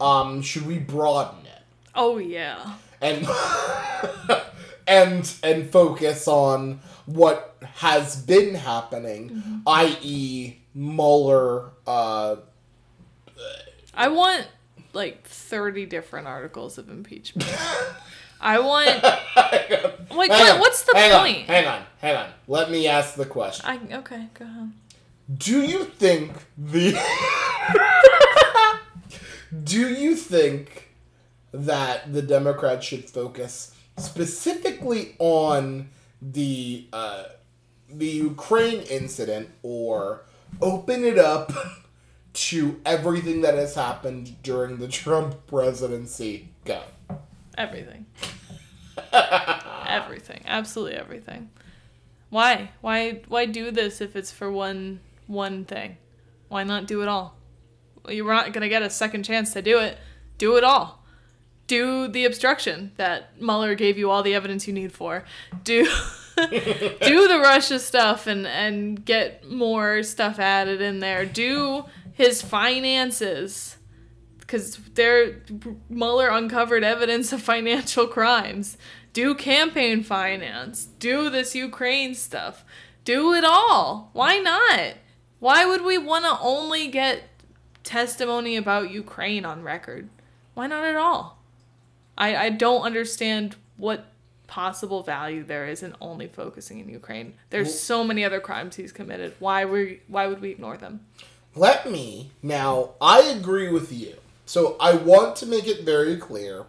um, 0.00 0.42
should 0.42 0.66
we 0.66 0.78
broaden 0.78 1.46
it? 1.46 1.62
oh 1.94 2.18
yeah. 2.18 2.74
and 3.00 3.26
and 4.86 5.32
and 5.42 5.70
focus 5.70 6.26
on 6.28 6.80
what 7.06 7.56
has 7.76 8.16
been 8.20 8.54
happening, 8.54 9.62
i.e., 9.66 10.56
Mueller. 10.74 11.70
Uh, 11.86 12.36
I 13.94 14.08
want 14.08 14.46
like 14.92 15.24
30 15.26 15.86
different 15.86 16.26
articles 16.26 16.78
of 16.78 16.90
impeachment. 16.90 17.48
I 18.40 18.58
want 18.58 19.02
like 20.16 20.30
what, 20.30 20.30
on, 20.30 20.60
what's 20.60 20.82
the 20.84 20.92
hang 20.94 21.12
on, 21.12 21.20
point? 21.20 21.46
hang 21.46 21.66
on, 21.66 21.82
hang 22.00 22.16
on. 22.16 22.28
Let 22.48 22.70
me 22.70 22.86
ask 22.86 23.14
the 23.14 23.26
question. 23.26 23.66
I 23.66 23.78
okay, 23.98 24.28
go 24.34 24.44
ahead. 24.44 24.72
Do 25.36 25.62
you 25.62 25.84
think 25.84 26.32
the 26.56 26.96
Do 29.64 29.88
you 29.88 30.16
think 30.16 30.94
that 31.52 32.12
the 32.12 32.22
Democrats 32.22 32.86
should 32.86 33.08
focus 33.08 33.74
specifically 33.96 35.14
on 35.18 35.90
the 36.20 36.86
uh, 36.92 37.24
the 37.88 38.06
Ukraine 38.06 38.82
incident 38.82 39.50
or 39.62 40.22
open 40.60 41.04
it 41.04 41.18
up 41.18 41.52
to 42.32 42.80
everything 42.84 43.40
that 43.42 43.54
has 43.54 43.74
happened 43.74 44.42
during 44.42 44.78
the 44.78 44.88
Trump 44.88 45.46
presidency? 45.46 46.48
Go. 46.64 46.82
Everything. 47.56 48.05
everything. 49.86 50.42
Absolutely 50.46 50.96
everything. 50.96 51.50
Why? 52.30 52.70
Why 52.80 53.22
why 53.28 53.46
do 53.46 53.70
this 53.70 54.00
if 54.00 54.16
it's 54.16 54.32
for 54.32 54.50
one 54.50 55.00
one 55.26 55.64
thing? 55.64 55.96
Why 56.48 56.64
not 56.64 56.86
do 56.86 57.02
it 57.02 57.08
all? 57.08 57.36
You're 58.08 58.32
not 58.32 58.52
going 58.52 58.62
to 58.62 58.68
get 58.68 58.82
a 58.82 58.90
second 58.90 59.24
chance 59.24 59.52
to 59.54 59.62
do 59.62 59.78
it. 59.78 59.98
Do 60.38 60.56
it 60.56 60.64
all. 60.64 61.04
Do 61.66 62.06
the 62.06 62.24
obstruction 62.24 62.92
that 62.96 63.40
Mueller 63.40 63.74
gave 63.74 63.98
you 63.98 64.10
all 64.10 64.22
the 64.22 64.34
evidence 64.34 64.68
you 64.68 64.72
need 64.72 64.92
for. 64.92 65.24
Do 65.64 65.84
do 66.36 67.28
the 67.28 67.40
Russia 67.42 67.78
stuff 67.78 68.26
and 68.26 68.46
and 68.46 69.04
get 69.04 69.48
more 69.48 70.02
stuff 70.02 70.38
added 70.38 70.80
in 70.80 71.00
there. 71.00 71.24
Do 71.24 71.84
his 72.12 72.42
finances 72.42 73.76
because 74.38 74.76
there 74.94 75.42
Mueller 75.88 76.28
uncovered 76.28 76.84
evidence 76.84 77.32
of 77.32 77.42
financial 77.42 78.06
crimes. 78.06 78.78
Do 79.16 79.34
campaign 79.34 80.02
finance. 80.02 80.88
Do 80.98 81.30
this 81.30 81.54
Ukraine 81.54 82.14
stuff. 82.14 82.66
Do 83.06 83.32
it 83.32 83.44
all. 83.46 84.10
Why 84.12 84.36
not? 84.36 84.96
Why 85.38 85.64
would 85.64 85.82
we 85.82 85.96
want 85.96 86.26
to 86.26 86.36
only 86.38 86.88
get 86.88 87.22
testimony 87.82 88.58
about 88.58 88.90
Ukraine 88.90 89.46
on 89.46 89.62
record? 89.62 90.10
Why 90.52 90.66
not 90.66 90.84
at 90.84 90.96
all? 90.96 91.38
I, 92.18 92.36
I 92.36 92.50
don't 92.50 92.82
understand 92.82 93.56
what 93.78 94.04
possible 94.48 95.02
value 95.02 95.42
there 95.42 95.66
is 95.66 95.82
in 95.82 95.94
only 95.98 96.26
focusing 96.26 96.78
in 96.78 96.90
Ukraine. 96.90 97.32
There's 97.48 97.68
Well- 97.68 97.74
so 97.76 98.04
many 98.04 98.22
other 98.22 98.38
crimes 98.38 98.76
he's 98.76 98.92
committed. 98.92 99.32
Why 99.38 99.64
we 99.64 100.00
why 100.08 100.26
would 100.26 100.42
we 100.42 100.50
ignore 100.50 100.76
them? 100.76 101.06
Let 101.54 101.90
me 101.90 102.32
now. 102.42 102.90
I 103.00 103.20
agree 103.22 103.70
with 103.70 103.90
you. 103.94 104.16
So 104.44 104.76
I 104.78 104.92
want 104.92 105.36
to 105.36 105.46
make 105.46 105.66
it 105.66 105.84
very 105.84 106.18
clear. 106.18 106.66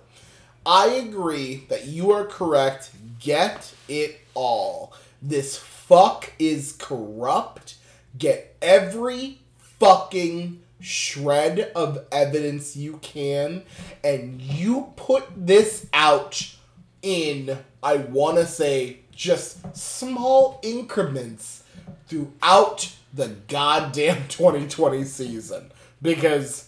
I 0.67 0.87
agree 0.87 1.63
that 1.69 1.85
you 1.85 2.11
are 2.11 2.25
correct. 2.25 2.91
Get 3.21 3.73
it 3.87 4.19
all. 4.33 4.91
This 5.21 5.55
fuck 5.55 6.33
is 6.39 6.73
corrupt. 6.77 7.75
Get 8.17 8.53
every 8.61 9.39
fucking 9.79 10.61
shred 10.81 11.71
of 11.73 12.05
evidence 12.11 12.75
you 12.75 12.97
can, 12.97 13.63
and 14.03 14.41
you 14.41 14.91
put 14.97 15.23
this 15.37 15.87
out 15.93 16.53
in, 17.01 17.57
I 17.81 17.97
want 17.97 18.35
to 18.37 18.45
say, 18.45 18.99
just 19.11 19.75
small 19.75 20.59
increments 20.63 21.63
throughout 22.07 22.93
the 23.13 23.29
goddamn 23.47 24.27
2020 24.27 25.05
season. 25.05 25.71
Because, 26.01 26.67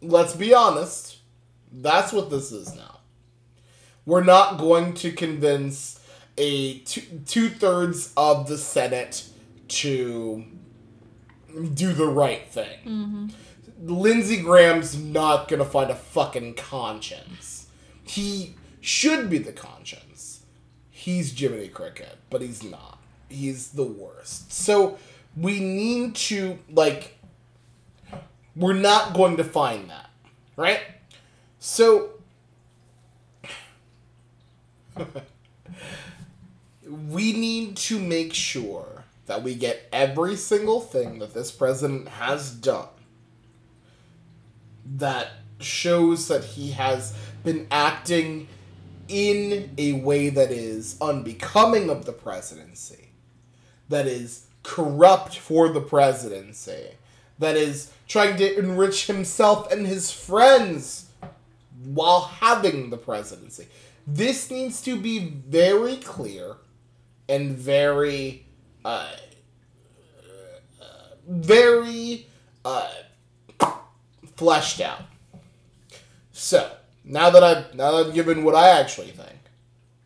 let's 0.00 0.34
be 0.34 0.54
honest, 0.54 1.18
that's 1.70 2.10
what 2.10 2.30
this 2.30 2.50
is 2.50 2.74
now. 2.74 2.93
We're 4.06 4.24
not 4.24 4.58
going 4.58 4.94
to 4.94 5.12
convince 5.12 6.00
a 6.36 6.78
two, 6.80 7.48
thirds 7.48 8.12
of 8.16 8.48
the 8.48 8.58
Senate 8.58 9.28
to 9.68 10.44
do 11.72 11.92
the 11.92 12.06
right 12.06 12.46
thing. 12.48 12.78
Mm-hmm. 12.84 13.26
Lindsey 13.82 14.40
Graham's 14.40 14.96
not 14.96 15.48
gonna 15.48 15.64
find 15.64 15.90
a 15.90 15.94
fucking 15.94 16.54
conscience. 16.54 17.68
He 18.02 18.54
should 18.80 19.30
be 19.30 19.38
the 19.38 19.52
conscience. 19.52 20.44
He's 20.90 21.38
Jiminy 21.38 21.68
Cricket, 21.68 22.18
but 22.30 22.40
he's 22.40 22.62
not. 22.62 22.98
He's 23.28 23.70
the 23.70 23.84
worst. 23.84 24.52
So 24.52 24.98
we 25.36 25.60
need 25.60 26.14
to 26.16 26.58
like 26.70 27.18
we're 28.56 28.74
not 28.74 29.14
going 29.14 29.36
to 29.36 29.44
find 29.44 29.90
that. 29.90 30.10
Right? 30.56 30.80
So 31.58 32.10
we 36.86 37.32
need 37.32 37.76
to 37.76 37.98
make 37.98 38.34
sure 38.34 39.04
that 39.26 39.42
we 39.42 39.54
get 39.54 39.88
every 39.92 40.36
single 40.36 40.80
thing 40.80 41.18
that 41.18 41.34
this 41.34 41.50
president 41.50 42.08
has 42.08 42.50
done 42.50 42.88
that 44.84 45.28
shows 45.60 46.28
that 46.28 46.44
he 46.44 46.72
has 46.72 47.14
been 47.42 47.66
acting 47.70 48.46
in 49.08 49.70
a 49.78 49.92
way 49.94 50.28
that 50.30 50.50
is 50.50 50.96
unbecoming 51.00 51.90
of 51.90 52.04
the 52.04 52.12
presidency, 52.12 53.10
that 53.88 54.06
is 54.06 54.46
corrupt 54.62 55.38
for 55.38 55.68
the 55.68 55.80
presidency, 55.80 56.88
that 57.38 57.56
is 57.56 57.92
trying 58.08 58.36
to 58.36 58.58
enrich 58.58 59.06
himself 59.06 59.70
and 59.72 59.86
his 59.86 60.10
friends 60.10 61.06
while 61.84 62.22
having 62.22 62.90
the 62.90 62.96
presidency. 62.96 63.66
This 64.06 64.50
needs 64.50 64.82
to 64.82 65.00
be 65.00 65.18
very 65.48 65.96
clear 65.96 66.56
and 67.28 67.56
very, 67.56 68.46
uh, 68.84 69.12
uh, 70.80 70.84
very 71.26 72.26
uh, 72.64 72.90
fleshed 74.36 74.80
out. 74.80 75.02
So 76.32 76.70
now 77.04 77.30
that 77.30 77.42
I've 77.42 77.74
now 77.74 77.92
that 77.92 78.06
I've 78.08 78.14
given 78.14 78.44
what 78.44 78.54
I 78.54 78.80
actually 78.80 79.10
think, 79.10 79.38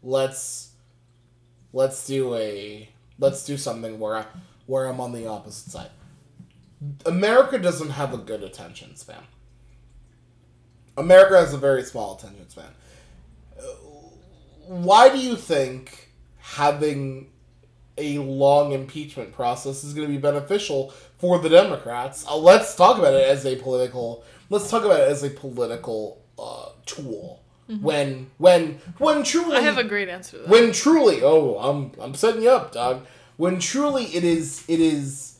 let's 0.03 0.73
let's 1.73 2.07
do 2.07 2.35
a 2.35 2.89
let's 3.19 3.45
do 3.45 3.57
something 3.57 3.99
where 3.99 4.17
I, 4.17 4.27
where 4.67 4.87
I'm 4.87 5.01
on 5.01 5.13
the 5.13 5.27
opposite 5.27 5.71
side. 5.71 5.91
America 7.07 7.59
doesn't 7.59 7.91
have 7.91 8.15
a 8.15 8.19
good 8.19 8.43
attention 8.43 8.95
span. 8.97 9.23
America 10.97 11.37
has 11.37 11.53
a 11.53 11.59
very 11.59 11.83
small 11.83 12.17
attention 12.17 12.49
span. 12.49 12.71
Why 14.69 15.09
do 15.09 15.19
you 15.19 15.35
think 15.37 16.11
having 16.39 17.31
a 17.97 18.19
long 18.19 18.73
impeachment 18.73 19.33
process 19.33 19.83
is 19.83 19.95
going 19.95 20.07
to 20.07 20.13
be 20.13 20.21
beneficial 20.21 20.93
for 21.19 21.39
the 21.39 21.49
Democrats? 21.49 22.27
Uh, 22.27 22.37
let's 22.37 22.75
talk 22.77 22.99
about 22.99 23.15
it 23.15 23.25
as 23.27 23.45
a 23.47 23.57
political. 23.57 24.25
Let's 24.51 24.71
talk 24.71 24.85
about 24.85 25.01
it 25.01 25.09
as 25.09 25.23
a 25.25 25.31
political 25.31 26.23
uh, 26.39 26.71
tool. 26.87 27.43
When 27.83 28.31
when 28.39 28.81
when 28.97 29.23
truly 29.25 29.57
I 29.59 29.61
have 29.61 29.77
a 29.77 29.85
great 29.85 30.09
answer 30.09 30.39
to 30.39 30.43
that. 30.45 30.49
when 30.49 30.73
truly 30.73 31.21
oh 31.23 31.59
i'm 31.59 31.93
i'm 32.01 32.15
setting 32.15 32.41
you 32.43 32.49
up 32.49 32.73
dog 32.73 33.05
when 33.37 33.59
truly 33.61 34.05
it 34.05 34.25
is 34.25 34.65
it 34.69 34.81
is 34.81 35.39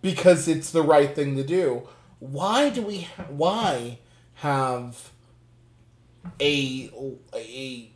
because 0.00 0.46
it's 0.46 0.70
the 0.70 0.82
right 0.82 1.12
thing 1.12 1.34
to 1.34 1.42
do 1.42 1.88
why 2.20 2.70
do 2.70 2.82
we 2.82 3.00
ha- 3.00 3.24
why 3.30 3.98
have 4.34 5.10
a 6.40 6.88
a 7.34 7.90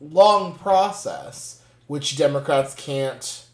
long 0.00 0.54
process 0.58 1.62
which 1.86 2.16
democrats 2.16 2.74
can't 2.74 3.44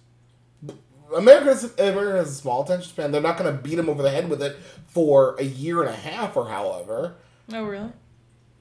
America's 1.17 1.65
America 1.79 2.17
has 2.19 2.31
a 2.31 2.35
small 2.35 2.63
attention 2.63 2.89
span. 2.89 3.13
They're 3.13 3.21
not 3.21 3.37
going 3.37 3.55
to 3.55 3.63
beat 3.63 3.79
him 3.79 3.91
over 3.91 4.03
the 4.03 4.11
head 4.11 4.31
with 4.31 4.43
it 4.43 4.57
for 4.87 5.37
a 5.39 5.43
year 5.45 5.83
and 5.83 5.91
a 5.91 5.97
half 5.97 6.37
or 6.39 6.49
however. 6.49 7.17
oh, 7.53 7.65
really? 7.65 7.91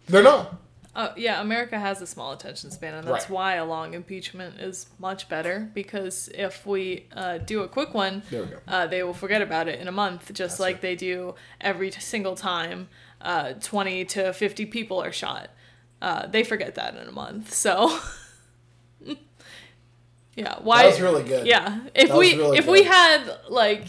They're 0.08 0.22
not. 0.24 0.58
Uh, 0.94 1.14
yeah, 1.16 1.40
America 1.40 1.80
has 1.80 2.02
a 2.02 2.06
small 2.08 2.34
attention 2.34 2.70
span, 2.70 2.94
and 2.96 3.08
that's 3.08 3.30
Right. 3.30 3.30
why 3.30 3.54
a 3.56 3.64
long 3.64 3.94
impeachment 3.94 4.60
is 4.60 4.88
much 5.00 5.30
better. 5.30 5.72
Because 5.74 6.28
if 6.36 6.66
we 6.66 7.06
uh, 7.16 7.38
do 7.38 7.62
a 7.62 7.70
quick 7.70 7.94
one, 7.94 8.22
There 8.30 8.44
we 8.44 8.50
go. 8.50 8.58
uh, 8.68 8.86
they 8.88 9.02
will 9.02 9.14
forget 9.14 9.42
about 9.42 9.70
it 9.70 9.80
in 9.80 9.88
a 9.88 9.92
month, 9.94 10.26
just 10.34 10.38
That's 10.56 10.60
like 10.60 10.76
right. 10.76 10.82
they 10.82 10.96
do 10.98 11.36
every 11.62 11.90
single 11.92 12.36
time 12.36 12.90
uh, 13.22 13.54
20 13.62 14.04
to 14.04 14.34
50 14.34 14.66
people 14.66 15.02
are 15.02 15.14
shot. 15.14 15.52
Uh, 16.02 16.26
they 16.28 16.44
forget 16.44 16.76
that 16.76 16.96
in 16.96 17.08
a 17.08 17.12
month. 17.12 17.54
So, 17.54 18.00
yeah, 20.36 20.56
why? 20.62 20.84
That 20.84 20.90
was 20.92 21.02
really 21.02 21.24
good. 21.24 21.46
Yeah, 21.46 21.82
if 21.94 22.10
That 22.10 22.18
we 22.18 22.36
really 22.36 22.58
if 22.58 22.68
we 22.68 22.84
had 22.84 23.38
like 23.50 23.86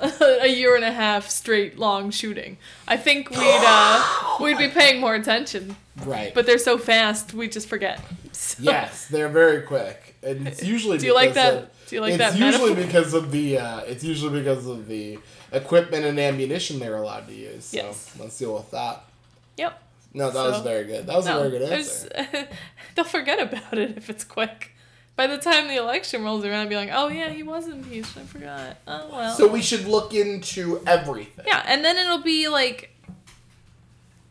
a 0.20 0.46
year 0.48 0.74
and 0.76 0.84
a 0.84 0.92
half 0.92 1.28
straight 1.28 1.78
long 1.78 2.10
shooting, 2.10 2.56
I 2.88 2.96
think 2.96 3.30
we'd 3.30 3.38
uh, 3.40 4.36
we'd 4.40 4.58
be 4.58 4.68
paying 4.68 5.00
more 5.00 5.14
attention. 5.14 5.76
Right. 6.04 6.32
But 6.34 6.46
they're 6.46 6.58
so 6.58 6.78
fast, 6.78 7.34
we 7.34 7.48
just 7.48 7.68
forget. 7.68 8.00
So, 8.34 8.62
Yes, 8.62 9.06
they're 9.08 9.28
very 9.28 9.60
quick, 9.60 10.16
and 10.22 10.48
it's 10.48 10.62
usually. 10.64 10.96
Do 10.96 11.04
you 11.06 11.14
like 11.14 11.34
because 11.34 11.52
that- 11.54 11.62
Of, 11.64 11.86
do 11.86 11.96
you 11.96 12.00
like 12.00 12.14
it's 12.14 12.18
that 12.18 12.38
usually 12.38 12.70
metaphor? 12.70 12.86
because 12.86 13.14
of 13.14 13.30
the. 13.30 13.58
Uh, 13.58 13.80
it's 13.80 14.02
usually 14.02 14.40
because 14.40 14.66
of 14.66 14.88
the 14.88 15.18
equipment 15.52 16.06
and 16.06 16.18
ammunition 16.18 16.78
they're 16.78 16.96
allowed 16.96 17.28
to 17.28 17.34
use. 17.34 17.66
So 17.66 17.76
Yes. 17.76 18.10
let's 18.18 18.38
deal 18.38 18.54
with 18.54 18.70
that. 18.70 19.04
Yep. 19.58 19.80
No, 20.14 20.30
that 20.30 20.50
was 20.50 20.60
very 20.62 20.84
good. 20.84 21.06
That 21.06 21.16
was 21.16 21.26
No, 21.26 21.38
a 21.38 21.48
very 21.48 21.58
good 21.58 21.72
answer. 21.72 22.48
they'll 22.94 23.04
forget 23.04 23.40
about 23.40 23.78
it 23.78 23.96
if 23.96 24.10
it's 24.10 24.24
quick. 24.24 24.72
By 25.14 25.26
the 25.26 25.38
time 25.38 25.68
the 25.68 25.76
election 25.76 26.24
rolls 26.24 26.44
around, 26.44 26.68
be 26.68 26.76
like, 26.76 26.90
oh 26.92 27.08
yeah, 27.08 27.28
he 27.28 27.42
was 27.42 27.68
impeached. 27.68 28.16
I 28.16 28.22
forgot. 28.22 28.76
Oh 28.86 29.08
well. 29.12 29.34
So 29.34 29.46
we 29.46 29.60
should 29.62 29.86
look 29.86 30.14
into 30.14 30.82
everything. 30.86 31.44
Yeah, 31.46 31.62
and 31.66 31.84
then 31.84 31.96
it'll 31.96 32.22
be 32.22 32.48
like, 32.48 32.90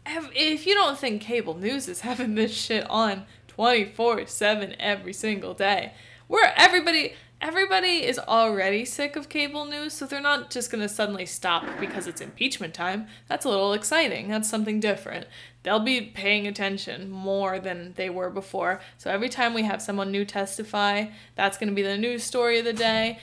if 0.05 0.65
you 0.65 0.73
don't 0.73 0.97
think 0.97 1.21
cable 1.21 1.55
news 1.55 1.87
is 1.87 2.01
having 2.01 2.35
this 2.35 2.51
shit 2.53 2.89
on 2.89 3.25
twenty 3.47 3.85
four 3.85 4.25
seven 4.25 4.75
every 4.79 5.13
single 5.13 5.53
day, 5.53 5.93
where 6.27 6.53
everybody 6.57 7.13
everybody 7.39 8.03
is 8.03 8.19
already 8.19 8.85
sick 8.85 9.15
of 9.15 9.29
cable 9.29 9.65
news, 9.65 9.93
so 9.93 10.05
they're 10.05 10.21
not 10.21 10.49
just 10.49 10.71
gonna 10.71 10.89
suddenly 10.89 11.25
stop 11.25 11.63
because 11.79 12.07
it's 12.07 12.21
impeachment 12.21 12.73
time. 12.73 13.07
That's 13.27 13.45
a 13.45 13.49
little 13.49 13.73
exciting. 13.73 14.27
That's 14.29 14.49
something 14.49 14.79
different. 14.79 15.27
They'll 15.63 15.79
be 15.79 16.01
paying 16.01 16.47
attention 16.47 17.11
more 17.11 17.59
than 17.59 17.93
they 17.95 18.09
were 18.09 18.29
before. 18.29 18.81
So 18.97 19.11
every 19.11 19.29
time 19.29 19.53
we 19.53 19.63
have 19.63 19.81
someone 19.81 20.11
new 20.11 20.25
testify, 20.25 21.05
that's 21.35 21.57
gonna 21.57 21.71
be 21.73 21.83
the 21.83 21.97
news 21.97 22.23
story 22.23 22.59
of 22.59 22.65
the 22.65 22.73
day 22.73 23.19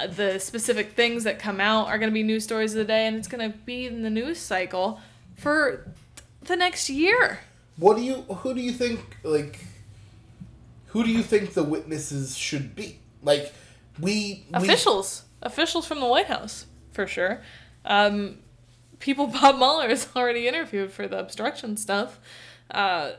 uh, 0.00 0.06
the 0.06 0.38
specific 0.38 0.92
things 0.92 1.24
that 1.24 1.38
come 1.38 1.60
out 1.60 1.86
are 1.88 1.98
going 1.98 2.08
to 2.08 2.14
be 2.14 2.22
news 2.22 2.44
stories 2.44 2.72
of 2.72 2.78
the 2.78 2.84
day 2.84 3.06
and 3.06 3.16
it's 3.16 3.28
going 3.28 3.52
to 3.52 3.56
be 3.58 3.86
in 3.86 4.02
the 4.02 4.08
news 4.08 4.38
cycle 4.38 4.98
for 5.36 5.86
the 6.42 6.56
next 6.56 6.88
year 6.88 7.40
What 7.76 7.96
do 7.96 8.02
you? 8.02 8.22
Who 8.22 8.54
do 8.54 8.60
you 8.60 8.72
think? 8.72 9.00
Like, 9.22 9.58
who 10.86 11.04
do 11.04 11.10
you 11.10 11.22
think 11.22 11.52
the 11.52 11.62
witnesses 11.62 12.36
should 12.36 12.74
be? 12.74 13.00
Like, 13.22 13.52
we, 14.00 14.46
we 14.48 14.54
officials 14.54 15.24
officials 15.42 15.86
from 15.86 16.00
the 16.00 16.06
white 16.06 16.26
house 16.26 16.66
for 16.92 17.06
sure 17.06 17.42
um, 17.84 18.38
people 19.02 19.26
bob 19.40 19.56
mueller 19.56 19.88
has 19.88 20.08
already 20.16 20.48
interviewed 20.48 20.90
for 20.90 21.06
the 21.06 21.18
obstruction 21.18 21.76
stuff. 21.76 22.18
Uh, 22.70 23.12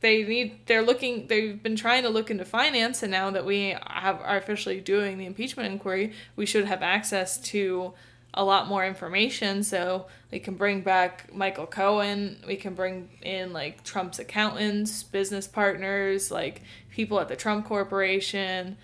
they 0.00 0.24
need 0.24 0.60
they're 0.66 0.82
looking 0.82 1.26
they've 1.28 1.62
been 1.62 1.76
trying 1.76 2.02
to 2.02 2.08
look 2.08 2.30
into 2.30 2.44
finance 2.44 3.02
and 3.02 3.10
now 3.12 3.30
that 3.30 3.44
we 3.44 3.76
have 3.86 4.20
are 4.20 4.36
officially 4.36 4.80
doing 4.80 5.16
the 5.16 5.24
impeachment 5.24 5.70
inquiry 5.72 6.12
we 6.36 6.44
should 6.44 6.64
have 6.66 6.82
access 6.82 7.38
to 7.38 7.94
a 8.34 8.44
lot 8.44 8.68
more 8.68 8.84
information. 8.84 9.62
So 9.62 10.08
we 10.30 10.38
can 10.38 10.54
bring 10.54 10.80
back 10.80 11.32
michael 11.32 11.66
cohen 11.66 12.38
we 12.46 12.56
can 12.56 12.74
bring 12.74 13.08
in 13.22 13.52
like 13.52 13.84
trump's 13.84 14.18
accountants 14.18 15.02
business 15.02 15.46
partners 15.46 16.30
like 16.30 16.62
people 16.90 17.20
at 17.20 17.28
the 17.28 17.36
trump 17.36 17.66
corporation 17.66 18.76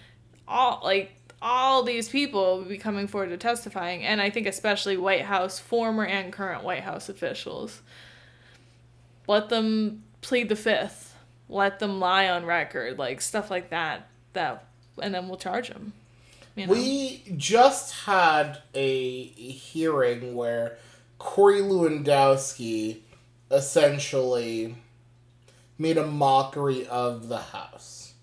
all 0.48 0.80
like 0.84 1.12
all 1.44 1.82
these 1.82 2.08
people 2.08 2.58
will 2.58 2.64
be 2.64 2.78
coming 2.78 3.06
forward 3.06 3.28
to 3.28 3.36
testifying 3.36 4.04
and 4.04 4.20
i 4.20 4.30
think 4.30 4.46
especially 4.46 4.96
white 4.96 5.22
house 5.22 5.58
former 5.58 6.04
and 6.04 6.32
current 6.32 6.62
white 6.62 6.82
house 6.82 7.08
officials 7.08 7.82
let 9.26 9.48
them 9.48 10.04
plead 10.20 10.48
the 10.48 10.56
fifth 10.56 11.16
let 11.48 11.80
them 11.80 11.98
lie 11.98 12.28
on 12.28 12.46
record 12.46 12.98
like 12.98 13.20
stuff 13.20 13.50
like 13.50 13.70
that 13.70 14.08
that 14.32 14.66
and 15.00 15.14
then 15.14 15.28
we'll 15.28 15.38
charge 15.38 15.68
them. 15.68 15.92
You 16.56 16.66
know? 16.66 16.72
We 16.72 17.22
just 17.36 18.04
had 18.04 18.58
a 18.74 19.24
hearing 19.24 20.34
where 20.34 20.76
Corey 21.18 21.60
Lewandowski 21.60 22.98
essentially 23.50 24.74
made 25.78 25.96
a 25.96 26.06
mockery 26.06 26.86
of 26.86 27.28
the 27.28 27.38
House. 27.38 28.14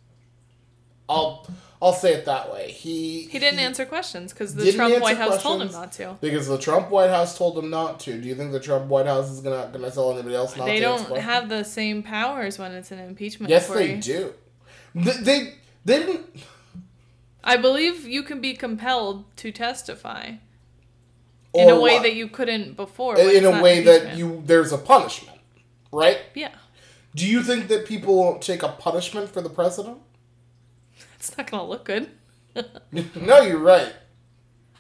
I'll 1.08 1.48
I'll 1.82 1.94
say 1.94 2.14
it 2.14 2.26
that 2.26 2.52
way. 2.52 2.72
He 2.72 3.22
he 3.24 3.40
didn't 3.40 3.60
answer 3.60 3.86
questions 3.86 4.34
because 4.34 4.54
the 4.54 4.72
Trump 4.74 5.02
White 5.02 5.18
House 5.18 5.42
told 5.42 5.62
him 5.62 5.72
not 5.72 5.94
to. 5.94 6.18
because 6.20 6.48
the 6.48 6.58
Trump 6.58 6.90
White 6.90 7.10
House 7.10 7.38
told 7.38 7.58
him 7.58 7.70
not 7.70 8.02
to. 8.02 8.20
Do 8.20 8.28
you 8.28 8.36
think 8.36 8.52
the 8.52 8.60
Trump 8.60 8.88
White 8.88 9.06
House 9.06 9.32
is 9.32 9.40
gonna 9.40 9.70
gonna 9.72 9.90
tell 9.90 10.12
anybody 10.12 10.36
else 10.36 10.58
not 10.58 10.66
They 10.66 10.76
to? 10.76 10.80
They 10.80 10.86
don't 10.86 11.18
have 11.18 11.48
the 11.48 11.64
same 11.64 12.04
powers 12.04 12.60
when 12.60 12.74
it's 12.74 12.92
an 12.92 13.00
impeachment. 13.00 13.50
Yes, 13.50 13.68
inquiry. 13.68 13.94
they 13.94 14.00
do. 14.00 14.34
They, 14.94 15.12
they 15.22 15.54
they 15.86 16.00
didn't. 16.00 16.26
I 17.44 17.56
believe 17.56 18.06
you 18.06 18.24
can 18.24 18.42
be 18.42 18.54
compelled 18.56 19.24
to 19.38 19.52
testify 19.52 20.34
oh, 21.54 21.62
in 21.62 21.70
or 21.70 21.78
a 21.78 21.80
way 21.80 21.94
what? 21.94 22.04
that 22.04 22.14
you 22.14 22.28
couldn't 22.28 22.76
before. 22.76 23.18
in 23.18 23.46
a 23.46 23.62
way 23.62 23.84
that 23.84 24.18
you 24.18 24.44
there's 24.46 24.74
a 24.74 24.78
punishment, 24.78 25.40
right? 25.94 26.20
Yeah, 26.36 26.52
Do 27.16 27.26
you 27.26 27.42
think 27.42 27.70
that 27.70 27.86
people 27.86 28.18
won't 28.18 28.42
take 28.42 28.64
a 28.64 28.70
punishment 28.70 29.30
for 29.30 29.42
the 29.42 29.50
president? 29.50 30.00
It's 31.20 31.38
not 31.38 31.50
gonna 31.52 31.68
look 31.68 31.86
good. 31.86 32.10
no, 32.92 33.42
you're 33.42 33.58
right. 33.60 33.94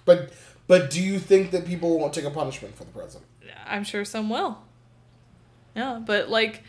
But 0.05 0.31
but 0.67 0.89
do 0.89 1.01
you 1.01 1.19
think 1.19 1.51
that 1.51 1.65
people 1.65 1.99
won't 1.99 2.13
take 2.13 2.25
a 2.25 2.31
punishment 2.31 2.75
for 2.75 2.83
the 2.85 2.91
president? 2.91 3.25
I'm 3.67 3.83
sure 3.83 4.05
some 4.05 4.29
will. 4.29 4.59
Yeah, 5.75 5.99
but 6.03 6.29
like 6.29 6.63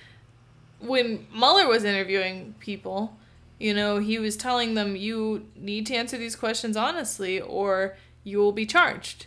when 0.80 1.26
Mueller 1.32 1.66
was 1.68 1.84
interviewing 1.84 2.54
people, 2.60 3.16
you 3.58 3.74
know, 3.74 3.98
he 3.98 4.18
was 4.18 4.36
telling 4.36 4.74
them 4.74 4.96
you 4.96 5.46
need 5.56 5.86
to 5.86 5.94
answer 5.94 6.16
these 6.18 6.36
questions 6.36 6.76
honestly 6.76 7.40
or 7.40 7.96
you 8.24 8.38
will 8.38 8.52
be 8.52 8.66
charged. 8.66 9.26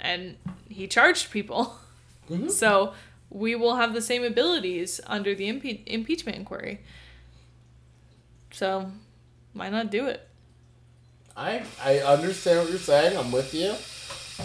And 0.00 0.36
he 0.68 0.86
charged 0.86 1.30
people. 1.30 1.76
Mhm. 2.30 2.50
So 2.62 2.94
we 3.30 3.54
will 3.54 3.76
have 3.76 3.94
the 3.94 4.02
same 4.02 4.24
abilities 4.24 5.00
under 5.06 5.34
the 5.34 5.48
impe- 5.48 5.82
impeachment 5.86 6.36
inquiry. 6.36 6.80
So 8.50 8.92
why 9.52 9.68
not 9.68 9.90
do 9.90 10.06
it? 10.06 10.28
I 11.36 11.62
I 11.82 11.98
understand 11.98 12.60
what 12.60 12.70
you're 12.70 12.78
saying. 12.78 13.16
I'm 13.16 13.32
with 13.32 13.54
you. 13.54 13.74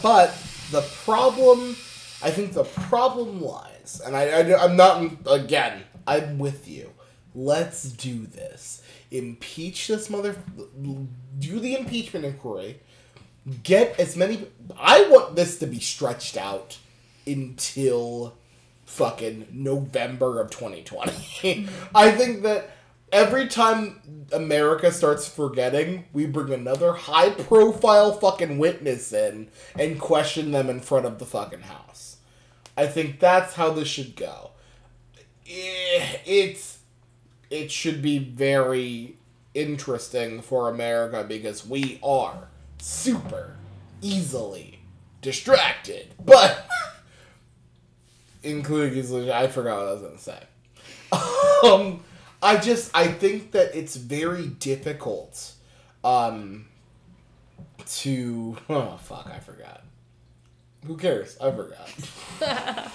But 0.01 0.33
the 0.71 0.81
problem, 0.81 1.75
I 2.21 2.31
think 2.31 2.53
the 2.53 2.63
problem 2.63 3.41
lies, 3.41 4.01
and 4.05 4.15
I, 4.15 4.23
I 4.29 4.63
I'm 4.63 4.75
not 4.75 5.11
again. 5.29 5.83
I'm 6.05 6.39
with 6.39 6.67
you. 6.67 6.91
Let's 7.35 7.83
do 7.83 8.25
this. 8.25 8.81
Impeach 9.11 9.87
this 9.87 10.09
mother. 10.09 10.35
Do 11.39 11.59
the 11.59 11.75
impeachment 11.75 12.25
inquiry. 12.25 12.79
Get 13.63 13.99
as 13.99 14.17
many. 14.17 14.47
I 14.77 15.07
want 15.09 15.35
this 15.35 15.59
to 15.59 15.67
be 15.67 15.79
stretched 15.79 16.35
out 16.37 16.77
until 17.25 18.37
fucking 18.85 19.47
November 19.51 20.39
of 20.39 20.49
2020. 20.49 21.67
I 21.95 22.11
think 22.11 22.41
that 22.43 22.71
every 23.11 23.47
time 23.47 24.27
America 24.31 24.91
starts 24.91 25.27
forgetting, 25.27 26.05
we 26.13 26.25
bring 26.25 26.53
another 26.53 26.93
high 26.93 27.29
profile 27.29 28.13
fucking 28.13 28.57
witness 28.57 29.13
in 29.13 29.49
and 29.77 29.99
question 29.99 30.51
them 30.51 30.69
in 30.69 30.79
front 30.79 31.05
of 31.05 31.19
the 31.19 31.25
fucking 31.25 31.61
house. 31.61 32.17
I 32.75 32.87
think 32.87 33.19
that's 33.19 33.55
how 33.55 33.71
this 33.71 33.87
should 33.87 34.15
go. 34.15 34.51
Eh, 35.49 36.17
It's 36.25 36.79
it 37.49 37.71
should 37.71 38.01
be 38.01 38.19
very 38.19 39.15
interesting 39.53 40.41
for 40.41 40.69
America 40.69 41.25
because 41.27 41.65
we 41.65 41.99
are 42.03 42.49
super 42.79 43.55
easily 44.01 44.79
distracted. 45.21 46.13
But 46.23 46.67
including 48.43 48.97
easily 48.99 49.31
I 49.31 49.47
forgot 49.47 49.79
what 49.79 49.87
I 49.87 49.93
was 49.93 50.01
gonna 50.01 50.17
say. 50.19 50.43
Um 51.63 52.01
I 52.41 52.57
just 52.57 52.91
I 52.95 53.07
think 53.07 53.51
that 53.51 53.75
it's 53.75 53.95
very 53.95 54.47
difficult 54.47 55.53
um 56.03 56.65
to 57.87 58.57
oh 58.69 58.97
fuck 59.01 59.27
I 59.33 59.39
forgot. 59.39 59.83
Who 60.85 60.95
cares? 60.97 61.37
I 61.41 61.51
forgot. 61.51 61.89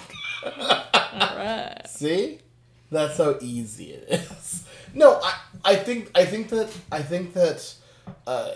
All 1.13 1.37
right. 1.37 1.81
See? 1.87 2.39
That's 2.91 3.17
how 3.17 3.37
easy 3.41 3.91
it 3.91 4.07
is. 4.09 4.63
No, 4.95 5.19
I 5.23 5.33
I 5.65 5.75
think 5.75 6.11
I 6.13 6.23
think 6.23 6.49
that 6.49 6.69
I 6.91 7.01
think 7.01 7.33
that 7.33 7.73
uh 8.27 8.51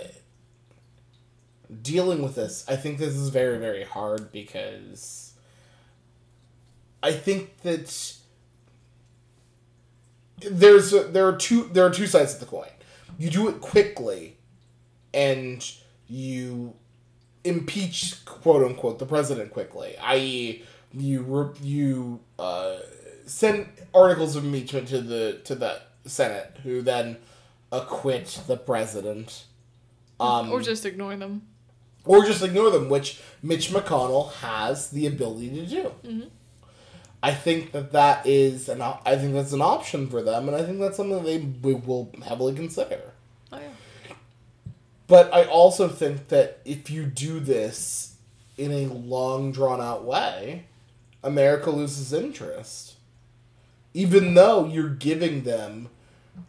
dealing 1.82 2.22
with 2.22 2.36
this, 2.36 2.64
I 2.68 2.76
think 2.76 3.00
this 3.00 3.16
is 3.16 3.30
very 3.30 3.58
very 3.58 3.84
hard 3.84 4.32
because 4.32 5.34
I 7.02 7.12
think 7.12 7.58
that 7.64 8.14
there's 10.40 10.92
there 10.92 11.28
are 11.28 11.36
two 11.36 11.70
there 11.74 11.86
are 11.86 11.90
two 11.92 12.08
sides 12.08 12.34
to 12.36 12.40
the 12.42 12.46
coin. 12.46 12.70
You 13.18 13.30
do 13.30 13.48
it 13.50 13.62
quickly 13.62 14.38
and 15.14 15.64
you 16.08 16.74
impeach 17.44 18.24
quote 18.26 18.64
unquote 18.66 19.00
the 19.00 19.06
president 19.06 19.52
quickly, 19.52 19.96
i.e., 19.98 20.64
you 20.94 21.54
you 21.62 22.20
uh, 22.40 22.78
send 23.26 23.68
articles 23.94 24.36
of 24.36 24.46
impeachment 24.46 24.88
to 24.90 25.02
the 25.02 25.40
to 25.46 25.56
the 25.56 25.82
Senate, 26.06 26.58
who 26.64 26.82
then 26.82 27.18
acquit 27.72 28.40
the 28.48 28.56
president, 28.58 29.46
um, 30.20 30.52
or 30.52 30.62
just 30.62 30.86
ignore 30.86 31.16
them. 31.18 31.42
or 32.06 32.24
just 32.24 32.42
ignore 32.42 32.70
them, 32.70 32.90
which 32.90 33.20
Mitch 33.44 33.70
McConnell 33.70 34.32
has 34.36 34.90
the 34.92 35.06
ability 35.08 35.50
to 35.50 35.66
do. 35.66 35.92
Mhm. 36.06 36.30
I 37.24 37.34
think 37.34 37.72
that 37.72 37.92
that 37.94 38.26
is 38.26 38.70
an 38.70 38.82
op- 38.82 39.02
I 39.06 39.16
think 39.16 39.34
that's 39.34 39.54
an 39.54 39.62
option 39.62 40.08
for 40.08 40.22
them, 40.22 40.48
and 40.48 40.56
I 40.56 40.64
think 40.64 40.80
that's 40.80 40.98
something 40.98 41.24
they 41.24 41.40
we 41.40 41.74
will 41.74 42.12
heavily 42.26 42.54
consider. 42.54 43.14
Oh 43.52 43.60
yeah. 43.60 44.14
But 45.08 45.34
I 45.34 45.46
also 45.46 45.88
think 45.88 46.28
that 46.28 46.60
if 46.66 46.90
you 46.90 47.06
do 47.06 47.40
this 47.40 48.16
in 48.58 48.72
a 48.72 48.88
long, 48.94 49.52
drawn 49.52 49.82
out 49.82 50.04
way, 50.04 50.66
America 51.24 51.70
loses 51.70 52.14
interest. 52.14 52.96
Even 53.94 54.34
though 54.34 54.66
you're 54.66 54.90
giving 54.90 55.44
them, 55.44 55.90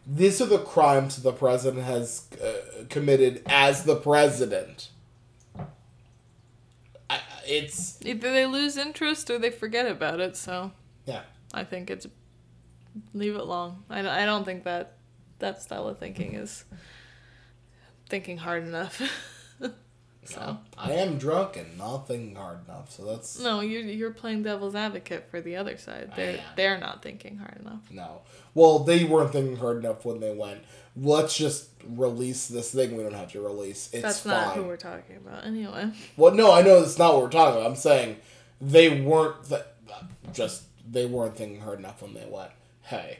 these 0.05 0.41
are 0.41 0.45
the 0.45 0.59
crimes 0.59 1.21
the 1.21 1.31
president 1.31 1.83
has 1.83 2.27
uh, 2.43 2.83
committed 2.89 3.41
as 3.47 3.85
the 3.85 3.95
president. 3.95 4.88
It's 7.49 7.99
Either 8.05 8.31
they 8.31 8.45
lose 8.45 8.77
interest 8.77 9.29
or 9.29 9.39
they 9.39 9.49
forget 9.49 9.89
about 9.89 10.19
it. 10.19 10.35
So 10.37 10.71
yeah. 11.05 11.21
I 11.53 11.63
think 11.63 11.89
it's 11.89 12.07
leave 13.13 13.35
it 13.35 13.45
long. 13.45 13.83
I 13.89 13.99
I 13.99 14.25
don't 14.25 14.45
think 14.45 14.63
that 14.63 14.97
that 15.39 15.61
style 15.61 15.87
of 15.87 15.97
thinking 15.97 16.35
is 16.35 16.65
thinking 18.07 18.37
hard 18.37 18.63
enough. 18.63 19.01
so 20.29 20.57
I 20.77 20.91
am 20.93 21.17
drunk 21.17 21.57
and 21.57 21.77
not 21.77 22.07
thinking 22.07 22.35
hard 22.35 22.59
enough, 22.67 22.91
so 22.91 23.05
that's 23.05 23.39
no, 23.39 23.61
you're 23.61 23.81
you're 23.81 24.11
playing 24.11 24.43
devil's 24.43 24.75
advocate 24.75 25.27
for 25.29 25.41
the 25.41 25.55
other 25.55 25.77
side. 25.77 26.11
They're 26.15 26.39
they're 26.55 26.77
not 26.77 27.01
thinking 27.01 27.37
hard 27.37 27.57
enough. 27.61 27.81
No. 27.91 28.21
Well, 28.53 28.79
they 28.79 29.03
weren't 29.03 29.31
thinking 29.31 29.57
hard 29.57 29.77
enough 29.77 30.05
when 30.05 30.19
they 30.19 30.33
went, 30.33 30.63
let's 30.95 31.35
just 31.37 31.69
release 31.87 32.47
this 32.47 32.71
thing 32.71 32.95
we 32.97 33.03
don't 33.03 33.13
have 33.13 33.31
to 33.31 33.41
release. 33.41 33.89
It's 33.93 34.01
That's 34.01 34.19
fine. 34.21 34.33
not 34.33 34.55
who 34.55 34.63
we're 34.63 34.77
talking 34.77 35.17
about. 35.17 35.45
Anyway, 35.45 35.91
well, 36.17 36.33
no, 36.33 36.51
I 36.51 36.61
know 36.61 36.81
that's 36.81 36.97
not 36.97 37.13
what 37.13 37.23
we're 37.23 37.29
talking 37.29 37.59
about. 37.59 37.69
I'm 37.69 37.75
saying 37.75 38.17
they 38.61 39.01
weren't 39.01 39.47
th- 39.47 39.61
just 40.33 40.63
they 40.89 41.05
weren't 41.05 41.35
thinking 41.35 41.61
hard 41.61 41.79
enough 41.79 42.01
when 42.01 42.13
they 42.13 42.25
went, 42.29 42.51
hey, 42.83 43.19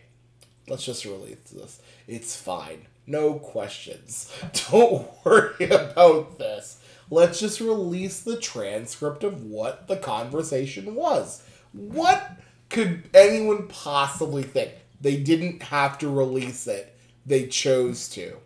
let's 0.68 0.86
just 0.86 1.06
release 1.06 1.38
this. 1.52 1.80
It's 2.08 2.36
fine. 2.36 2.88
No 3.06 3.34
questions. 3.36 4.32
Don't 4.72 5.08
worry 5.26 5.70
about 5.70 6.38
this. 6.38 6.79
Let's 7.12 7.40
just 7.40 7.60
release 7.60 8.20
the 8.20 8.38
transcript 8.38 9.24
of 9.24 9.44
what 9.44 9.88
the 9.88 9.98
conversation 9.98 10.94
was. 10.96 11.44
What 11.74 12.40
could 12.70 13.10
anyone 13.14 13.68
possibly 13.68 14.44
think? 14.44 14.72
They 15.02 15.18
didn't 15.18 15.64
have 15.64 15.98
to 16.00 16.10
release 16.10 16.68
it. 16.68 16.96
They 17.26 17.48
chose 17.48 18.10
to. 18.10 18.38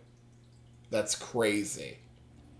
That's 0.90 1.14
crazy. 1.14 1.98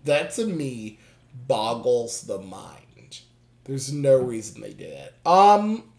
That 0.03 0.31
to 0.33 0.45
me 0.45 0.99
boggles 1.47 2.21
the 2.21 2.39
mind. 2.39 3.21
There's 3.63 3.91
no 3.91 4.17
reason 4.17 4.61
they 4.61 4.73
did 4.73 4.93
it. 4.93 5.15
Um 5.25 5.91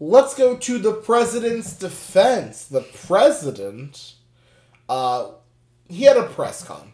let's 0.00 0.34
go 0.34 0.56
to 0.56 0.78
the 0.78 0.94
president's 0.94 1.74
defense. 1.74 2.64
The 2.64 2.80
president 2.80 4.14
uh 4.88 5.32
he 5.88 6.04
had 6.04 6.16
a 6.16 6.26
press 6.26 6.64
conference. 6.64 6.91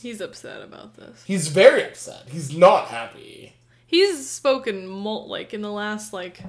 He's 0.00 0.20
upset 0.20 0.62
about 0.62 0.94
this. 0.96 1.22
He's 1.24 1.48
very 1.48 1.84
upset. 1.84 2.24
He's 2.28 2.56
not 2.56 2.88
happy. 2.88 3.54
He's 3.86 4.28
spoken 4.28 4.86
mul- 4.86 5.28
like 5.28 5.54
in 5.54 5.62
the 5.62 5.70
last 5.72 6.12
like 6.12 6.40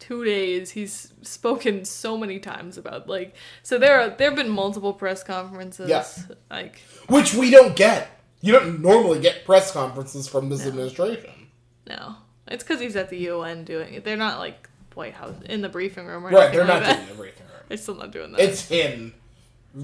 two 0.00 0.24
days 0.24 0.72
he's 0.72 1.12
spoken 1.22 1.84
so 1.84 2.18
many 2.18 2.38
times 2.38 2.76
about 2.76 3.08
like 3.08 3.34
so 3.62 3.78
there 3.78 4.00
are 4.00 4.08
there 4.10 4.28
have 4.28 4.36
been 4.36 4.50
multiple 4.50 4.92
press 4.92 5.22
conferences 5.22 5.88
Yes. 5.88 6.26
like 6.50 6.80
Which 7.08 7.32
we 7.32 7.50
don't 7.50 7.74
get. 7.76 8.10
You 8.42 8.52
don't 8.52 8.82
normally 8.82 9.20
get 9.20 9.44
press 9.46 9.70
conferences 9.72 10.28
from 10.28 10.48
this 10.50 10.66
administration. 10.66 11.30
no 11.88 12.16
it's 12.48 12.62
because 12.62 12.80
he's 12.80 12.96
at 12.96 13.08
the 13.08 13.30
un 13.30 13.64
doing 13.64 13.94
it 13.94 14.04
they're 14.04 14.16
not 14.18 14.38
like 14.38 14.68
white 14.94 15.14
house 15.14 15.34
in 15.46 15.62
the 15.62 15.68
briefing 15.70 16.04
room 16.06 16.26
or 16.26 16.30
Right, 16.30 16.52
they're 16.52 16.66
not 16.66 16.82
like 16.82 16.84
that. 16.84 16.96
doing 16.98 17.10
everything. 17.10 17.46
they're 17.68 17.78
still 17.78 17.94
not 17.94 18.10
doing 18.10 18.32
that 18.32 18.40
It's 18.40 18.68
him, 18.68 19.14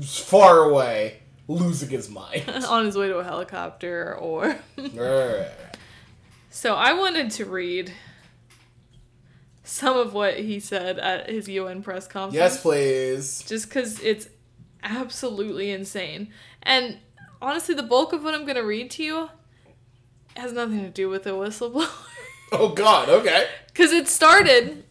far 0.02 0.58
away, 0.64 1.20
losing 1.58 1.88
his 1.88 2.08
mind. 2.08 2.48
on 2.68 2.84
his 2.86 2.96
way 2.96 3.08
to 3.08 3.18
a 3.18 3.24
helicopter 3.24 4.14
or 4.16 4.56
so 6.50 6.74
i 6.74 6.92
wanted 6.92 7.30
to 7.30 7.44
read 7.44 7.92
some 9.62 9.96
of 9.96 10.12
what 10.14 10.38
he 10.38 10.58
said 10.58 10.98
at 10.98 11.28
his 11.30 11.48
un 11.48 11.82
press 11.82 12.06
conference 12.06 12.34
yes, 12.34 12.60
please. 12.62 13.44
just 13.46 13.68
because 13.68 14.00
it's 14.00 14.28
absolutely 14.82 15.70
insane. 15.70 16.32
And 16.62 16.98
honestly, 17.40 17.74
the 17.74 17.82
bulk 17.82 18.12
of 18.12 18.22
what 18.24 18.34
I'm 18.34 18.44
going 18.44 18.56
to 18.56 18.64
read 18.64 18.90
to 18.92 19.04
you 19.04 19.30
has 20.36 20.52
nothing 20.52 20.82
to 20.82 20.90
do 20.90 21.08
with 21.08 21.24
the 21.24 21.30
whistleblower. 21.30 21.88
Oh 22.52 22.70
God. 22.70 23.08
Okay. 23.08 23.46
Because 23.68 23.92
it 23.92 24.08
started. 24.08 24.84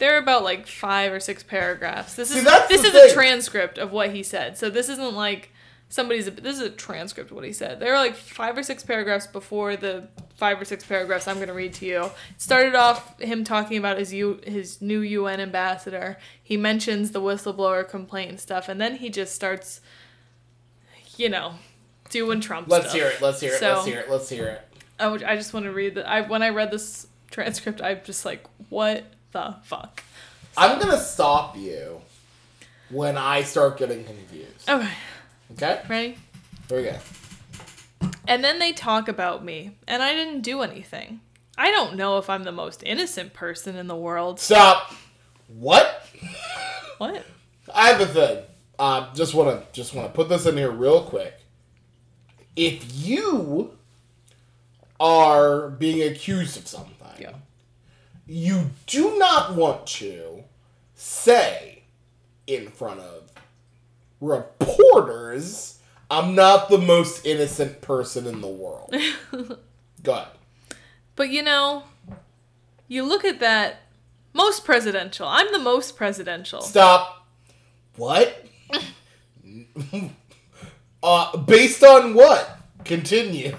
There 0.00 0.14
are 0.16 0.18
about 0.18 0.42
like 0.42 0.66
five 0.66 1.12
or 1.12 1.20
six 1.20 1.42
paragraphs. 1.44 2.14
This 2.14 2.30
See, 2.30 2.38
is 2.38 2.44
this 2.44 2.82
is 2.84 2.90
thing. 2.92 3.10
a 3.10 3.12
transcript 3.12 3.78
of 3.78 3.92
what 3.92 4.10
he 4.12 4.22
said. 4.22 4.58
So 4.58 4.68
this 4.70 4.88
isn't 4.88 5.14
like 5.14 5.52
somebody's. 5.88 6.24
This 6.24 6.56
is 6.56 6.62
a 6.62 6.70
transcript 6.70 7.30
of 7.30 7.36
what 7.36 7.44
he 7.44 7.52
said. 7.52 7.78
There 7.80 7.92
are 7.94 7.98
like 7.98 8.16
five 8.16 8.56
or 8.58 8.62
six 8.62 8.82
paragraphs 8.82 9.26
before 9.26 9.76
the 9.76 10.08
five 10.36 10.58
or 10.60 10.64
six 10.64 10.84
paragraphs 10.84 11.28
I'm 11.28 11.36
going 11.36 11.48
to 11.48 11.54
read 11.54 11.74
to 11.74 11.86
you. 11.86 12.04
It 12.04 12.12
started 12.38 12.74
off 12.74 13.20
him 13.20 13.44
talking 13.44 13.76
about 13.76 13.98
his 13.98 14.12
U, 14.14 14.40
his 14.46 14.80
new 14.80 15.00
UN 15.00 15.38
ambassador. 15.38 16.16
He 16.42 16.56
mentions 16.56 17.10
the 17.10 17.20
whistleblower 17.20 17.86
complaint 17.88 18.30
and 18.30 18.40
stuff, 18.40 18.68
and 18.70 18.80
then 18.80 18.96
he 18.96 19.10
just 19.10 19.34
starts, 19.34 19.82
you 21.18 21.28
know, 21.28 21.54
doing 22.08 22.40
Trump 22.40 22.68
Let's 22.68 22.86
stuff. 22.86 22.94
hear 22.96 23.06
it. 23.08 23.20
Let's 23.20 23.40
hear 23.40 23.52
it. 23.52 23.58
So- 23.60 23.74
let's 23.74 23.86
hear 23.86 24.00
it. 24.00 24.10
Let's 24.10 24.28
hear 24.30 24.46
it. 24.46 24.62
I, 24.98 25.08
would, 25.08 25.22
I 25.22 25.36
just 25.36 25.52
want 25.54 25.64
to 25.64 25.72
read 25.72 25.94
that. 25.94 26.06
I 26.08 26.22
when 26.22 26.42
I 26.42 26.48
read 26.50 26.70
this 26.70 27.06
transcript, 27.30 27.80
I'm 27.82 28.00
just 28.04 28.24
like, 28.24 28.46
what 28.68 29.04
the 29.32 29.54
fuck? 29.62 30.02
I'm 30.56 30.78
gonna 30.78 30.98
stop 31.00 31.56
you 31.56 32.00
when 32.90 33.16
I 33.16 33.42
start 33.42 33.78
getting 33.78 34.04
confused. 34.04 34.68
Okay, 34.68 34.88
Okay. 35.52 35.80
ready? 35.88 36.18
Here 36.68 36.76
we 36.78 36.84
go. 36.84 36.98
And 38.26 38.42
then 38.44 38.58
they 38.58 38.72
talk 38.72 39.08
about 39.08 39.44
me, 39.44 39.76
and 39.88 40.02
I 40.02 40.12
didn't 40.14 40.42
do 40.42 40.62
anything. 40.62 41.20
I 41.58 41.70
don't 41.70 41.96
know 41.96 42.18
if 42.18 42.30
I'm 42.30 42.44
the 42.44 42.52
most 42.52 42.82
innocent 42.84 43.32
person 43.34 43.76
in 43.76 43.86
the 43.86 43.96
world. 43.96 44.40
Stop. 44.40 44.92
What? 45.48 46.06
What? 46.98 47.24
I 47.74 47.88
have 47.88 48.00
a 48.00 48.06
thing. 48.06 48.44
Uh, 48.78 49.12
just 49.14 49.34
wanna 49.34 49.64
just 49.72 49.94
wanna 49.94 50.08
put 50.08 50.28
this 50.28 50.46
in 50.46 50.56
here 50.56 50.70
real 50.70 51.02
quick. 51.02 51.34
If 52.56 52.84
you 52.94 53.76
are 54.98 55.68
being 55.70 56.10
accused 56.10 56.56
of 56.56 56.66
something, 56.66 56.94
Yeah. 57.18 57.32
You 58.30 58.70
do 58.86 59.18
not 59.18 59.56
want 59.56 59.88
to 59.88 60.44
say 60.94 61.82
in 62.46 62.68
front 62.68 63.00
of 63.00 63.32
reporters, 64.20 65.80
I'm 66.08 66.36
not 66.36 66.68
the 66.68 66.78
most 66.78 67.26
innocent 67.26 67.80
person 67.80 68.28
in 68.28 68.40
the 68.40 68.48
world. 68.48 68.94
Go 70.04 70.12
ahead. 70.12 70.28
But 71.16 71.30
you 71.30 71.42
know, 71.42 71.82
you 72.86 73.02
look 73.02 73.24
at 73.24 73.40
that. 73.40 73.82
Most 74.32 74.64
presidential. 74.64 75.26
I'm 75.26 75.50
the 75.50 75.58
most 75.58 75.96
presidential. 75.96 76.60
Stop. 76.60 77.26
What? 77.96 78.46
uh, 81.02 81.36
based 81.36 81.82
on 81.82 82.14
what? 82.14 82.60
Continue. 82.84 83.56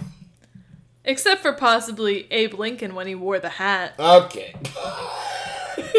Except 1.04 1.42
for 1.42 1.54
possibly 1.54 2.28
Abe 2.32 2.54
Lincoln 2.54 2.94
when 2.96 3.08
he 3.08 3.16
wore 3.16 3.40
the 3.40 3.50
hat. 3.50 3.96
Okay. 4.00 4.54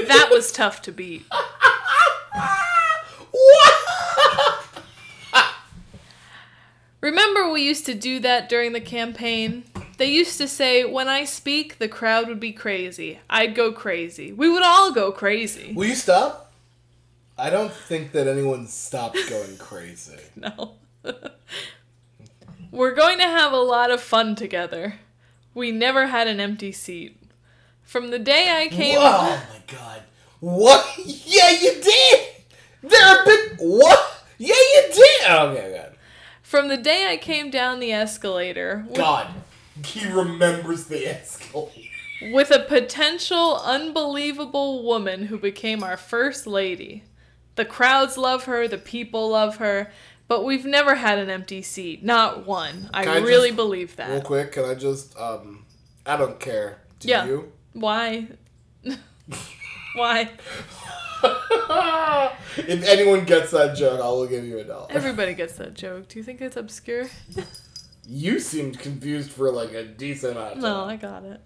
That 0.07 0.29
was 0.31 0.53
tough 0.53 0.81
to 0.83 0.93
beat. 0.93 1.25
what? 3.31 3.79
Remember, 7.01 7.51
we 7.51 7.63
used 7.63 7.85
to 7.87 7.95
do 7.95 8.21
that 8.21 8.49
during 8.49 8.73
the 8.73 8.81
campaign? 8.81 9.65
They 9.99 10.07
used 10.07 10.39
to 10.39 10.47
say, 10.47 10.85
when 10.85 11.09
I 11.09 11.25
speak, 11.25 11.79
the 11.79 11.89
crowd 11.89 12.29
would 12.29 12.39
be 12.41 12.53
crazy. 12.53 13.19
I'd 13.29 13.57
go 13.57 13.73
crazy. 13.73 14.33
We 14.33 14.49
would 14.49 14.63
all 14.63 14.93
go 14.93 15.11
crazy. 15.11 15.73
Will 15.75 15.89
you 15.89 15.97
stop? 15.97 16.53
I 17.37 17.51
don't 17.51 17.73
think 17.73 18.13
that 18.13 18.29
anyone 18.29 18.69
stopped 18.69 19.19
going 19.29 19.57
crazy. 19.59 20.19
No. 20.37 20.75
We're 22.73 22.95
going 22.95 23.19
to 23.19 23.25
have 23.25 23.53
a 23.53 23.59
lot 23.59 23.91
of 23.91 24.01
fun 24.01 24.35
together. 24.35 24.95
We 25.55 25.71
never 25.71 26.07
had 26.07 26.27
an 26.27 26.41
empty 26.41 26.73
seat. 26.73 27.19
From 27.83 28.11
the 28.11 28.19
day 28.19 28.49
I 28.51 28.69
came. 28.69 28.97
Oh 28.99 29.47
my 29.51 29.61
god. 29.67 30.03
What? 30.41 30.99
Yeah, 31.05 31.51
you 31.51 31.81
did! 31.83 32.29
There 32.83 33.01
have 33.01 33.27
been. 33.27 33.59
What? 33.59 34.25
Yeah, 34.39 34.55
you 34.55 34.83
did! 34.91 35.21
Oh, 35.29 35.49
okay, 35.49 35.77
God. 35.77 35.97
From 36.43 36.69
the 36.69 36.79
day 36.79 37.09
I 37.11 37.19
came 37.19 37.51
down 37.51 37.79
the 37.79 37.93
escalator 37.93 38.87
with, 38.89 38.97
God. 38.97 39.29
He 39.85 40.11
remembers 40.11 40.87
the 40.87 41.07
escalator. 41.07 41.91
with 42.33 42.51
a 42.51 42.61
potential 42.61 43.61
unbelievable 43.63 44.83
woman 44.83 45.27
who 45.27 45.39
became 45.39 45.83
our 45.83 45.99
first 45.99 46.47
lady. 46.47 47.05
The 47.55 47.65
crowds 47.67 48.17
love 48.17 48.45
her, 48.45 48.67
the 48.67 48.79
people 48.79 49.29
love 49.29 49.57
her, 49.57 49.93
but 50.33 50.45
we've 50.47 50.65
never 50.65 50.95
had 50.95 51.19
an 51.19 51.29
empty 51.29 51.61
seat. 51.61 52.03
Not 52.03 52.47
one. 52.47 52.89
I 52.95 53.05
I 53.05 53.19
really 53.19 53.49
just- 53.51 53.57
believe 53.57 53.97
that. 53.97 54.09
Real 54.11 54.23
quick, 54.23 54.53
can 54.53 54.65
I 54.65 54.73
just, 54.75 55.15
um, 55.19 55.67
I 56.07 56.17
don't 56.17 56.41
care. 56.41 56.79
Do 57.01 57.09
Yeah. 57.09 57.27
you? 57.27 57.53
Why? 57.75 58.29
Why? 59.95 60.31
if 62.57 62.83
anyone 62.89 63.27
gets 63.27 63.51
that 63.51 63.77
joke, 63.77 64.01
I 64.01 64.09
will 64.09 64.27
give 64.27 64.47
you 64.47 64.59
a 64.59 64.65
dollar. 64.65 64.87
Everybody 64.89 65.35
gets 65.35 65.57
that 65.57 65.75
joke. 65.75 66.09
Do 66.09 66.19
you 66.19 66.23
think 66.23 66.41
it's 66.41 66.57
obscure? 66.57 67.11
You 68.09 68.41
seemed 68.41 68.79
confused 68.79 69.33
for 69.33 69.51
like 69.51 69.75
a 69.75 69.85
decent 69.85 70.33
amount 70.39 70.47
of 70.57 70.63
time. 70.63 70.63
No, 70.63 70.85
I 70.85 70.97
got 70.97 71.25
it. 71.25 71.43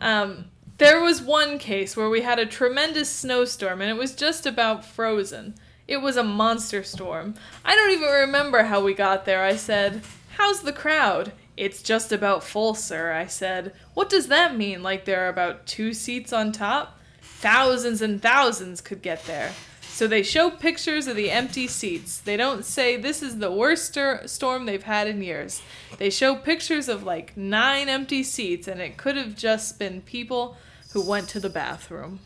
Um, 0.00 0.46
there 0.78 1.00
was 1.00 1.22
one 1.22 1.60
case 1.60 1.96
where 1.96 2.10
we 2.10 2.22
had 2.22 2.40
a 2.40 2.46
tremendous 2.46 3.08
snowstorm 3.08 3.80
and 3.80 3.88
it 3.88 3.96
was 3.96 4.12
just 4.16 4.44
about 4.44 4.84
frozen. 4.84 5.54
It 5.88 5.98
was 5.98 6.16
a 6.16 6.22
monster 6.22 6.82
storm. 6.82 7.34
I 7.64 7.74
don't 7.74 7.92
even 7.92 8.08
remember 8.08 8.64
how 8.64 8.82
we 8.82 8.94
got 8.94 9.24
there. 9.24 9.42
I 9.42 9.56
said, 9.56 10.02
How's 10.36 10.62
the 10.62 10.72
crowd? 10.72 11.32
It's 11.56 11.82
just 11.82 12.12
about 12.12 12.44
full, 12.44 12.74
sir. 12.74 13.12
I 13.12 13.26
said, 13.26 13.72
What 13.94 14.08
does 14.08 14.28
that 14.28 14.56
mean? 14.56 14.82
Like 14.82 15.04
there 15.04 15.24
are 15.26 15.28
about 15.28 15.66
two 15.66 15.92
seats 15.92 16.32
on 16.32 16.52
top? 16.52 16.98
Thousands 17.20 18.00
and 18.00 18.22
thousands 18.22 18.80
could 18.80 19.02
get 19.02 19.24
there. 19.26 19.52
So 19.92 20.06
they 20.06 20.22
show 20.22 20.50
pictures 20.50 21.06
of 21.06 21.16
the 21.16 21.30
empty 21.30 21.66
seats. 21.66 22.18
They 22.18 22.38
don't 22.38 22.64
say 22.64 22.96
this 22.96 23.22
is 23.22 23.38
the 23.38 23.52
worst 23.52 23.86
stor- 23.86 24.26
storm 24.26 24.64
they've 24.64 24.82
had 24.82 25.06
in 25.06 25.22
years. 25.22 25.60
They 25.98 26.08
show 26.08 26.34
pictures 26.34 26.88
of 26.88 27.02
like 27.02 27.36
nine 27.36 27.90
empty 27.90 28.22
seats, 28.22 28.66
and 28.66 28.80
it 28.80 28.96
could 28.96 29.16
have 29.16 29.36
just 29.36 29.78
been 29.78 30.00
people 30.00 30.56
who 30.92 31.06
went 31.06 31.28
to 31.30 31.40
the 31.40 31.50
bathroom. 31.50 32.20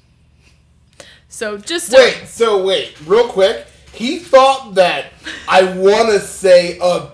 So 1.28 1.58
just 1.58 1.92
Wait, 1.92 2.26
so 2.26 2.64
wait, 2.64 2.96
real 3.06 3.28
quick. 3.28 3.66
He 3.92 4.18
thought 4.18 4.74
that 4.74 5.06
I 5.48 5.64
want 5.76 6.10
to 6.10 6.20
say 6.20 6.78
uh, 6.80 7.10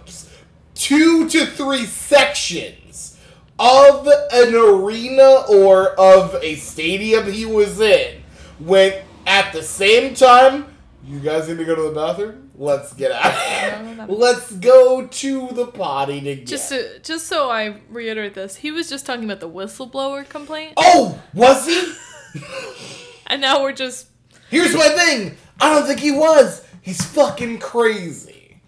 two 0.74 1.28
to 1.28 1.46
three 1.46 1.86
sections 1.86 3.18
of 3.58 4.08
an 4.32 4.54
arena 4.54 5.44
or 5.48 5.90
of 5.90 6.34
a 6.42 6.56
stadium 6.56 7.30
he 7.30 7.46
was 7.46 7.80
in 7.80 8.22
went 8.58 8.96
at 9.26 9.52
the 9.52 9.62
same 9.62 10.14
time. 10.14 10.66
You 11.04 11.20
guys 11.20 11.48
need 11.48 11.58
to 11.58 11.64
go 11.64 11.74
to 11.74 11.82
the 11.82 11.90
bathroom? 11.90 12.50
Let's 12.56 12.92
get 12.92 13.12
out. 13.12 14.08
Let's 14.10 14.52
go 14.52 15.06
to 15.06 15.48
the 15.48 15.66
potty 15.66 16.20
together. 16.20 16.44
just 16.46 16.68
to, 16.68 16.98
just 17.00 17.26
so 17.26 17.50
I 17.50 17.80
reiterate 17.88 18.34
this, 18.34 18.56
he 18.56 18.70
was 18.70 18.88
just 18.88 19.06
talking 19.06 19.24
about 19.24 19.40
the 19.40 19.48
whistleblower 19.48 20.28
complaint, 20.28 20.74
oh, 20.76 21.20
was 21.34 21.66
he? 21.66 21.92
and 23.32 23.40
now 23.40 23.62
we're 23.62 23.72
just 23.72 24.08
Here's 24.50 24.74
my 24.74 24.90
thing. 24.90 25.36
I 25.58 25.72
don't 25.72 25.86
think 25.86 26.00
he 26.00 26.12
was. 26.12 26.62
He's 26.82 27.02
fucking 27.02 27.60
crazy. 27.60 28.58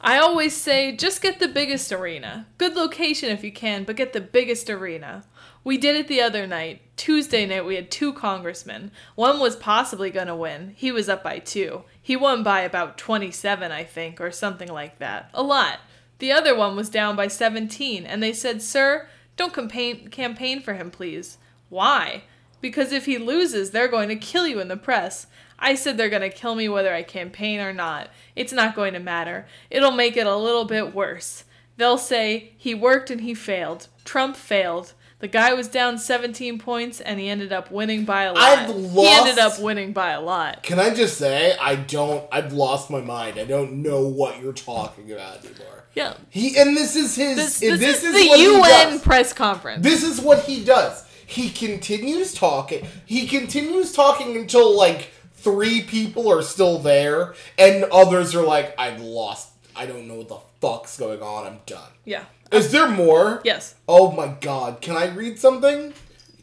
I 0.00 0.16
always 0.18 0.56
say 0.56 0.96
just 0.96 1.20
get 1.20 1.38
the 1.38 1.48
biggest 1.48 1.92
arena. 1.92 2.46
Good 2.56 2.74
location 2.74 3.28
if 3.28 3.44
you 3.44 3.52
can, 3.52 3.84
but 3.84 3.96
get 3.96 4.14
the 4.14 4.22
biggest 4.22 4.70
arena. 4.70 5.24
We 5.62 5.76
did 5.76 5.96
it 5.96 6.08
the 6.08 6.22
other 6.22 6.46
night. 6.46 6.80
Tuesday 6.96 7.44
night, 7.44 7.66
we 7.66 7.74
had 7.74 7.90
two 7.90 8.14
congressmen. 8.14 8.90
One 9.16 9.38
was 9.38 9.56
possibly 9.56 10.10
going 10.10 10.28
to 10.28 10.34
win. 10.34 10.72
He 10.76 10.90
was 10.90 11.08
up 11.10 11.22
by 11.22 11.40
two. 11.40 11.82
He 12.00 12.16
won 12.16 12.42
by 12.42 12.60
about 12.60 12.96
27, 12.96 13.70
I 13.70 13.84
think, 13.84 14.20
or 14.20 14.30
something 14.30 14.72
like 14.72 14.98
that. 15.00 15.28
A 15.34 15.42
lot. 15.42 15.80
The 16.20 16.32
other 16.32 16.56
one 16.56 16.76
was 16.76 16.88
down 16.88 17.16
by 17.16 17.26
17, 17.26 18.06
and 18.06 18.22
they 18.22 18.32
said, 18.32 18.62
Sir, 18.62 19.08
don't 19.36 19.52
campaign, 19.52 20.08
campaign 20.08 20.62
for 20.62 20.74
him, 20.74 20.90
please. 20.90 21.36
Why? 21.68 22.22
Because 22.60 22.92
if 22.92 23.06
he 23.06 23.18
loses, 23.18 23.70
they're 23.70 23.88
going 23.88 24.08
to 24.08 24.16
kill 24.16 24.46
you 24.46 24.60
in 24.60 24.68
the 24.68 24.76
press. 24.76 25.26
I 25.58 25.74
said 25.74 25.96
they're 25.96 26.08
going 26.08 26.22
to 26.22 26.30
kill 26.30 26.54
me 26.54 26.68
whether 26.68 26.92
I 26.92 27.02
campaign 27.02 27.60
or 27.60 27.72
not. 27.72 28.10
It's 28.34 28.52
not 28.52 28.74
going 28.74 28.92
to 28.94 29.00
matter. 29.00 29.46
It'll 29.70 29.90
make 29.90 30.16
it 30.16 30.26
a 30.26 30.36
little 30.36 30.64
bit 30.64 30.94
worse. 30.94 31.44
They'll 31.76 31.98
say 31.98 32.52
he 32.56 32.74
worked 32.74 33.10
and 33.10 33.20
he 33.20 33.34
failed. 33.34 33.88
Trump 34.04 34.36
failed. 34.36 34.94
The 35.18 35.28
guy 35.28 35.54
was 35.54 35.68
down 35.68 35.96
17 35.96 36.58
points 36.58 37.00
and 37.00 37.18
he 37.18 37.28
ended 37.28 37.50
up 37.50 37.70
winning 37.70 38.04
by 38.04 38.24
a 38.24 38.34
lot. 38.34 38.42
I've 38.42 38.74
He 38.74 39.08
ended 39.08 39.38
up 39.38 39.58
winning 39.58 39.92
by 39.92 40.10
a 40.10 40.20
lot. 40.20 40.62
Can 40.62 40.78
I 40.78 40.92
just 40.92 41.16
say 41.16 41.56
I 41.58 41.76
don't? 41.76 42.26
I've 42.30 42.52
lost 42.52 42.90
my 42.90 43.00
mind. 43.00 43.38
I 43.38 43.44
don't 43.44 43.82
know 43.82 44.06
what 44.06 44.42
you're 44.42 44.52
talking 44.52 45.10
about 45.10 45.38
anymore. 45.44 45.84
Yeah. 45.94 46.14
He 46.28 46.58
and 46.58 46.76
this 46.76 46.96
is 46.96 47.16
his. 47.16 47.36
This, 47.36 47.62
and 47.62 47.80
this, 47.80 48.04
is, 48.04 48.12
what 48.12 48.36
the 48.36 48.36
he 48.36 48.44
UN 48.44 49.00
press 49.00 49.32
conference. 49.32 49.82
This 49.82 50.02
is 50.02 50.20
what 50.20 50.44
he 50.44 50.62
does. 50.62 51.02
He 51.26 51.50
continues 51.50 52.32
talking. 52.32 52.86
He 53.04 53.26
continues 53.26 53.92
talking 53.92 54.36
until 54.36 54.76
like 54.76 55.10
three 55.34 55.82
people 55.82 56.30
are 56.32 56.42
still 56.42 56.78
there, 56.78 57.34
and 57.58 57.84
others 57.84 58.34
are 58.34 58.44
like, 58.44 58.74
"I've 58.78 59.00
lost. 59.00 59.50
I 59.74 59.86
don't 59.86 60.08
know 60.08 60.14
what 60.14 60.28
the 60.28 60.38
fuck's 60.60 60.96
going 60.98 61.20
on. 61.22 61.46
I'm 61.46 61.58
done." 61.66 61.90
yeah. 62.04 62.24
Is 62.52 62.70
there 62.70 62.88
more? 62.88 63.40
Yes. 63.44 63.74
Oh 63.88 64.12
my 64.12 64.28
god! 64.40 64.80
Can 64.80 64.96
I 64.96 65.06
read 65.06 65.38
something? 65.38 65.92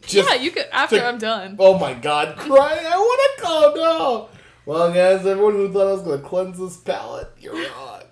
Just 0.05 0.29
Yeah, 0.29 0.36
you 0.36 0.51
could 0.51 0.65
after 0.71 0.97
to- 0.99 1.05
I'm 1.05 1.17
done. 1.17 1.55
Oh 1.59 1.79
my 1.79 1.93
god, 1.93 2.36
crying! 2.38 2.86
I 2.86 2.97
want 2.97 3.38
to 3.38 3.41
calm 3.41 3.75
down. 3.75 4.27
Well, 4.65 4.93
guys, 4.93 5.25
everyone 5.25 5.53
who 5.53 5.71
thought 5.71 5.88
I 5.88 5.91
was 5.93 6.01
gonna 6.01 6.17
cleanse 6.19 6.59
this 6.59 6.75
palate, 6.77 7.29
you're 7.39 7.53
wrong. 7.55 8.02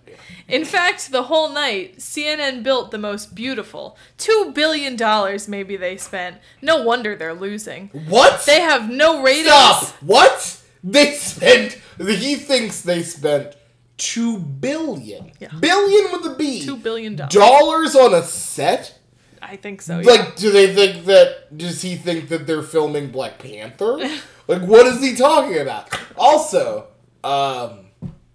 In 0.47 0.65
fact, 0.65 1.11
the 1.11 1.23
whole 1.23 1.49
night, 1.49 1.97
CNN 1.97 2.63
built 2.63 2.91
the 2.91 2.97
most 2.97 3.35
beautiful. 3.35 3.97
Two 4.17 4.51
billion 4.53 4.95
dollars 4.95 5.47
maybe 5.47 5.77
they 5.77 5.97
spent. 5.97 6.37
No 6.61 6.83
wonder 6.83 7.15
they're 7.15 7.33
losing. 7.33 7.89
What? 8.07 8.45
They 8.45 8.61
have 8.61 8.89
no 8.89 9.21
ratings. 9.21 9.47
Stop! 9.47 9.89
What? 10.01 10.61
They 10.83 11.13
spent. 11.13 11.77
He 11.97 12.35
thinks 12.35 12.81
they 12.81 13.03
spent 13.03 13.55
two 13.97 14.39
billion. 14.39 15.31
Yeah. 15.39 15.49
Billion 15.59 16.11
with 16.11 16.31
a 16.31 16.35
B. 16.35 16.65
Two 16.65 16.77
billion 16.77 17.15
dollars. 17.15 17.33
dollars 17.33 17.95
on 17.95 18.13
a 18.13 18.23
set. 18.23 18.97
I 19.41 19.55
think 19.55 19.81
so. 19.81 19.99
Yeah. 19.99 20.11
Like, 20.11 20.35
do 20.35 20.51
they 20.51 20.73
think 20.73 21.05
that? 21.05 21.57
Does 21.57 21.81
he 21.81 21.95
think 21.95 22.29
that 22.29 22.47
they're 22.47 22.63
filming 22.63 23.11
Black 23.11 23.39
Panther? 23.39 23.97
like, 24.47 24.61
what 24.61 24.85
is 24.87 25.01
he 25.01 25.15
talking 25.15 25.57
about? 25.59 25.89
Also, 26.17 26.87
um, 27.23 27.87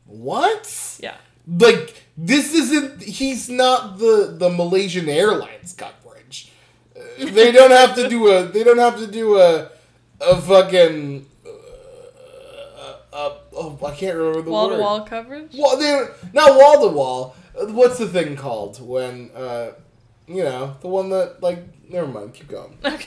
what? 0.04 0.98
yeah. 1.00 1.16
Like, 1.46 1.94
this 2.16 2.52
isn't. 2.54 3.02
He's 3.02 3.48
not 3.48 3.98
the 3.98 4.34
the 4.38 4.50
Malaysian 4.50 5.08
Airlines 5.08 5.72
coverage. 5.74 6.52
They 7.18 7.52
don't 7.52 7.70
have 7.70 7.94
to 7.96 8.08
do 8.08 8.28
a. 8.32 8.44
They 8.46 8.64
don't 8.64 8.78
have 8.78 8.98
to 8.98 9.06
do 9.06 9.38
a 9.38 9.70
a 10.20 10.40
fucking. 10.40 11.26
Uh, 11.46 12.94
uh, 13.12 13.34
oh, 13.54 13.78
I 13.86 13.90
can't 13.94 14.16
remember 14.16 14.42
the 14.42 14.50
Wall 14.50 14.68
word. 14.70 14.76
to 14.76 14.82
wall 14.82 15.00
coverage. 15.02 15.52
Well, 15.56 15.76
they're 15.78 16.10
not 16.32 16.56
wall 16.58 16.88
to 16.88 16.94
wall. 16.94 17.36
What's 17.54 17.98
the 17.98 18.08
thing 18.08 18.36
called 18.36 18.80
when 18.86 19.30
uh, 19.34 19.70
you 20.26 20.42
know 20.44 20.76
the 20.80 20.88
one 20.88 21.10
that 21.10 21.42
like? 21.42 21.58
Never 21.88 22.06
mind. 22.08 22.34
Keep 22.34 22.48
going. 22.48 22.78
Okay. 22.84 23.06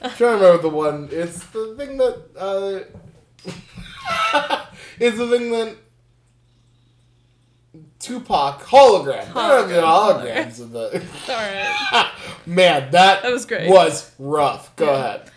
I'm 0.00 0.10
trying 0.12 0.38
to 0.38 0.44
remember 0.44 0.62
the 0.62 0.68
one. 0.68 1.08
It's 1.10 1.44
the 1.46 1.74
thing 1.76 1.96
that. 1.98 2.22
Uh, 2.38 2.84
it's 5.00 5.18
the 5.18 5.26
thing 5.28 5.50
that. 5.50 5.74
Tupac 8.00 8.60
hologram. 8.62 9.26
They 9.26 9.32
don't 9.34 9.34
have 9.34 9.68
the 9.68 9.74
Hologram. 9.80 10.44
holograms 10.46 10.60
of 10.60 10.70
the. 10.70 11.02
All 11.28 11.34
right. 11.36 12.10
Man, 12.46 12.90
that, 12.92 13.22
That 13.22 13.32
was 13.32 13.44
great. 13.46 13.68
Was 13.68 14.12
rough. 14.18 14.74
Go 14.76 14.86
Yeah. 14.86 14.98
ahead. 15.04 15.30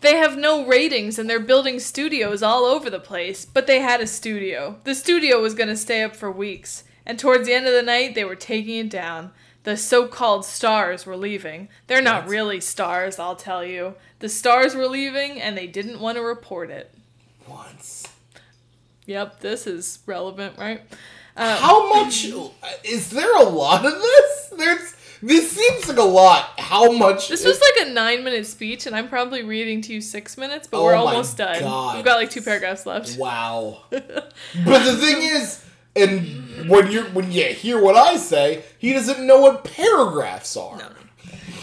They 0.00 0.16
have 0.16 0.36
no 0.36 0.66
ratings 0.66 1.16
and 1.18 1.30
they're 1.30 1.38
building 1.38 1.78
studios 1.78 2.42
all 2.42 2.64
over 2.64 2.90
the 2.90 2.98
place, 2.98 3.44
but 3.44 3.68
they 3.68 3.78
had 3.80 4.00
a 4.00 4.06
studio. 4.08 4.80
The 4.82 4.96
studio 4.96 5.40
was 5.40 5.54
going 5.54 5.68
to 5.68 5.76
stay 5.76 6.02
up 6.02 6.16
for 6.16 6.28
weeks, 6.28 6.82
and 7.06 7.20
towards 7.20 7.46
the 7.46 7.52
end 7.54 7.68
of 7.68 7.72
the 7.72 7.82
night, 7.82 8.16
they 8.16 8.24
were 8.24 8.34
taking 8.34 8.78
it 8.86 8.90
down. 8.90 9.30
The 9.62 9.76
so 9.76 10.08
called 10.08 10.44
stars 10.44 11.06
were 11.06 11.16
leaving. 11.16 11.68
They're 11.86 12.02
not 12.02 12.26
really 12.26 12.60
stars, 12.60 13.20
I'll 13.20 13.36
tell 13.36 13.64
you. 13.64 13.94
The 14.18 14.28
stars 14.28 14.74
were 14.74 14.88
leaving, 14.88 15.40
and 15.40 15.56
they 15.56 15.68
didn't 15.68 16.00
want 16.00 16.16
to 16.16 16.22
report 16.22 16.68
it. 16.70 16.92
Once. 17.46 18.08
Yep, 19.06 19.38
this 19.38 19.68
is 19.68 20.00
relevant, 20.06 20.58
right? 20.58 20.80
Uh, 21.36 21.56
How 21.56 21.88
much 21.88 22.26
is 22.84 23.10
there? 23.10 23.36
A 23.36 23.44
lot 23.44 23.84
of 23.84 23.92
this? 23.92 24.52
There's. 24.56 24.94
This 25.24 25.52
seems 25.52 25.88
like 25.88 25.98
a 25.98 26.02
lot. 26.02 26.58
How 26.58 26.90
much? 26.90 27.28
This 27.28 27.40
is- 27.40 27.46
was 27.46 27.60
like 27.60 27.86
a 27.88 27.92
nine 27.92 28.24
minute 28.24 28.44
speech, 28.44 28.86
and 28.86 28.96
I'm 28.96 29.08
probably 29.08 29.44
reading 29.44 29.80
to 29.82 29.92
you 29.92 30.00
six 30.00 30.36
minutes, 30.36 30.66
but 30.66 30.78
Oh 30.80 30.84
we're 30.84 30.96
almost 30.96 31.36
done. 31.36 31.60
God. 31.60 31.94
We've 31.94 32.04
got 32.04 32.16
like 32.18 32.30
two 32.30 32.42
paragraphs 32.42 32.86
left. 32.86 33.16
Wow. 33.16 33.82
but 33.90 34.24
the 34.84 34.96
thing 34.96 35.22
is, 35.22 35.64
and 35.94 36.68
when 36.68 36.90
you 36.90 37.02
when 37.04 37.30
you 37.30 37.44
hear 37.44 37.80
what 37.80 37.94
I 37.94 38.16
say, 38.16 38.64
he 38.78 38.92
doesn't 38.92 39.24
know 39.24 39.40
what 39.40 39.62
paragraphs 39.62 40.56
are. 40.56 40.80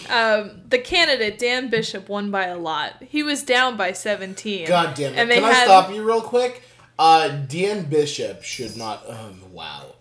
Um, 0.09 0.61
the 0.70 0.80
candidate 0.80 1.38
Dan 1.38 1.70
Bishop 1.70 2.07
won 2.09 2.32
by 2.32 2.45
a 2.45 2.57
lot. 2.57 3.03
He 3.03 3.22
was 3.24 3.43
down 3.43 3.78
by 3.78 3.91
17. 3.91 4.67
God 4.67 4.95
damn 4.95 5.13
it! 5.13 5.20
And 5.20 5.30
they 5.30 5.36
Can 5.36 5.43
I 5.43 5.53
had 5.53 5.65
stop 5.65 5.93
you 5.93 6.03
real 6.03 6.22
quick? 6.22 6.63
Uh, 6.97 7.28
Dan 7.30 7.84
Bishop 7.84 8.43
should 8.43 8.76
not. 8.76 9.07
Um, 9.09 9.49
wow. 9.60 9.95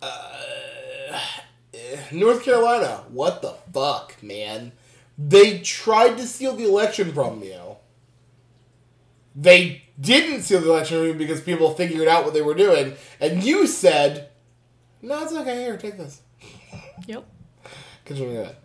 Uh, 0.00 1.20
North 2.10 2.42
Carolina, 2.44 3.04
what 3.10 3.42
the 3.42 3.54
fuck, 3.72 4.20
man? 4.22 4.72
They 5.18 5.58
tried 5.58 6.16
to 6.16 6.26
steal 6.26 6.56
the 6.56 6.64
election 6.64 7.12
from 7.12 7.42
you. 7.42 7.76
They 9.36 9.82
didn't 10.00 10.42
steal 10.42 10.60
the 10.60 10.70
election 10.70 10.98
from 10.98 11.06
you 11.08 11.14
because 11.14 11.42
people 11.42 11.74
figured 11.74 12.08
out 12.08 12.24
what 12.24 12.32
they 12.32 12.42
were 12.42 12.54
doing, 12.54 12.94
and 13.20 13.42
you 13.42 13.66
said, 13.66 14.30
"No, 15.02 15.22
it's 15.22 15.32
okay. 15.32 15.62
Here, 15.62 15.76
take 15.76 15.98
this." 15.98 16.22
Yep. 17.06 17.24
Continue 18.04 18.44
that. 18.44 18.56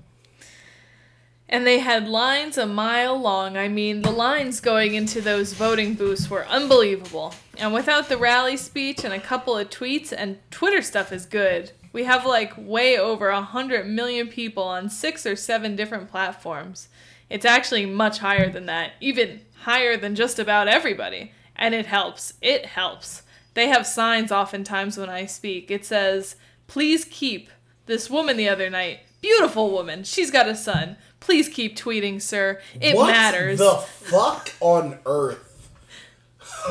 And 1.50 1.66
they 1.66 1.80
had 1.80 2.08
lines 2.08 2.58
a 2.58 2.66
mile 2.68 3.18
long. 3.20 3.58
I 3.58 3.68
mean, 3.68 4.02
the 4.02 4.12
lines 4.12 4.60
going 4.60 4.96
into 4.96 5.22
those 5.22 5.54
voting 5.54 5.94
booths 5.94 6.30
were 6.30 6.46
unbelievable. 6.48 7.34
And 7.60 7.74
without 7.74 8.10
the 8.10 8.18
rally 8.18 8.58
speech 8.58 9.04
and 9.04 9.14
a 9.14 9.20
couple 9.20 9.58
of 9.58 9.70
tweets, 9.70 10.14
and 10.16 10.40
Twitter 10.52 10.82
stuff 10.82 11.12
is 11.12 11.26
good, 11.26 11.72
we 11.92 12.04
have 12.04 12.26
like 12.26 12.54
way 12.58 12.98
over 12.98 13.30
a 13.30 13.42
hundred 13.42 13.88
million 13.88 14.28
people 14.28 14.64
on 14.64 14.90
six 14.90 15.26
or 15.26 15.36
seven 15.36 15.76
different 15.76 16.10
platforms. 16.10 16.90
It's 17.30 17.46
actually 17.46 17.86
much 17.86 18.20
higher 18.20 18.50
than 18.50 18.68
that, 18.68 18.92
even 19.02 19.42
higher 19.62 19.98
than 19.98 20.16
just 20.16 20.40
about 20.40 20.68
everybody. 20.68 21.34
And 21.56 21.74
it 21.74 21.88
helps. 21.88 22.34
It 22.42 22.68
helps. 22.68 23.24
They 23.54 23.68
have 23.68 23.88
signs 23.88 24.32
oftentimes 24.32 24.98
when 24.98 25.10
I 25.10 25.26
speak. 25.26 25.72
It 25.72 25.84
says, 25.84 26.36
Please 26.68 27.06
keep 27.06 27.50
this 27.88 28.10
woman 28.10 28.38
the 28.38 28.50
other 28.50 28.70
night. 28.70 29.00
Beautiful 29.22 29.72
woman. 29.72 30.04
She's 30.04 30.30
got 30.30 30.48
a 30.48 30.56
son. 30.56 30.98
Please 31.20 31.50
keep 31.50 31.76
tweeting, 31.76 32.22
sir. 32.22 32.62
It 32.80 32.96
what 32.96 33.08
matters. 33.08 33.58
the 33.58 33.78
fuck 33.78 34.54
on 34.60 35.00
earth? 35.08 35.47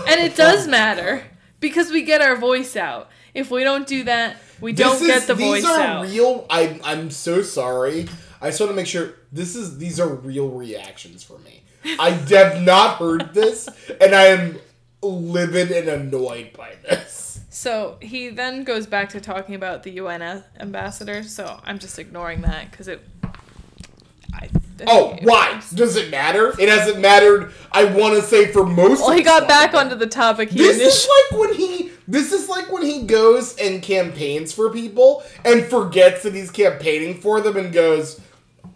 And 0.06 0.20
it 0.20 0.36
does 0.36 0.66
matter 0.68 1.24
because 1.60 1.90
we 1.90 2.02
get 2.02 2.20
our 2.20 2.36
voice 2.36 2.76
out. 2.76 3.10
If 3.34 3.50
we 3.50 3.64
don't 3.64 3.86
do 3.86 4.04
that, 4.04 4.36
we 4.60 4.72
don't 4.72 4.98
This 4.98 5.06
get 5.06 5.16
is- 5.18 5.26
the 5.26 5.34
these 5.34 5.46
voice 5.46 5.64
are 5.64 5.80
out. 5.80 6.04
real. 6.06 6.46
I, 6.48 6.80
I'm 6.84 7.10
so 7.10 7.42
sorry. 7.42 8.08
I 8.40 8.48
just 8.48 8.60
want 8.60 8.70
to 8.70 8.76
make 8.76 8.86
sure 8.86 9.14
this 9.32 9.54
is 9.56 9.78
these 9.78 9.98
are 10.00 10.08
real 10.08 10.48
reactions 10.48 11.22
for 11.24 11.38
me. 11.40 11.62
I 11.98 12.10
have 12.10 12.62
not 12.62 12.96
heard 12.98 13.32
this, 13.32 13.68
and 14.00 14.14
I 14.14 14.24
am 14.26 14.58
livid 15.02 15.70
and 15.70 15.88
annoyed 15.88 16.52
by 16.52 16.74
this. 16.82 17.40
So 17.50 17.96
he 18.00 18.28
then 18.28 18.64
goes 18.64 18.86
back 18.86 19.08
to 19.10 19.20
talking 19.20 19.54
about 19.54 19.82
the 19.82 19.92
UN 19.92 20.42
ambassador. 20.60 21.22
So 21.22 21.60
I'm 21.64 21.78
just 21.78 21.98
ignoring 21.98 22.42
that 22.42 22.70
because 22.70 22.88
it. 22.88 23.02
Oh, 24.86 25.16
why? 25.22 25.60
Does 25.74 25.96
it 25.96 26.10
matter? 26.10 26.52
It 26.60 26.68
hasn't 26.68 27.00
mattered. 27.00 27.52
I 27.72 27.84
want 27.84 28.14
to 28.14 28.22
say 28.22 28.46
for 28.52 28.64
most. 28.66 29.00
Well, 29.00 29.12
he 29.12 29.22
got 29.22 29.48
back 29.48 29.74
onto 29.74 29.94
the 29.94 30.06
topic 30.06 30.50
he 30.50 30.58
This 30.58 30.78
is 30.80 31.08
like 31.30 31.40
when 31.40 31.54
he. 31.54 31.90
This 32.08 32.32
is 32.32 32.48
like 32.48 32.70
when 32.70 32.82
he 32.82 33.02
goes 33.02 33.56
and 33.56 33.82
campaigns 33.82 34.52
for 34.52 34.70
people 34.70 35.24
and 35.44 35.64
forgets 35.64 36.22
that 36.22 36.34
he's 36.34 36.50
campaigning 36.50 37.20
for 37.20 37.40
them 37.40 37.56
and 37.56 37.72
goes, 37.72 38.20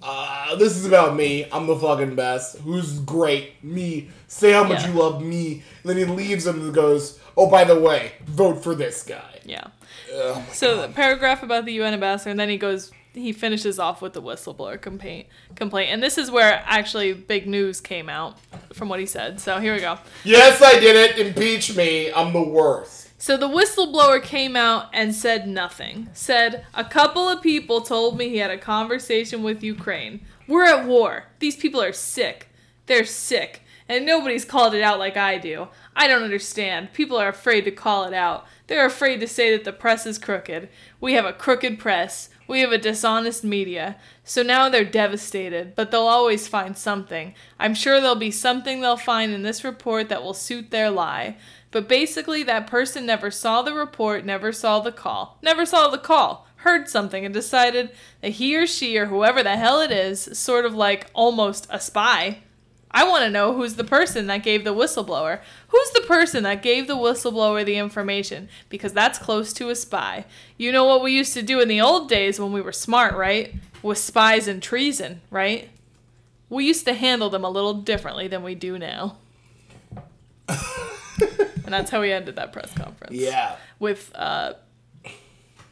uh, 0.03 0.57
"This 0.57 0.77
is 0.77 0.85
about 0.87 1.15
me. 1.17 1.47
I'm 1.53 1.67
the 1.67 1.77
fucking 1.77 2.15
best. 2.17 2.59
Who's 2.59 2.99
great? 3.01 3.63
Me. 3.63 4.09
Say 4.27 4.53
how 4.53 4.65
much 4.65 4.83
Yeah. 4.83 4.89
you 4.93 4.99
love 4.99 5.23
me." 5.23 5.63
And 5.83 5.91
then 5.91 5.97
he 5.97 6.05
leaves 6.07 6.45
them 6.45 6.61
and 6.61 6.75
goes, 6.75 7.19
"Oh, 7.37 7.47
by 7.49 7.65
the 7.65 7.79
way, 7.79 8.13
vote 8.27 8.63
for 8.65 8.75
this 8.75 9.03
guy." 9.03 9.39
Yeah. 9.45 9.65
Oh 10.13 10.35
my 10.47 10.53
So 10.55 10.77
God. 10.77 10.91
the 10.91 10.95
paragraph 10.95 11.43
about 11.43 11.67
the 11.67 11.73
UN 11.75 11.95
ambassador, 11.95 12.31
and 12.31 12.41
then 12.41 12.49
he 12.49 12.57
goes, 12.57 12.91
he 13.13 13.33
finishes 13.33 13.79
off 13.79 14.01
with 14.01 14.13
the 14.13 14.23
whistleblower 14.23 14.81
complaint. 14.81 15.27
Complaint, 15.57 15.91
and 15.91 16.03
this 16.03 16.19
is 16.19 16.31
where 16.31 16.63
actually 16.65 17.13
big 17.13 17.47
news 17.47 17.81
came 17.81 18.09
out 18.09 18.39
from 18.73 18.89
what 18.89 19.01
he 19.01 19.07
said. 19.07 19.41
So 19.41 19.59
here 19.59 19.75
we 19.75 19.81
go. 19.81 19.99
yes, 20.25 20.63
I 20.63 20.79
did 20.79 20.97
it. 20.97 21.27
Impeach 21.27 21.77
me. 21.77 22.13
I'm 22.13 22.33
the 22.33 22.43
worst. 22.43 23.11
So 23.19 23.37
the 23.37 23.49
whistleblower 23.49 24.23
came 24.23 24.57
out 24.57 24.89
and 24.95 25.15
said 25.15 25.47
nothing. 25.47 26.09
Said 26.15 26.65
a 26.73 26.85
couple 26.85 27.29
of 27.29 27.43
people 27.43 27.83
told 27.83 28.17
me 28.17 28.31
he 28.31 28.39
had 28.39 28.51
a 28.51 28.57
conversation 28.57 29.43
with 29.43 29.63
Ukraine. 29.63 30.25
We're 30.49 30.65
at 30.65 30.87
war. 30.87 31.27
These 31.39 31.57
people 31.57 31.83
are 31.83 31.93
sick. 31.93 32.49
They're 32.87 33.05
sick, 33.05 33.63
and 33.89 34.07
nobody's 34.07 34.45
called 34.45 34.75
it 34.75 34.83
out 34.83 34.99
like 34.99 35.17
I 35.17 35.37
do. 35.37 35.69
I 35.95 36.09
don't 36.09 36.23
understand. 36.23 36.93
People 36.93 37.19
are 37.19 37.29
afraid 37.29 37.67
to 37.67 37.71
call 37.71 38.05
it 38.05 38.15
out. 38.15 38.47
They're 38.69 38.87
afraid 38.87 39.21
to 39.21 39.29
say 39.29 39.55
that 39.55 39.65
the 39.65 39.73
press 39.73 40.07
is 40.07 40.19
crooked. 40.19 40.69
We 41.01 41.13
have 41.13 41.27
a 41.27 41.33
crooked 41.33 41.79
press. 41.79 42.31
We 42.51 42.63
have 42.63 42.73
a 42.73 42.79
dishonest 42.79 43.45
media. 43.45 43.97
So 44.25 44.43
now 44.43 44.69
they're 44.69 44.85
devastated, 44.85 45.77
but 45.77 45.93
they'll 45.93 46.01
always 46.01 46.49
find 46.49 46.77
something. 46.77 47.33
I'm 47.61 47.75
sure 47.75 48.01
there'll 48.01 48.17
be 48.17 48.33
something 48.33 48.81
they'll 48.81 48.97
find 48.97 49.33
in 49.33 49.43
this 49.43 49.63
report 49.63 50.09
that 50.09 50.25
will 50.25 50.35
suit 50.35 50.73
their 50.73 50.91
lie. 50.91 51.37
But 51.71 51.89
basically, 51.89 52.43
that 52.43 52.67
person 52.67 53.07
never 53.07 53.31
saw 53.31 53.63
the 53.63 53.73
report, 53.73 54.25
never 54.25 54.51
saw 54.51 54.81
the 54.81 54.91
call, 54.91 55.39
never 55.41 55.65
saw 55.65 55.87
the 55.87 55.97
call, 55.97 56.49
heard 56.57 56.89
something, 56.89 57.25
and 57.25 57.33
decided 57.33 57.93
that 58.21 58.31
he 58.31 58.57
or 58.57 58.67
she 58.67 58.99
or 58.99 59.07
whoever 59.07 59.45
the 59.45 59.57
hell 59.57 59.81
it 59.81 59.93
is, 59.93 60.37
sort 60.37 60.65
of 60.65 60.75
like 60.75 61.07
almost 61.15 61.69
a 61.71 61.79
spy, 61.79 62.39
I 62.93 63.09
want 63.09 63.23
to 63.25 63.31
know 63.31 63.55
who's 63.55 63.75
the 63.75 63.85
person 63.85 64.27
that 64.27 64.43
gave 64.43 64.65
the 64.65 64.75
whistleblower. 64.75 65.41
Who's 65.69 65.91
the 65.91 66.01
person 66.03 66.43
that 66.43 66.63
gave 66.63 66.89
the 66.89 66.97
whistleblower 66.97 67.65
the 67.65 67.77
information? 67.77 68.49
Because 68.69 68.93
that's 68.93 69.19
close 69.19 69.53
to 69.55 69.71
a 69.71 69.77
spy. 69.77 70.25
You 70.57 70.73
know 70.73 70.85
what 70.85 71.03
we 71.03 71.13
used 71.13 71.35
to 71.35 71.43
do 71.43 71.61
in 71.61 71.69
the 71.69 71.81
old 71.81 72.09
days 72.09 72.41
when 72.41 72.53
we 72.53 72.61
were 72.61 72.73
smart, 72.73 73.15
right? 73.15 73.55
With 73.83 73.99
spies 73.99 74.49
and 74.49 74.63
treason, 74.63 75.21
right? 75.31 75.71
We 76.49 76.67
used 76.67 76.85
to 76.87 76.95
handle 76.95 77.31
them 77.31 77.45
a 77.45 77.51
little 77.51 77.75
differently 77.75 78.27
than 78.27 78.43
we 78.43 78.57
do 78.57 78.77
now. 78.77 79.19
and 80.49 80.59
that's 81.67 81.91
how 81.91 82.01
we 82.01 82.13
ended 82.13 82.37
that 82.37 82.53
press 82.53 82.73
conference. 82.75 83.15
Yeah. 83.15 83.55
With 83.79 84.11
uh, 84.17 84.55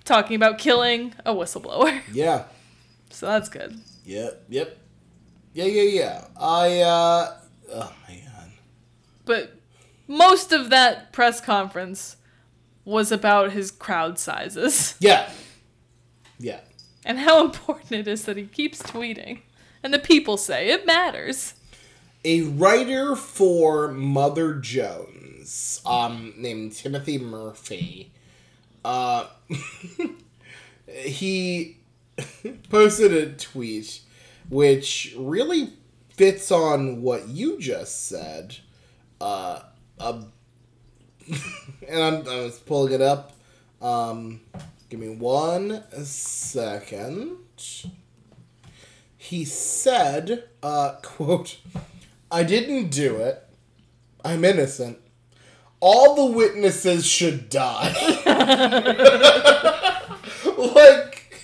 talking 0.04 0.36
about 0.36 0.58
killing 0.58 1.14
a 1.26 1.34
whistleblower. 1.34 2.00
Yeah. 2.12 2.44
So 3.10 3.26
that's 3.26 3.48
good. 3.48 3.80
Yep. 4.04 4.44
Yep. 4.48 4.78
Yeah, 5.58 5.64
yeah, 5.64 5.82
yeah. 5.82 6.24
I, 6.40 6.80
uh, 6.82 7.36
oh 7.72 7.92
my 8.08 8.14
god. 8.14 8.50
But 9.24 9.54
most 10.06 10.52
of 10.52 10.70
that 10.70 11.12
press 11.12 11.40
conference 11.40 12.16
was 12.84 13.10
about 13.10 13.50
his 13.50 13.72
crowd 13.72 14.20
sizes 14.20 14.94
Yeah. 15.00 15.28
Yeah. 16.38 16.60
and 17.04 17.18
how 17.18 17.44
important 17.44 17.90
it 17.90 18.06
is 18.06 18.24
that 18.26 18.36
he 18.36 18.44
keeps 18.46 18.80
tweeting. 18.80 19.40
And 19.82 19.92
the 19.92 19.98
people 19.98 20.36
say 20.36 20.68
it 20.68 20.86
matters. 20.86 21.54
A 22.24 22.42
writer 22.42 23.16
for 23.16 23.88
Mother 23.88 24.54
Jones, 24.54 25.82
um, 25.84 26.34
named 26.36 26.76
Timothy 26.76 27.18
Murphy, 27.18 28.12
uh, 28.84 29.26
he 30.86 31.78
posted 32.70 33.12
a 33.12 33.32
tweet 33.32 34.02
which 34.48 35.14
really 35.16 35.72
fits 36.10 36.50
on 36.50 37.02
what 37.02 37.28
you 37.28 37.58
just 37.58 38.08
said. 38.08 38.56
Uh, 39.20 39.60
uh 39.98 40.22
and 41.88 42.02
I'm, 42.02 42.28
I 42.28 42.40
was 42.40 42.58
pulling 42.58 42.92
it 42.92 43.02
up. 43.02 43.32
Um, 43.80 44.40
give 44.88 45.00
me 45.00 45.08
one 45.10 45.82
second. 46.04 47.36
He 49.16 49.44
said, 49.44 50.44
uh, 50.62 50.92
quote, 51.02 51.58
I 52.30 52.42
didn't 52.42 52.90
do 52.90 53.16
it. 53.16 53.44
I'm 54.24 54.44
innocent. 54.44 54.98
All 55.80 56.14
the 56.14 56.36
witnesses 56.36 57.06
should 57.06 57.48
die. 57.48 57.92
like 60.44 61.40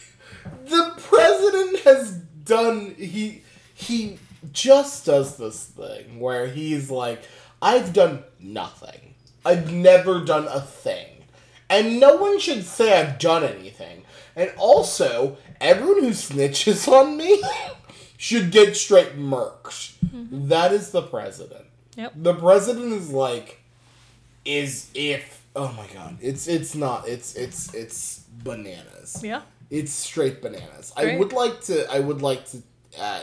the 0.64 0.92
president 0.96 1.78
has 1.80 2.23
done 2.44 2.94
he 2.96 3.42
he 3.74 4.18
just 4.52 5.06
does 5.06 5.36
this 5.36 5.64
thing 5.64 6.20
where 6.20 6.46
he's 6.46 6.90
like 6.90 7.22
I've 7.62 7.92
done 7.94 8.24
nothing. 8.38 9.14
I've 9.44 9.72
never 9.72 10.20
done 10.20 10.46
a 10.48 10.60
thing. 10.60 11.24
And 11.70 11.98
no 11.98 12.16
one 12.16 12.38
should 12.38 12.64
say 12.64 13.00
I've 13.00 13.18
done 13.18 13.42
anything. 13.42 14.04
And 14.36 14.52
also, 14.58 15.38
everyone 15.60 16.02
who 16.02 16.10
snitches 16.10 16.86
on 16.92 17.16
me 17.16 17.42
should 18.18 18.50
get 18.50 18.76
straight 18.76 19.18
murked. 19.18 19.94
Mm-hmm. 20.04 20.48
That 20.48 20.72
is 20.72 20.90
the 20.90 21.02
president. 21.02 21.64
Yep. 21.96 22.12
The 22.16 22.34
president 22.34 22.92
is 22.92 23.10
like 23.10 23.60
is 24.44 24.90
if 24.94 25.42
oh 25.56 25.72
my 25.72 25.86
god. 25.94 26.18
It's 26.20 26.46
it's 26.46 26.74
not 26.74 27.08
it's 27.08 27.34
it's 27.34 27.72
it's 27.72 28.24
bananas. 28.42 29.20
Yeah. 29.22 29.42
It's 29.70 29.92
straight 29.92 30.42
bananas. 30.42 30.92
I 30.96 31.16
would 31.16 31.32
like 31.32 31.60
to. 31.62 31.90
I 31.90 32.00
would 32.00 32.22
like 32.22 32.46
to 32.50 32.62
uh, 32.98 33.20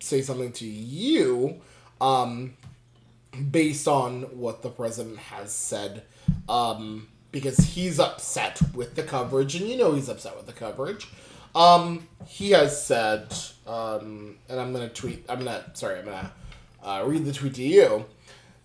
say 0.00 0.22
something 0.22 0.52
to 0.52 0.66
you, 0.66 1.60
um, 2.00 2.54
based 3.50 3.88
on 3.88 4.22
what 4.38 4.62
the 4.62 4.70
president 4.70 5.18
has 5.18 5.52
said, 5.52 6.02
um, 6.48 7.08
because 7.32 7.56
he's 7.58 7.98
upset 7.98 8.60
with 8.74 8.94
the 8.96 9.02
coverage, 9.02 9.54
and 9.54 9.68
you 9.68 9.76
know 9.76 9.94
he's 9.94 10.08
upset 10.08 10.36
with 10.36 10.46
the 10.46 10.52
coverage. 10.52 11.08
Um, 11.54 12.08
he 12.26 12.50
has 12.50 12.84
said, 12.84 13.32
um, 13.66 14.36
and 14.48 14.60
I'm 14.60 14.72
gonna 14.72 14.88
tweet. 14.88 15.24
I'm 15.28 15.38
gonna 15.38 15.64
sorry. 15.74 16.00
I'm 16.00 16.06
gonna 16.06 16.32
uh, 16.82 17.04
read 17.06 17.24
the 17.24 17.32
tweet 17.32 17.54
to 17.54 17.62
you. 17.62 18.04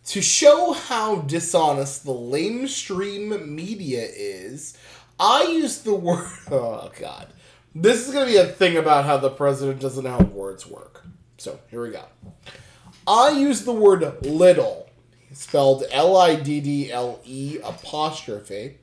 To 0.06 0.22
show 0.22 0.74
how 0.74 1.18
dishonest 1.22 2.04
the 2.04 2.14
lamestream 2.14 3.48
media 3.48 4.02
is, 4.02 4.76
I 5.20 5.43
use 5.43 5.82
the 5.82 5.95
word. 5.95 6.30
Oh, 6.51 6.91
God. 6.99 7.28
This 7.76 8.07
is 8.07 8.13
going 8.13 8.26
to 8.26 8.32
be 8.32 8.38
a 8.38 8.45
thing 8.45 8.78
about 8.78 9.05
how 9.05 9.17
the 9.17 9.30
president 9.30 9.80
doesn't 9.80 10.03
know 10.03 10.11
how 10.11 10.24
words 10.24 10.65
work. 10.65 11.05
So, 11.38 11.59
here 11.70 11.84
we 11.84 11.91
go. 11.91 12.03
I 13.07 13.32
use 13.32 13.63
the 13.63 13.74
word 13.74 14.26
little, 14.26 14.89
spelled 15.34 15.84
L 15.91 16.17
I 16.17 16.36
D 16.36 16.59
D 16.61 16.91
L 16.91 17.20
E 17.24 17.57
apostrophe, 17.63 18.78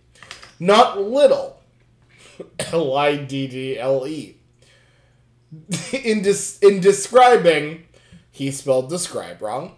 not 0.58 1.00
little, 1.00 1.60
L 2.72 2.96
I 2.96 3.16
D 3.16 3.46
D 3.46 3.78
L 3.78 4.06
E. 4.06 4.36
In, 5.92 6.24
in 6.60 6.80
describing, 6.80 7.84
he 8.30 8.50
spelled 8.50 8.90
describe 8.90 9.40
wrong. 9.40 9.76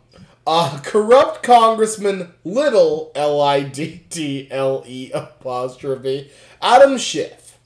Uh, 0.51 0.81
corrupt 0.83 1.43
Congressman 1.43 2.33
Little, 2.43 3.13
L 3.15 3.39
I 3.39 3.61
D 3.61 4.05
D 4.09 4.49
L 4.51 4.83
E 4.87 5.11
apostrophe, 5.15 6.31
Adam 6.63 6.97
Schiff. 6.97 7.59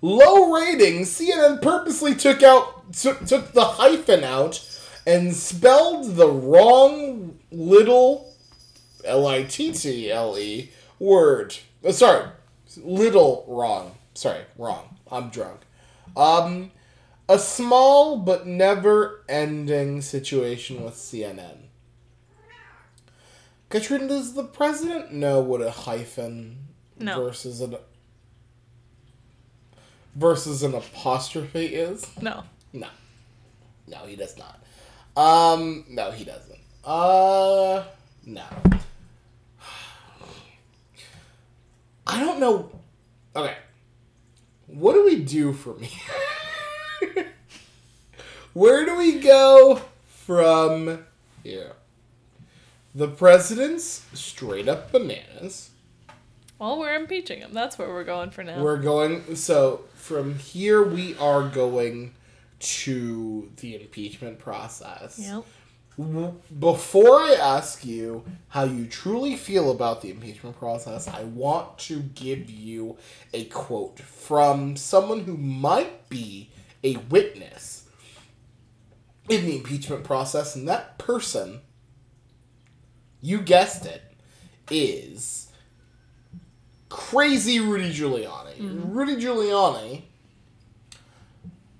Low 0.00 0.50
ratings, 0.50 1.10
CNN 1.10 1.60
purposely 1.60 2.14
took 2.14 2.42
out 2.42 2.94
took, 2.94 3.26
took 3.26 3.52
the 3.52 3.66
hyphen 3.66 4.24
out 4.24 4.66
and 5.06 5.34
spelled 5.34 6.16
the 6.16 6.30
wrong 6.30 7.38
little 7.52 8.32
L 9.04 9.26
I 9.26 9.42
T 9.42 9.72
T 9.72 10.10
L 10.10 10.38
E 10.38 10.70
word. 10.98 11.58
Uh, 11.86 11.92
sorry, 11.92 12.28
little 12.78 13.44
wrong. 13.46 13.96
Sorry, 14.14 14.44
wrong. 14.56 14.96
I'm 15.12 15.28
drunk. 15.28 15.60
Um, 16.16 16.70
a 17.28 17.38
small 17.38 18.16
but 18.16 18.46
never 18.46 19.22
ending 19.28 20.00
situation 20.00 20.82
with 20.82 20.94
CNN. 20.94 21.63
Katrina, 23.74 24.06
does 24.06 24.34
the 24.34 24.44
president 24.44 25.12
know 25.12 25.40
what 25.40 25.60
a 25.60 25.68
hyphen 25.68 26.68
No. 26.96 27.24
versus 27.24 27.60
an 27.60 27.74
versus 30.14 30.62
an 30.62 30.76
apostrophe 30.76 31.74
is? 31.74 32.06
No. 32.22 32.44
No. 32.72 32.86
No, 33.88 33.96
he 34.06 34.14
does 34.14 34.38
not. 34.38 34.62
Um, 35.16 35.86
no, 35.88 36.12
he 36.12 36.24
doesn't. 36.24 36.60
Uh, 36.84 37.82
no. 38.24 38.44
I 42.06 42.20
don't 42.20 42.38
know. 42.38 42.70
Okay. 43.34 43.56
What 44.68 44.92
do 44.92 45.04
we 45.04 45.24
do 45.24 45.52
from 45.52 45.82
here? 45.82 46.14
Where 48.52 48.86
do 48.86 48.96
we 48.96 49.18
go 49.18 49.80
from 50.06 51.04
here? 51.42 51.72
The 52.94 53.08
president's 53.08 54.06
straight 54.12 54.68
up 54.68 54.92
bananas. 54.92 55.70
Well, 56.58 56.78
we're 56.78 56.94
impeaching 56.94 57.40
him. 57.40 57.52
That's 57.52 57.76
where 57.76 57.88
we're 57.88 58.04
going 58.04 58.30
for 58.30 58.44
now. 58.44 58.62
We're 58.62 58.80
going. 58.80 59.34
So 59.34 59.84
from 59.94 60.36
here, 60.36 60.82
we 60.82 61.16
are 61.18 61.48
going 61.48 62.14
to 62.60 63.50
the 63.56 63.80
impeachment 63.80 64.38
process. 64.38 65.18
Yep. 65.18 65.44
Before 66.58 67.20
I 67.20 67.34
ask 67.34 67.84
you 67.84 68.24
how 68.48 68.64
you 68.64 68.86
truly 68.86 69.36
feel 69.36 69.70
about 69.70 70.00
the 70.00 70.10
impeachment 70.10 70.58
process, 70.58 71.06
I 71.06 71.22
want 71.24 71.78
to 71.80 72.00
give 72.00 72.50
you 72.50 72.96
a 73.32 73.44
quote 73.44 74.00
from 74.00 74.76
someone 74.76 75.20
who 75.20 75.36
might 75.36 76.08
be 76.08 76.50
a 76.82 76.96
witness 76.96 77.88
in 79.28 79.44
the 79.46 79.56
impeachment 79.56 80.04
process, 80.04 80.56
and 80.56 80.68
that 80.68 80.98
person, 80.98 81.60
you 83.24 83.40
guessed 83.40 83.86
it, 83.86 84.02
is 84.70 85.48
crazy 86.90 87.58
Rudy 87.58 87.90
Giuliani. 87.90 88.82
Rudy 88.94 89.16
Giuliani, 89.16 90.02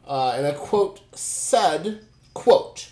uh, 0.06 0.36
in 0.38 0.46
a 0.46 0.54
quote, 0.54 1.02
said, 1.14 2.00
quote, 2.32 2.88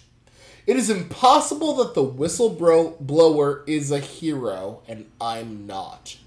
It 0.67 0.77
is 0.77 0.91
impossible 0.91 1.75
that 1.77 1.95
the 1.95 2.05
whistleblower 2.05 3.67
is 3.67 3.91
a 3.91 4.01
hero, 4.01 4.83
and 4.87 5.07
I'm 5.19 5.67
not. 5.67 6.19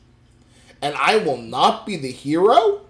And 0.82 0.95
I 0.95 1.17
will 1.17 1.38
not 1.38 1.86
be 1.86 1.95
the 1.95 2.11
hero? 2.11 2.82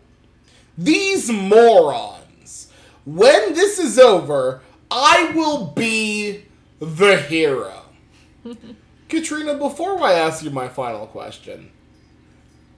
These 0.77 1.29
morons. 1.29 2.71
When 3.05 3.53
this 3.53 3.79
is 3.79 3.99
over, 3.99 4.61
I 4.89 5.33
will 5.35 5.67
be 5.67 6.45
the 6.79 7.17
hero. 7.17 7.81
Katrina, 9.07 9.55
before 9.55 10.01
I 10.01 10.13
ask 10.13 10.43
you 10.43 10.49
my 10.49 10.67
final 10.67 11.05
question, 11.07 11.71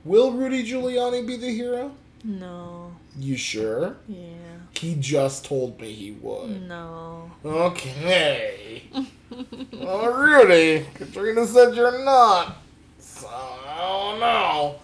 will 0.03 0.31
Rudy 0.31 0.63
Giuliani 0.63 1.25
be 1.25 1.37
the 1.37 1.49
hero? 1.49 1.91
No. 2.23 2.91
You 3.17 3.37
sure? 3.37 3.95
Yeah. 4.07 4.25
He 4.71 4.95
just 4.95 5.45
told 5.45 5.79
me 5.79 5.91
he 5.91 6.11
would. 6.11 6.67
No. 6.67 7.31
Okay. 7.45 8.83
well, 9.73 10.13
Rudy, 10.13 10.85
Katrina 10.93 11.47
said 11.47 11.73
you're 11.75 12.03
not. 12.03 12.57
So, 12.99 13.27
I 13.29 13.77
don't 14.19 14.19
know. 14.19 14.75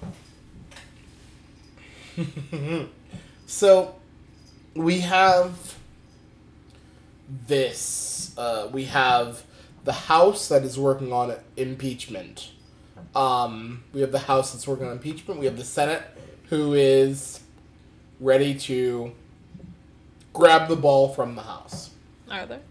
so, 3.46 3.96
we 4.76 5.02
have 5.02 5.78
this. 7.48 8.34
Uh, 8.38 8.70
we 8.72 8.86
have 8.86 9.44
the 9.84 9.94
House 9.94 10.48
that 10.48 10.64
is 10.64 10.80
working 10.80 11.12
on 11.12 11.36
impeachment. 11.58 12.52
Um, 13.16 13.84
we 13.94 14.02
have 14.02 14.12
the 14.12 14.20
House 14.20 14.54
that's 14.54 14.68
working 14.68 14.86
on 14.88 14.94
impeachment. 14.94 15.40
We 15.40 15.46
have 15.46 15.58
the 15.58 15.64
Senate 15.64 16.04
who 16.50 16.74
is 16.74 17.42
ready 18.20 18.56
to 18.56 19.12
grab 20.32 20.70
the 20.70 20.76
ball 20.76 21.10
from 21.10 21.36
the 21.36 21.42
House. 21.42 21.92
Are 22.30 22.46
there? 22.46 22.62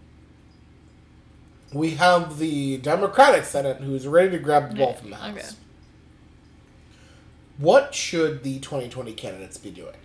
We 1.71 1.91
have 1.91 2.37
the 2.37 2.77
Democratic 2.77 3.45
Senate 3.45 3.77
who's 3.77 4.07
ready 4.07 4.31
to 4.31 4.39
grab 4.39 4.69
the 4.69 4.75
ball 4.75 4.93
from 4.93 5.09
the 5.09 5.15
House. 5.15 5.37
okay. 5.37 5.47
What 7.57 7.93
should 7.93 8.43
the 8.43 8.59
2020 8.59 9.13
candidates 9.13 9.57
be 9.57 9.69
doing 9.71 9.95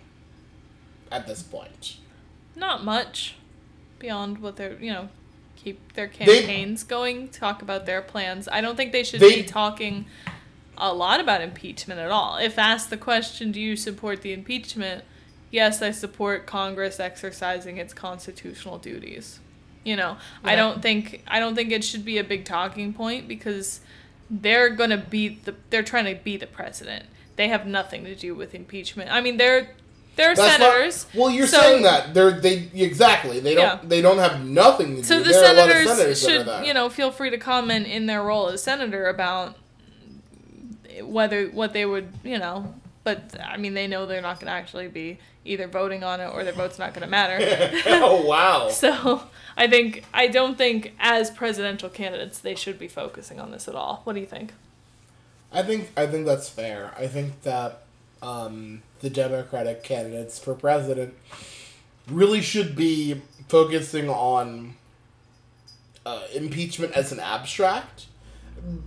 at 1.11 1.27
this 1.27 1.41
point? 1.41 1.97
Not 2.55 2.83
much 2.83 3.35
beyond 3.97 4.37
what 4.39 4.55
they're, 4.55 4.77
you 4.79 4.93
know, 4.93 5.09
keep 5.63 5.93
their 5.93 6.07
They- 6.07 6.25
campaigns 6.41 6.83
going, 6.83 7.29
talk 7.29 7.61
about 7.61 7.85
their 7.85 8.01
plans. 8.01 8.47
I 8.51 8.61
don't 8.61 8.75
think 8.75 8.91
they 8.91 9.03
should 9.03 9.19
They- 9.19 9.37
be 9.41 9.43
talking 9.43 10.05
a 10.77 10.93
lot 10.93 11.19
about 11.19 11.41
impeachment 11.41 11.99
at 11.99 12.11
all. 12.11 12.37
If 12.37 12.57
asked 12.57 12.89
the 12.89 12.97
question, 12.97 13.51
do 13.51 13.59
you 13.59 13.75
support 13.75 14.21
the 14.21 14.31
impeachment? 14.33 15.03
Yes, 15.51 15.81
I 15.81 15.91
support 15.91 16.45
Congress 16.45 16.99
exercising 16.99 17.77
its 17.77 17.93
constitutional 17.93 18.77
duties. 18.77 19.39
You 19.83 19.95
know, 19.95 20.17
I 20.43 20.55
don't 20.55 20.81
think 20.81 21.23
I 21.27 21.39
don't 21.39 21.55
think 21.55 21.71
it 21.71 21.83
should 21.83 22.05
be 22.05 22.17
a 22.17 22.23
big 22.23 22.45
talking 22.45 22.93
point 22.93 23.27
because 23.27 23.79
they're 24.29 24.69
going 24.69 24.91
to 24.91 24.97
be 24.97 25.39
the 25.43 25.55
they're 25.69 25.83
trying 25.83 26.05
to 26.05 26.21
be 26.21 26.37
the 26.37 26.47
president. 26.47 27.05
They 27.37 27.47
have 27.47 27.65
nothing 27.65 28.03
to 28.03 28.13
do 28.15 28.35
with 28.35 28.53
impeachment. 28.53 29.09
I 29.11 29.21
mean, 29.21 29.37
they're 29.37 29.69
they're 30.19 30.35
That's 30.35 30.59
not- 30.59 31.19
well, 31.19 31.29
you're 31.29 31.47
so- 31.47 31.59
saying 31.61 31.83
that 31.83 32.13
they're 32.13 32.31
they 32.39 32.69
exactly 32.75 33.39
they 33.39 33.55
don't 33.55 33.63
Yeah. 33.63 33.79
they 33.83 34.01
don't 34.01 34.17
have 34.19 34.45
nothing 34.45 34.97
to 34.97 35.03
So 35.03 35.17
do. 35.19 35.23
the 35.23 35.29
there 35.31 35.43
are 35.45 35.53
a 35.53 35.57
lot 35.57 35.69
of 35.69 35.75
senators, 35.87 36.21
senators 36.21 36.21
should, 36.57 36.67
you 36.67 36.73
know, 36.73 36.89
feel 36.89 37.11
free 37.11 37.29
to 37.29 37.37
comment 37.37 37.87
in 37.87 38.05
their 38.05 38.21
role 38.21 38.49
as 38.49 38.61
senator 38.61 39.07
about 39.07 39.55
whether 41.03 41.47
what 41.47 41.73
they 41.73 41.85
would, 41.85 42.09
you 42.23 42.37
know. 42.37 42.75
But 43.03 43.35
I 43.43 43.57
mean, 43.57 43.73
they 43.73 43.87
know 43.87 44.05
they're 44.05 44.21
not 44.21 44.39
going 44.39 44.47
to 44.47 44.53
actually 44.53 44.87
be 44.87 45.19
either 45.45 45.67
voting 45.67 46.03
on 46.03 46.19
it 46.19 46.27
or 46.27 46.43
their 46.43 46.53
vote's 46.53 46.77
not 46.77 46.93
going 46.93 47.01
to 47.03 47.07
matter. 47.09 47.37
oh 47.87 48.25
wow. 48.25 48.69
so 48.71 49.23
I 49.57 49.67
think 49.67 50.03
I 50.13 50.27
don't 50.27 50.57
think 50.57 50.93
as 50.99 51.31
presidential 51.31 51.89
candidates 51.89 52.39
they 52.39 52.55
should 52.55 52.77
be 52.77 52.87
focusing 52.87 53.39
on 53.39 53.51
this 53.51 53.67
at 53.67 53.75
all. 53.75 54.01
What 54.03 54.13
do 54.13 54.19
you 54.19 54.25
think? 54.27 54.53
I 55.51 55.63
think 55.63 55.89
I 55.97 56.05
think 56.07 56.25
that's 56.25 56.49
fair. 56.49 56.93
I 56.97 57.07
think 57.07 57.41
that 57.43 57.83
um, 58.21 58.83
the 58.99 59.09
Democratic 59.09 59.83
candidates 59.83 60.39
for 60.39 60.53
president 60.53 61.13
really 62.07 62.41
should 62.41 62.75
be 62.75 63.21
focusing 63.47 64.09
on 64.09 64.75
uh, 66.05 66.23
impeachment 66.33 66.93
as 66.93 67.11
an 67.11 67.19
abstract. 67.19 68.07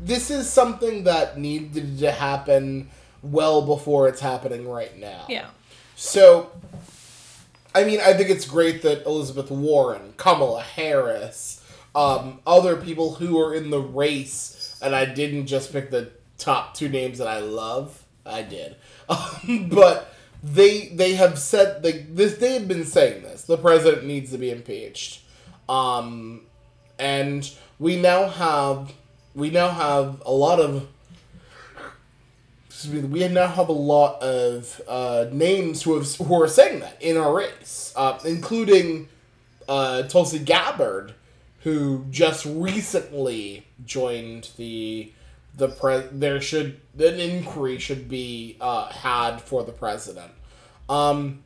This 0.03 0.31
is 0.31 0.51
something 0.51 1.05
that 1.05 1.39
needed 1.39 1.99
to 1.99 2.11
happen 2.11 2.91
well 3.23 3.63
before 3.63 4.09
it's 4.09 4.21
happening 4.21 4.69
right 4.69 4.97
now. 4.99 5.27
Yeah. 5.29 5.49
So, 5.97 6.51
I 7.75 7.85
mean, 7.85 8.01
I 8.01 8.13
think 8.15 8.29
it's 8.29 8.45
great 8.45 8.83
that 8.83 9.07
Elizabeth 9.07 9.51
Warren, 9.51 10.15
Kamala 10.17 10.63
Harris, 10.63 11.63
um, 11.95 12.41
other 12.47 12.77
people 12.77 13.15
who 13.15 13.39
are 13.41 13.55
in 13.55 13.71
the 13.71 13.81
race, 13.81 14.79
and 14.83 14.95
I 14.95 15.05
didn't 15.05 15.47
just 15.47 15.73
pick 15.73 15.91
the 15.91 16.11
top 16.39 16.75
two 16.75 16.89
names 16.89 17.19
that 17.19 17.29
I 17.29 17.39
love. 17.39 18.05
I 18.25 18.43
did, 18.43 18.77
um, 19.09 19.69
but 19.71 20.15
they 20.43 20.89
they 20.89 21.15
have 21.15 21.39
said 21.39 21.83
they 21.83 21.93
this 21.93 22.37
they 22.37 22.55
have 22.55 22.69
been 22.69 22.85
saying 22.85 23.23
this. 23.23 23.43
The 23.45 23.59
president 23.59 24.05
needs 24.05 24.31
to 24.33 24.39
be 24.39 24.51
impeached, 24.51 25.23
um, 25.69 26.43
and 26.99 27.51
we 27.79 27.97
now 27.97 28.29
have 28.29 28.93
we 29.35 29.51
now 29.51 29.71
have 29.71 30.23
a 30.27 30.33
lot 30.33 30.61
of 30.61 30.89
we 32.91 33.29
now 33.29 33.47
have 33.47 33.69
a 33.69 33.73
lot 33.73 34.21
of 34.23 34.81
uh, 34.89 35.27
names 35.31 35.83
who 35.83 35.95
have 35.99 36.13
who 36.17 36.43
are 36.43 36.49
saying 36.49 36.81
that 36.81 37.01
in 37.01 37.17
our 37.17 37.33
race, 37.33 37.93
uh, 37.97 38.19
including 38.25 39.09
uh, 39.69 40.03
Tulsi 40.05 40.39
Gabbard, 40.39 41.15
who 41.61 42.05
just 42.11 42.45
recently 42.47 43.67
joined 43.85 44.51
the 44.57 45.13
the 45.55 45.69
pre. 45.69 46.01
There 46.13 46.41
should 46.41 46.81
an 46.99 47.21
inquiry 47.21 47.79
should 47.79 48.09
be 48.09 48.57
uh, 48.61 48.91
had 48.91 49.41
for 49.41 49.63
the 49.65 49.73
president. 49.73 50.33
Um, 50.89 51.43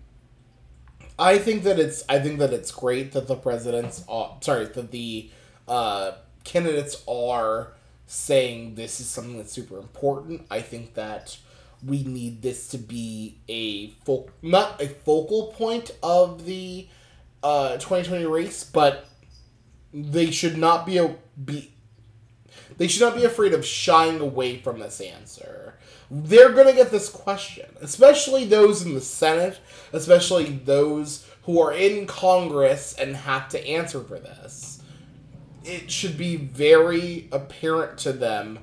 I 1.18 1.38
think 1.38 1.62
that 1.64 1.78
it's 1.78 2.04
I 2.08 2.18
think 2.18 2.38
that 2.38 2.52
it's 2.52 2.70
great 2.70 3.12
that 3.12 3.26
the 3.26 3.36
presidents 3.36 4.04
are 4.08 4.36
sorry 4.40 4.66
that 4.66 4.90
the 4.90 5.30
uh, 5.66 6.12
candidates 6.44 7.02
are 7.08 7.72
saying 8.06 8.76
this 8.76 9.00
is 9.00 9.08
something 9.08 9.36
that's 9.36 9.52
super 9.52 9.78
important. 9.78 10.46
I 10.50 10.60
think 10.60 10.94
that 10.94 11.38
we 11.84 12.04
need 12.04 12.42
this 12.42 12.68
to 12.68 12.78
be 12.78 13.38
a 13.48 13.90
fo- 14.04 14.30
not 14.42 14.80
a 14.80 14.88
focal 14.88 15.48
point 15.48 15.90
of 16.02 16.44
the 16.44 16.88
uh, 17.42 17.72
2020 17.74 18.24
race, 18.26 18.64
but 18.64 19.06
they 19.92 20.30
should 20.30 20.56
not 20.56 20.84
be 20.86 20.98
a 20.98 21.16
be 21.42 21.72
they 22.76 22.88
should 22.88 23.02
not 23.02 23.14
be 23.14 23.24
afraid 23.24 23.52
of 23.52 23.64
shying 23.64 24.20
away 24.20 24.58
from 24.58 24.78
this 24.78 25.00
answer. 25.00 25.74
They're 26.10 26.52
going 26.52 26.68
to 26.68 26.72
get 26.72 26.90
this 26.90 27.08
question, 27.08 27.66
especially 27.80 28.44
those 28.44 28.82
in 28.82 28.94
the 28.94 29.00
Senate, 29.00 29.58
especially 29.92 30.44
those 30.44 31.28
who 31.44 31.60
are 31.60 31.72
in 31.72 32.06
Congress 32.06 32.94
and 32.94 33.16
have 33.16 33.48
to 33.50 33.66
answer 33.66 34.02
for 34.02 34.18
this. 34.18 34.82
It 35.64 35.90
should 35.90 36.16
be 36.16 36.36
very 36.36 37.28
apparent 37.32 37.98
to 37.98 38.12
them 38.12 38.60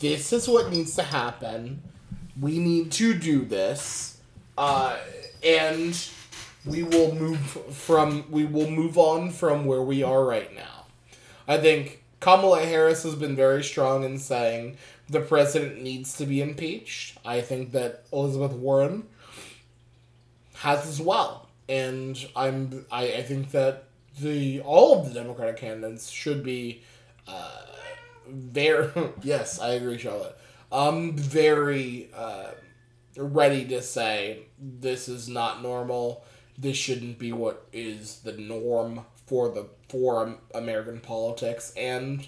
this 0.00 0.32
is 0.32 0.48
what 0.48 0.70
needs 0.70 0.94
to 0.96 1.02
happen. 1.02 1.82
We 2.40 2.58
need 2.58 2.92
to 2.92 3.14
do 3.14 3.44
this. 3.44 4.18
Uh, 4.56 4.96
and 5.42 6.08
we 6.64 6.82
will 6.82 7.14
move 7.14 7.38
from 7.38 8.24
we 8.30 8.44
will 8.44 8.70
move 8.70 8.96
on 8.96 9.30
from 9.30 9.64
where 9.66 9.82
we 9.82 10.02
are 10.02 10.24
right 10.24 10.54
now. 10.54 10.86
I 11.46 11.58
think 11.58 12.03
Kamala 12.24 12.64
Harris 12.64 13.02
has 13.02 13.14
been 13.16 13.36
very 13.36 13.62
strong 13.62 14.02
in 14.02 14.18
saying 14.18 14.78
the 15.10 15.20
president 15.20 15.82
needs 15.82 16.16
to 16.16 16.24
be 16.24 16.40
impeached. 16.40 17.18
I 17.22 17.42
think 17.42 17.72
that 17.72 18.06
Elizabeth 18.14 18.52
Warren 18.52 19.06
has 20.54 20.86
as 20.86 21.02
well. 21.02 21.50
And 21.68 22.16
I'm 22.34 22.86
I, 22.90 23.08
I 23.08 23.22
think 23.24 23.50
that 23.50 23.84
the 24.18 24.62
all 24.62 24.98
of 24.98 25.06
the 25.06 25.20
Democratic 25.20 25.58
candidates 25.58 26.08
should 26.08 26.42
be 26.42 26.80
uh, 27.28 27.60
very 28.26 28.90
yes, 29.22 29.60
I 29.60 29.74
agree, 29.74 29.98
Charlotte. 29.98 30.38
Um 30.72 31.18
very 31.18 32.08
uh, 32.16 32.52
ready 33.18 33.66
to 33.66 33.82
say 33.82 34.46
this 34.58 35.10
is 35.10 35.28
not 35.28 35.60
normal. 35.60 36.24
This 36.56 36.78
shouldn't 36.78 37.18
be 37.18 37.32
what 37.32 37.66
is 37.70 38.20
the 38.20 38.32
norm 38.32 39.04
for 39.26 39.48
the 39.48 39.66
for 39.88 40.36
American 40.54 41.00
politics, 41.00 41.72
and 41.76 42.26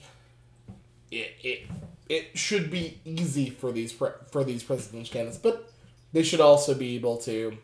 it 1.11 1.35
it 1.43 1.67
it 2.09 2.39
should 2.39 2.71
be 2.71 3.01
easy 3.05 3.51
for 3.51 3.73
these 3.73 3.93
pre- 3.93 4.11
for 4.31 4.45
these 4.45 4.63
presidential 4.63 5.13
candidates, 5.13 5.39
but 5.39 5.73
they 6.13 6.23
should 6.23 6.41
also 6.41 6.75
be 6.75 6.95
able 6.95 7.17
to 7.19 7.59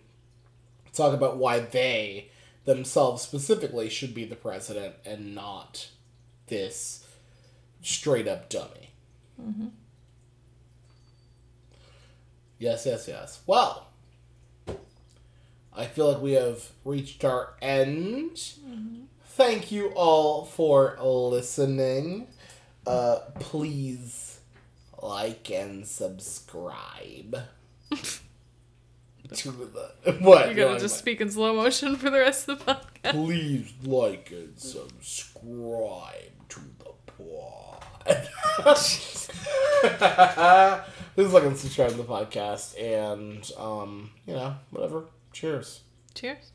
talk 0.92 1.14
about 1.14 1.36
why 1.36 1.60
they 1.60 2.28
themselves 2.64 3.22
specifically 3.22 3.88
should 3.88 4.14
be 4.14 4.24
the 4.24 4.36
president 4.36 4.94
and 5.04 5.34
not 5.34 5.88
this 6.46 7.06
straight 7.80 8.28
up 8.28 8.48
dummy. 8.48 8.90
Mm-hmm. 9.40 9.68
Yes, 12.59 12.86
yes, 12.86 13.09
yes. 13.09 13.40
Well, 13.46 13.88
I 15.74 15.86
feel 15.86 16.12
like 16.12 16.22
we 16.22 16.32
have 16.32 16.70
reached 16.84 17.24
our 17.24 17.54
end. 17.60 18.36
Mm-hmm. 18.36 19.02
Thank 19.34 19.72
you 19.72 19.88
all 19.94 20.44
for 20.44 20.96
listening. 21.00 22.26
Uh, 22.86 23.18
please 23.40 24.40
like 25.02 25.50
and 25.50 25.86
subscribe. 25.86 27.36
to 29.34 29.50
the 29.50 30.16
what? 30.20 30.46
You're 30.46 30.54
gonna 30.54 30.72
No, 30.74 30.78
just 30.78 30.98
speak 30.98 31.20
in 31.20 31.30
slow 31.30 31.54
motion 31.54 31.96
for 31.96 32.10
the 32.10 32.18
rest 32.18 32.48
of 32.48 32.64
the 32.64 32.74
podcast. 32.74 33.12
Please 33.12 33.72
like 33.82 34.30
and 34.30 34.59
subscribe 34.59 36.32
to 36.48 36.60
the 36.78 36.92
pod. 37.06 37.84
Please 41.14 41.32
like 41.32 41.44
and 41.44 41.56
subscribe 41.56 41.90
to 41.90 41.96
the 41.96 42.04
podcast, 42.04 42.80
and 42.80 43.50
um, 43.59 44.10
you 44.26 44.34
know, 44.34 44.54
whatever. 44.70 45.04
Cheers. 45.32 45.80
Cheers. 46.14 46.52